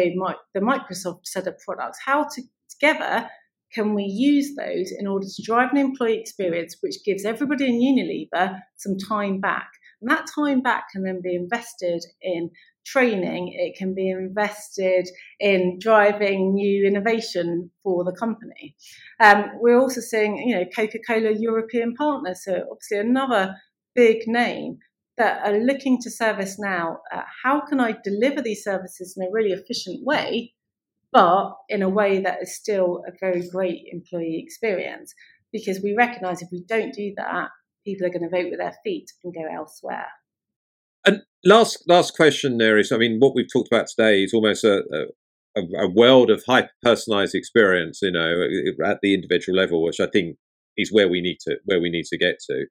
the 0.54 0.60
Microsoft 0.60 1.26
set 1.26 1.48
of 1.48 1.58
products. 1.60 2.00
How 2.06 2.26
to, 2.26 2.42
together 2.70 3.30
can 3.74 3.94
we 3.94 4.04
use 4.04 4.56
those 4.56 4.92
in 4.98 5.08
order 5.08 5.26
to 5.28 5.44
drive 5.44 5.72
an 5.72 5.78
employee 5.78 6.20
experience 6.20 6.78
which 6.82 7.04
gives 7.04 7.26
everybody 7.26 7.66
in 7.66 7.80
Unilever 7.80 8.60
some 8.78 8.98
time 8.98 9.40
back? 9.40 9.70
And 10.02 10.12
that 10.12 10.28
time 10.34 10.62
back 10.62 10.86
can 10.92 11.04
then 11.04 11.22
be 11.24 11.36
invested 11.36 12.04
in 12.22 12.52
training, 12.86 13.54
it 13.58 13.78
can 13.78 13.96
be 13.96 14.10
invested 14.10 15.08
in 15.40 15.80
driving 15.80 16.54
new 16.54 16.86
innovation 16.86 17.72
for 17.82 18.04
the 18.04 18.12
company. 18.12 18.76
Um, 19.20 19.46
we're 19.60 19.80
also 19.80 20.02
seeing, 20.02 20.38
you 20.38 20.56
know, 20.56 20.66
Coca 20.76 21.00
Cola 21.08 21.32
European 21.32 21.94
partners, 21.96 22.44
so 22.44 22.66
obviously 22.70 22.98
another 22.98 23.56
big 23.96 24.28
name 24.28 24.80
that 25.18 25.46
are 25.46 25.60
looking 25.60 26.00
to 26.02 26.10
ServiceNow. 26.10 26.98
Uh, 27.14 27.22
how 27.44 27.62
can 27.62 27.80
I 27.80 27.96
deliver 28.04 28.42
these 28.42 28.64
services 28.64 29.16
in 29.16 29.26
a 29.26 29.32
really 29.32 29.52
efficient 29.52 30.04
way, 30.04 30.54
but 31.14 31.54
in 31.70 31.82
a 31.82 31.90
way 31.90 32.20
that 32.20 32.42
is 32.42 32.56
still 32.56 33.04
a 33.08 33.12
very 33.20 33.48
great 33.50 33.84
employee 33.92 34.42
experience? 34.44 35.14
Because 35.52 35.80
we 35.84 35.96
recognize 35.96 36.42
if 36.42 36.50
we 36.52 36.64
don't 36.68 36.94
do 36.94 37.14
that, 37.18 37.50
people 37.86 38.08
are 38.08 38.10
going 38.10 38.24
to 38.24 38.30
vote 38.30 38.50
with 38.50 38.60
their 38.60 38.76
feet 38.84 39.12
and 39.24 39.34
go 39.34 39.44
elsewhere. 39.54 40.08
And 41.06 41.22
last 41.44 41.84
last 41.88 42.16
question 42.16 42.58
there 42.58 42.78
is, 42.78 42.92
I 42.92 42.98
mean, 42.98 43.20
what 43.20 43.36
we've 43.36 43.52
talked 43.52 43.68
about 43.72 43.88
today 43.88 44.24
is 44.24 44.34
almost 44.34 44.64
a, 44.64 44.84
a, 45.56 45.62
a 45.80 45.90
world 45.90 46.32
of 46.32 46.44
hyper 46.48 46.72
personalized 46.82 47.36
experience, 47.36 48.00
you 48.02 48.12
know, 48.12 48.48
at 48.86 49.00
the 49.02 49.14
individual 49.14 49.58
level, 49.58 49.84
which 49.84 50.00
I 50.00 50.08
think 50.08 50.38
is 50.78 50.92
where 50.92 51.10
we 51.10 51.22
need 51.22 51.38
to 51.42 51.58
where 51.66 51.80
we 51.80 51.90
need 51.90 52.06
to 52.06 52.18
get 52.18 52.40
to. 52.50 52.66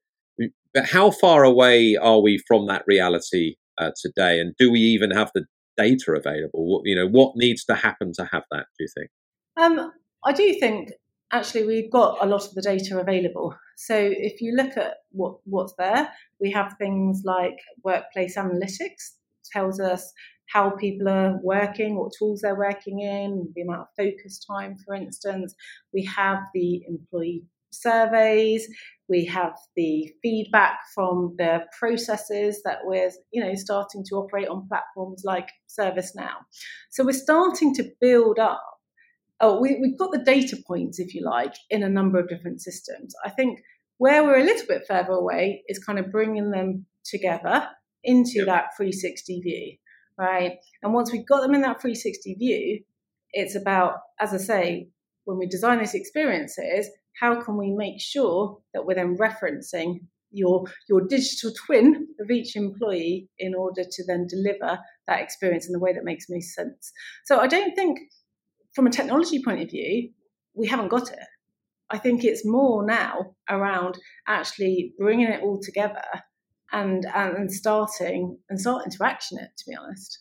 But 0.74 0.86
how 0.86 1.10
far 1.10 1.44
away 1.44 1.96
are 1.96 2.20
we 2.20 2.42
from 2.48 2.66
that 2.66 2.84
reality 2.86 3.56
uh, 3.78 3.90
today? 4.00 4.40
And 4.40 4.54
do 4.58 4.72
we 4.72 4.80
even 4.80 5.10
have 5.10 5.30
the 5.34 5.44
data 5.76 6.12
available? 6.12 6.66
What, 6.66 6.82
you 6.84 6.96
know, 6.96 7.08
what 7.08 7.36
needs 7.36 7.64
to 7.66 7.74
happen 7.74 8.12
to 8.14 8.28
have 8.32 8.44
that? 8.50 8.66
Do 8.78 8.84
you 8.84 8.88
think? 8.94 9.10
Um, 9.56 9.92
I 10.24 10.32
do 10.32 10.54
think 10.58 10.92
actually 11.32 11.66
we've 11.66 11.90
got 11.90 12.18
a 12.20 12.26
lot 12.26 12.44
of 12.44 12.54
the 12.54 12.62
data 12.62 12.98
available. 12.98 13.54
So 13.76 13.96
if 13.96 14.40
you 14.40 14.54
look 14.54 14.76
at 14.76 14.98
what, 15.10 15.38
what's 15.44 15.74
there, 15.78 16.10
we 16.40 16.50
have 16.52 16.74
things 16.78 17.22
like 17.24 17.56
workplace 17.82 18.36
analytics 18.36 19.16
tells 19.52 19.80
us 19.80 20.12
how 20.52 20.70
people 20.70 21.08
are 21.08 21.38
working, 21.42 21.96
what 21.96 22.12
tools 22.18 22.42
they're 22.42 22.56
working 22.56 23.00
in, 23.00 23.50
the 23.54 23.62
amount 23.62 23.80
of 23.80 23.86
focus 23.96 24.44
time, 24.44 24.76
for 24.84 24.94
instance. 24.94 25.54
We 25.94 26.04
have 26.04 26.38
the 26.52 26.82
employee 26.86 27.44
surveys. 27.72 28.66
We 29.08 29.26
have 29.26 29.54
the 29.76 30.12
feedback 30.22 30.78
from 30.94 31.34
the 31.38 31.60
processes 31.78 32.62
that 32.64 32.78
we're, 32.84 33.10
you 33.32 33.42
know, 33.44 33.54
starting 33.54 34.04
to 34.08 34.16
operate 34.16 34.48
on 34.48 34.68
platforms 34.68 35.22
like 35.24 35.48
ServiceNow. 35.68 36.30
So 36.90 37.04
we're 37.04 37.12
starting 37.12 37.74
to 37.74 37.90
build 38.00 38.38
up. 38.38 38.62
Oh, 39.40 39.60
we, 39.60 39.78
we've 39.80 39.98
got 39.98 40.12
the 40.12 40.22
data 40.24 40.56
points, 40.66 41.00
if 41.00 41.14
you 41.14 41.24
like, 41.24 41.54
in 41.68 41.82
a 41.82 41.88
number 41.88 42.20
of 42.20 42.28
different 42.28 42.60
systems. 42.62 43.12
I 43.24 43.30
think 43.30 43.58
where 43.98 44.24
we're 44.24 44.40
a 44.40 44.44
little 44.44 44.66
bit 44.66 44.82
further 44.86 45.12
away 45.12 45.64
is 45.68 45.82
kind 45.82 45.98
of 45.98 46.12
bringing 46.12 46.50
them 46.50 46.86
together 47.04 47.68
into 48.04 48.38
yep. 48.38 48.46
that 48.46 48.64
360 48.76 49.40
view, 49.40 49.76
right? 50.18 50.52
And 50.82 50.92
once 50.92 51.12
we've 51.12 51.26
got 51.26 51.40
them 51.40 51.54
in 51.54 51.62
that 51.62 51.80
360 51.80 52.34
view, 52.34 52.84
it's 53.32 53.54
about, 53.54 53.94
as 54.20 54.34
I 54.34 54.38
say, 54.38 54.88
when 55.24 55.38
we 55.38 55.46
design 55.46 55.78
these 55.78 55.94
experiences, 55.94 56.88
how 57.20 57.40
can 57.40 57.56
we 57.56 57.70
make 57.70 58.00
sure 58.00 58.58
that 58.72 58.86
we're 58.86 58.94
then 58.94 59.16
referencing 59.16 60.00
your 60.32 60.64
your 60.88 61.06
digital 61.06 61.52
twin 61.66 62.06
of 62.20 62.30
each 62.30 62.56
employee 62.56 63.28
in 63.38 63.54
order 63.54 63.84
to 63.84 64.04
then 64.06 64.26
deliver 64.26 64.78
that 65.06 65.20
experience 65.20 65.66
in 65.66 65.72
the 65.72 65.78
way 65.78 65.92
that 65.92 66.04
makes 66.04 66.26
most 66.28 66.54
sense. 66.54 66.92
So 67.24 67.38
I 67.38 67.46
don't 67.46 67.74
think 67.74 67.98
from 68.74 68.86
a 68.86 68.90
technology 68.90 69.42
point 69.44 69.62
of 69.62 69.70
view, 69.70 70.10
we 70.54 70.66
haven't 70.66 70.88
got 70.88 71.12
it. 71.12 71.26
I 71.90 71.98
think 71.98 72.24
it's 72.24 72.46
more 72.46 72.84
now 72.84 73.34
around 73.50 73.98
actually 74.26 74.94
bringing 74.98 75.28
it 75.28 75.42
all 75.42 75.60
together 75.62 76.02
and 76.72 77.06
and, 77.14 77.52
starting 77.52 78.38
and 78.48 78.58
starting 78.58 78.90
to 78.90 79.04
action 79.04 79.38
it. 79.38 79.50
To 79.58 79.64
be 79.68 79.76
honest. 79.76 80.18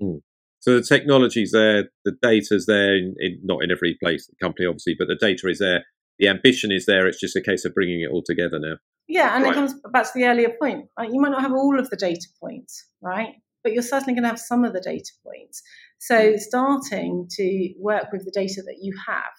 Mm. 0.00 0.20
So 0.60 0.74
the 0.74 0.82
technology's 0.82 1.52
there, 1.52 1.88
the 2.04 2.16
data's 2.20 2.66
there, 2.66 2.96
in, 2.96 3.14
in, 3.18 3.38
not 3.44 3.62
in 3.62 3.70
every 3.70 3.96
place, 4.02 4.26
the 4.26 4.34
company 4.44 4.66
obviously, 4.66 4.96
but 4.98 5.06
the 5.06 5.14
data 5.14 5.48
is 5.48 5.60
there 5.60 5.84
the 6.18 6.28
ambition 6.28 6.72
is 6.72 6.86
there. 6.86 7.06
It's 7.06 7.20
just 7.20 7.36
a 7.36 7.40
case 7.40 7.64
of 7.64 7.74
bringing 7.74 8.00
it 8.00 8.10
all 8.10 8.22
together 8.24 8.58
now. 8.58 8.76
Yeah, 9.06 9.34
and 9.34 9.44
right. 9.44 9.52
it 9.52 9.54
comes 9.54 9.74
back 9.92 10.04
to 10.04 10.10
the 10.14 10.26
earlier 10.26 10.52
point. 10.60 10.86
Right? 10.98 11.10
You 11.10 11.20
might 11.20 11.30
not 11.30 11.42
have 11.42 11.52
all 11.52 11.78
of 11.78 11.88
the 11.90 11.96
data 11.96 12.26
points, 12.40 12.86
right? 13.00 13.34
But 13.64 13.72
you're 13.72 13.82
certainly 13.82 14.14
going 14.14 14.24
to 14.24 14.28
have 14.28 14.38
some 14.38 14.64
of 14.64 14.72
the 14.72 14.80
data 14.80 15.10
points. 15.24 15.62
So 15.98 16.32
hmm. 16.32 16.36
starting 16.38 17.28
to 17.30 17.74
work 17.78 18.12
with 18.12 18.24
the 18.24 18.32
data 18.32 18.62
that 18.62 18.78
you 18.80 18.94
have 19.06 19.32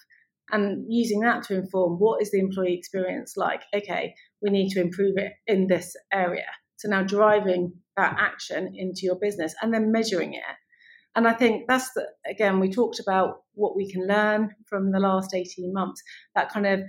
and 0.52 0.84
using 0.88 1.20
that 1.20 1.44
to 1.44 1.54
inform 1.54 1.98
what 1.98 2.20
is 2.20 2.32
the 2.32 2.40
employee 2.40 2.74
experience 2.76 3.36
like. 3.36 3.62
Okay, 3.74 4.14
we 4.42 4.50
need 4.50 4.70
to 4.70 4.80
improve 4.80 5.16
it 5.16 5.32
in 5.46 5.68
this 5.68 5.94
area. 6.12 6.46
So 6.76 6.88
now 6.88 7.02
driving 7.02 7.74
that 7.96 8.16
action 8.18 8.72
into 8.74 9.02
your 9.02 9.16
business 9.16 9.54
and 9.60 9.72
then 9.72 9.92
measuring 9.92 10.34
it 10.34 10.42
and 11.16 11.26
I 11.26 11.32
think 11.32 11.64
that's 11.68 11.92
the, 11.92 12.06
again, 12.28 12.60
we 12.60 12.70
talked 12.70 13.00
about 13.00 13.42
what 13.54 13.76
we 13.76 13.90
can 13.90 14.06
learn 14.06 14.54
from 14.68 14.92
the 14.92 15.00
last 15.00 15.34
18 15.34 15.72
months, 15.72 16.02
that 16.34 16.50
kind 16.50 16.66
of 16.66 16.80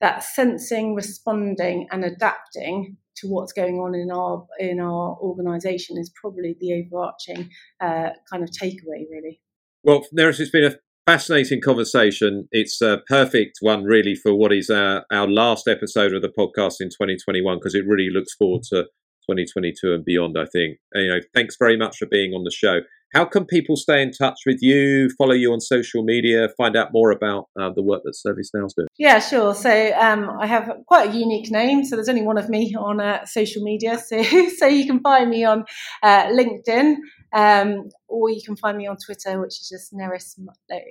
that 0.00 0.24
sensing, 0.24 0.94
responding 0.94 1.86
and 1.90 2.04
adapting 2.04 2.96
to 3.16 3.28
what's 3.28 3.52
going 3.52 3.76
on 3.76 3.94
in 3.94 4.10
our 4.10 4.46
in 4.58 4.80
our 4.80 5.16
organization 5.20 5.96
is 5.98 6.10
probably 6.20 6.56
the 6.60 6.82
overarching 6.82 7.50
uh, 7.80 8.10
kind 8.30 8.42
of 8.42 8.50
takeaway 8.50 9.04
really. 9.10 9.40
Well, 9.84 10.02
Nerys, 10.16 10.40
it's 10.40 10.50
been 10.50 10.64
a 10.64 10.76
fascinating 11.06 11.60
conversation. 11.60 12.48
It's 12.52 12.80
a 12.80 13.00
perfect 13.08 13.58
one, 13.60 13.84
really, 13.84 14.14
for 14.14 14.34
what 14.34 14.52
is 14.52 14.70
our, 14.70 15.04
our 15.12 15.28
last 15.28 15.66
episode 15.66 16.14
of 16.14 16.22
the 16.22 16.28
podcast 16.28 16.76
in 16.80 16.88
2021, 16.88 17.58
because 17.58 17.74
it 17.74 17.84
really 17.86 18.08
looks 18.12 18.34
forward 18.34 18.62
to 18.70 18.84
2022 19.28 19.92
and 19.92 20.04
beyond, 20.04 20.36
I 20.38 20.46
think. 20.46 20.78
And, 20.92 21.04
you 21.04 21.10
know, 21.10 21.20
thanks 21.34 21.56
very 21.58 21.76
much 21.76 21.98
for 21.98 22.06
being 22.06 22.32
on 22.32 22.44
the 22.44 22.52
show. 22.52 22.80
How 23.12 23.26
can 23.26 23.44
people 23.44 23.76
stay 23.76 24.00
in 24.00 24.10
touch 24.10 24.40
with 24.46 24.58
you, 24.62 25.10
follow 25.18 25.34
you 25.34 25.52
on 25.52 25.60
social 25.60 26.02
media, 26.02 26.48
find 26.56 26.76
out 26.76 26.92
more 26.92 27.10
about 27.10 27.48
uh, 27.60 27.70
the 27.74 27.82
work 27.82 28.02
that 28.04 28.14
ServiceNow's 28.14 28.72
doing? 28.72 28.88
Yeah, 28.96 29.18
sure. 29.18 29.54
So 29.54 29.92
um, 29.98 30.30
I 30.40 30.46
have 30.46 30.70
quite 30.86 31.10
a 31.10 31.12
unique 31.12 31.50
name. 31.50 31.84
So 31.84 31.94
there's 31.94 32.08
only 32.08 32.22
one 32.22 32.38
of 32.38 32.48
me 32.48 32.74
on 32.74 33.00
uh, 33.00 33.24
social 33.26 33.62
media. 33.62 33.98
So, 34.12 34.22
so 34.58 34.66
you 34.66 34.86
can 34.86 35.00
find 35.00 35.30
me 35.30 35.44
on 35.44 35.64
uh, 36.02 36.26
LinkedIn 36.26 36.96
um, 37.32 37.88
or 38.08 38.30
you 38.30 38.42
can 38.44 38.56
find 38.56 38.76
me 38.76 38.86
on 38.86 38.96
Twitter, 38.96 39.40
which 39.40 39.60
is 39.60 39.68
just 39.68 39.94
Nerys 39.94 40.38
Mutlow. 40.38 40.82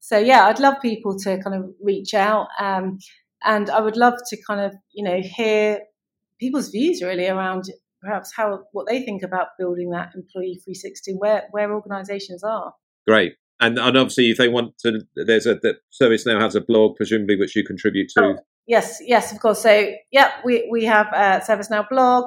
So 0.00 0.18
yeah, 0.18 0.46
I'd 0.46 0.60
love 0.60 0.74
people 0.82 1.18
to 1.20 1.42
kind 1.42 1.56
of 1.56 1.70
reach 1.82 2.12
out. 2.12 2.48
Um, 2.60 2.98
and 3.42 3.70
I 3.70 3.80
would 3.80 3.96
love 3.96 4.14
to 4.28 4.36
kind 4.46 4.60
of, 4.60 4.74
you 4.92 5.04
know, 5.04 5.20
hear 5.22 5.80
people's 6.38 6.68
views 6.68 7.02
really 7.02 7.28
around 7.28 7.70
perhaps 8.06 8.32
how 8.34 8.60
what 8.72 8.86
they 8.88 9.02
think 9.02 9.22
about 9.22 9.48
building 9.58 9.90
that 9.90 10.12
employee 10.14 10.60
360 10.64 11.14
where 11.18 11.44
where 11.50 11.72
organizations 11.72 12.42
are. 12.42 12.72
Great. 13.06 13.34
And 13.60 13.78
and 13.78 13.96
obviously 13.96 14.30
if 14.30 14.38
they 14.38 14.48
want 14.48 14.78
to 14.78 15.00
there's 15.14 15.46
a 15.46 15.56
that 15.56 15.76
ServiceNow 16.00 16.40
has 16.40 16.54
a 16.54 16.60
blog 16.60 16.96
presumably 16.96 17.36
which 17.36 17.56
you 17.56 17.64
contribute 17.64 18.10
to. 18.16 18.24
Oh, 18.24 18.36
yes 18.66 18.98
yes 19.04 19.32
of 19.32 19.40
course. 19.40 19.60
So 19.60 19.90
yeah 20.12 20.32
we 20.44 20.68
we 20.70 20.84
have 20.84 21.08
a 21.08 21.40
ServiceNow 21.40 21.88
blog 21.88 22.24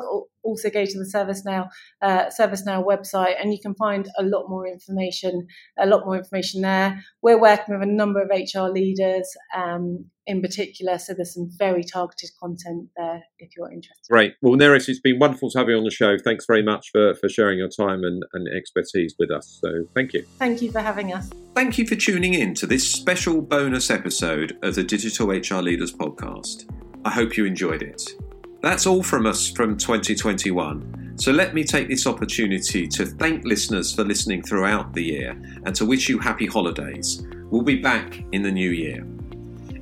also 0.49 0.69
go 0.69 0.85
to 0.85 0.97
the 0.97 1.09
ServiceNow 1.13 1.69
uh, 2.01 2.25
ServiceNow 2.27 2.85
website, 2.85 3.35
and 3.39 3.53
you 3.53 3.59
can 3.61 3.75
find 3.75 4.07
a 4.17 4.23
lot 4.23 4.49
more 4.49 4.67
information. 4.67 5.47
A 5.77 5.85
lot 5.85 6.05
more 6.05 6.17
information 6.17 6.61
there. 6.61 7.03
We're 7.21 7.39
working 7.39 7.77
with 7.77 7.87
a 7.87 7.91
number 7.91 8.21
of 8.21 8.29
HR 8.29 8.69
leaders 8.69 9.29
um, 9.55 10.05
in 10.25 10.41
particular, 10.41 10.97
so 10.97 11.13
there's 11.13 11.33
some 11.33 11.49
very 11.57 11.83
targeted 11.83 12.29
content 12.41 12.89
there 12.95 13.23
if 13.39 13.49
you're 13.57 13.71
interested. 13.71 14.09
Great. 14.09 14.35
Well, 14.41 14.53
Nerys, 14.53 14.87
it's 14.87 14.99
been 14.99 15.19
wonderful 15.19 15.49
to 15.51 15.57
have 15.57 15.69
you 15.69 15.77
on 15.77 15.83
the 15.83 15.91
show. 15.91 16.17
Thanks 16.17 16.45
very 16.45 16.63
much 16.63 16.89
for, 16.91 17.15
for 17.15 17.29
sharing 17.29 17.57
your 17.57 17.69
time 17.69 18.03
and, 18.03 18.23
and 18.33 18.47
expertise 18.55 19.15
with 19.17 19.31
us. 19.31 19.59
So, 19.61 19.85
thank 19.95 20.13
you. 20.13 20.23
Thank 20.37 20.61
you 20.61 20.71
for 20.71 20.81
having 20.81 21.13
us. 21.13 21.29
Thank 21.55 21.77
you 21.77 21.85
for 21.85 21.95
tuning 21.95 22.33
in 22.33 22.53
to 22.55 22.67
this 22.67 22.89
special 22.89 23.41
bonus 23.41 23.89
episode 23.89 24.57
of 24.61 24.75
the 24.75 24.83
Digital 24.83 25.29
HR 25.29 25.61
Leaders 25.61 25.93
podcast. 25.93 26.69
I 27.05 27.11
hope 27.11 27.37
you 27.37 27.45
enjoyed 27.45 27.81
it. 27.81 28.09
That's 28.61 28.85
all 28.85 29.01
from 29.01 29.25
us 29.25 29.49
from 29.49 29.77
2021. 29.77 31.15
So 31.17 31.31
let 31.31 31.53
me 31.53 31.63
take 31.63 31.87
this 31.87 32.05
opportunity 32.05 32.87
to 32.89 33.05
thank 33.05 33.45
listeners 33.45 33.93
for 33.93 34.03
listening 34.03 34.41
throughout 34.41 34.93
the 34.93 35.03
year 35.03 35.31
and 35.65 35.73
to 35.75 35.85
wish 35.85 36.09
you 36.09 36.19
happy 36.19 36.45
holidays. 36.45 37.25
We'll 37.51 37.61
be 37.61 37.81
back 37.81 38.21
in 38.33 38.41
the 38.41 38.51
new 38.51 38.71
year. 38.71 39.05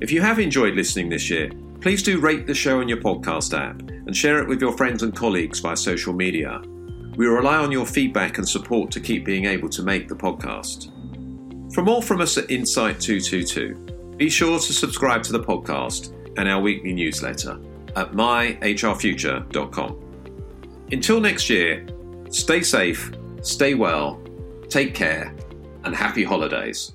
If 0.00 0.12
you 0.12 0.20
have 0.20 0.38
enjoyed 0.38 0.74
listening 0.74 1.08
this 1.08 1.28
year, 1.28 1.50
please 1.80 2.04
do 2.04 2.20
rate 2.20 2.46
the 2.46 2.54
show 2.54 2.78
on 2.80 2.88
your 2.88 2.98
podcast 2.98 3.56
app 3.56 3.80
and 3.80 4.16
share 4.16 4.40
it 4.40 4.48
with 4.48 4.60
your 4.60 4.76
friends 4.76 5.02
and 5.02 5.14
colleagues 5.14 5.58
via 5.58 5.76
social 5.76 6.12
media. 6.12 6.62
We 7.16 7.26
rely 7.26 7.56
on 7.56 7.72
your 7.72 7.86
feedback 7.86 8.38
and 8.38 8.48
support 8.48 8.92
to 8.92 9.00
keep 9.00 9.24
being 9.24 9.46
able 9.46 9.68
to 9.70 9.82
make 9.82 10.08
the 10.08 10.14
podcast. 10.14 10.92
For 11.74 11.82
more 11.82 12.02
from 12.02 12.20
us 12.20 12.38
at 12.38 12.48
Insight 12.48 13.00
222, 13.00 14.14
be 14.16 14.30
sure 14.30 14.60
to 14.60 14.72
subscribe 14.72 15.24
to 15.24 15.32
the 15.32 15.42
podcast 15.42 16.14
and 16.38 16.48
our 16.48 16.60
weekly 16.60 16.92
newsletter 16.92 17.58
at 17.98 18.12
myhrfuture.com. 18.12 20.04
Until 20.92 21.20
next 21.20 21.50
year, 21.50 21.86
stay 22.30 22.62
safe, 22.62 23.12
stay 23.42 23.74
well, 23.74 24.22
take 24.68 24.94
care, 24.94 25.34
and 25.84 25.94
happy 25.94 26.22
holidays. 26.24 26.94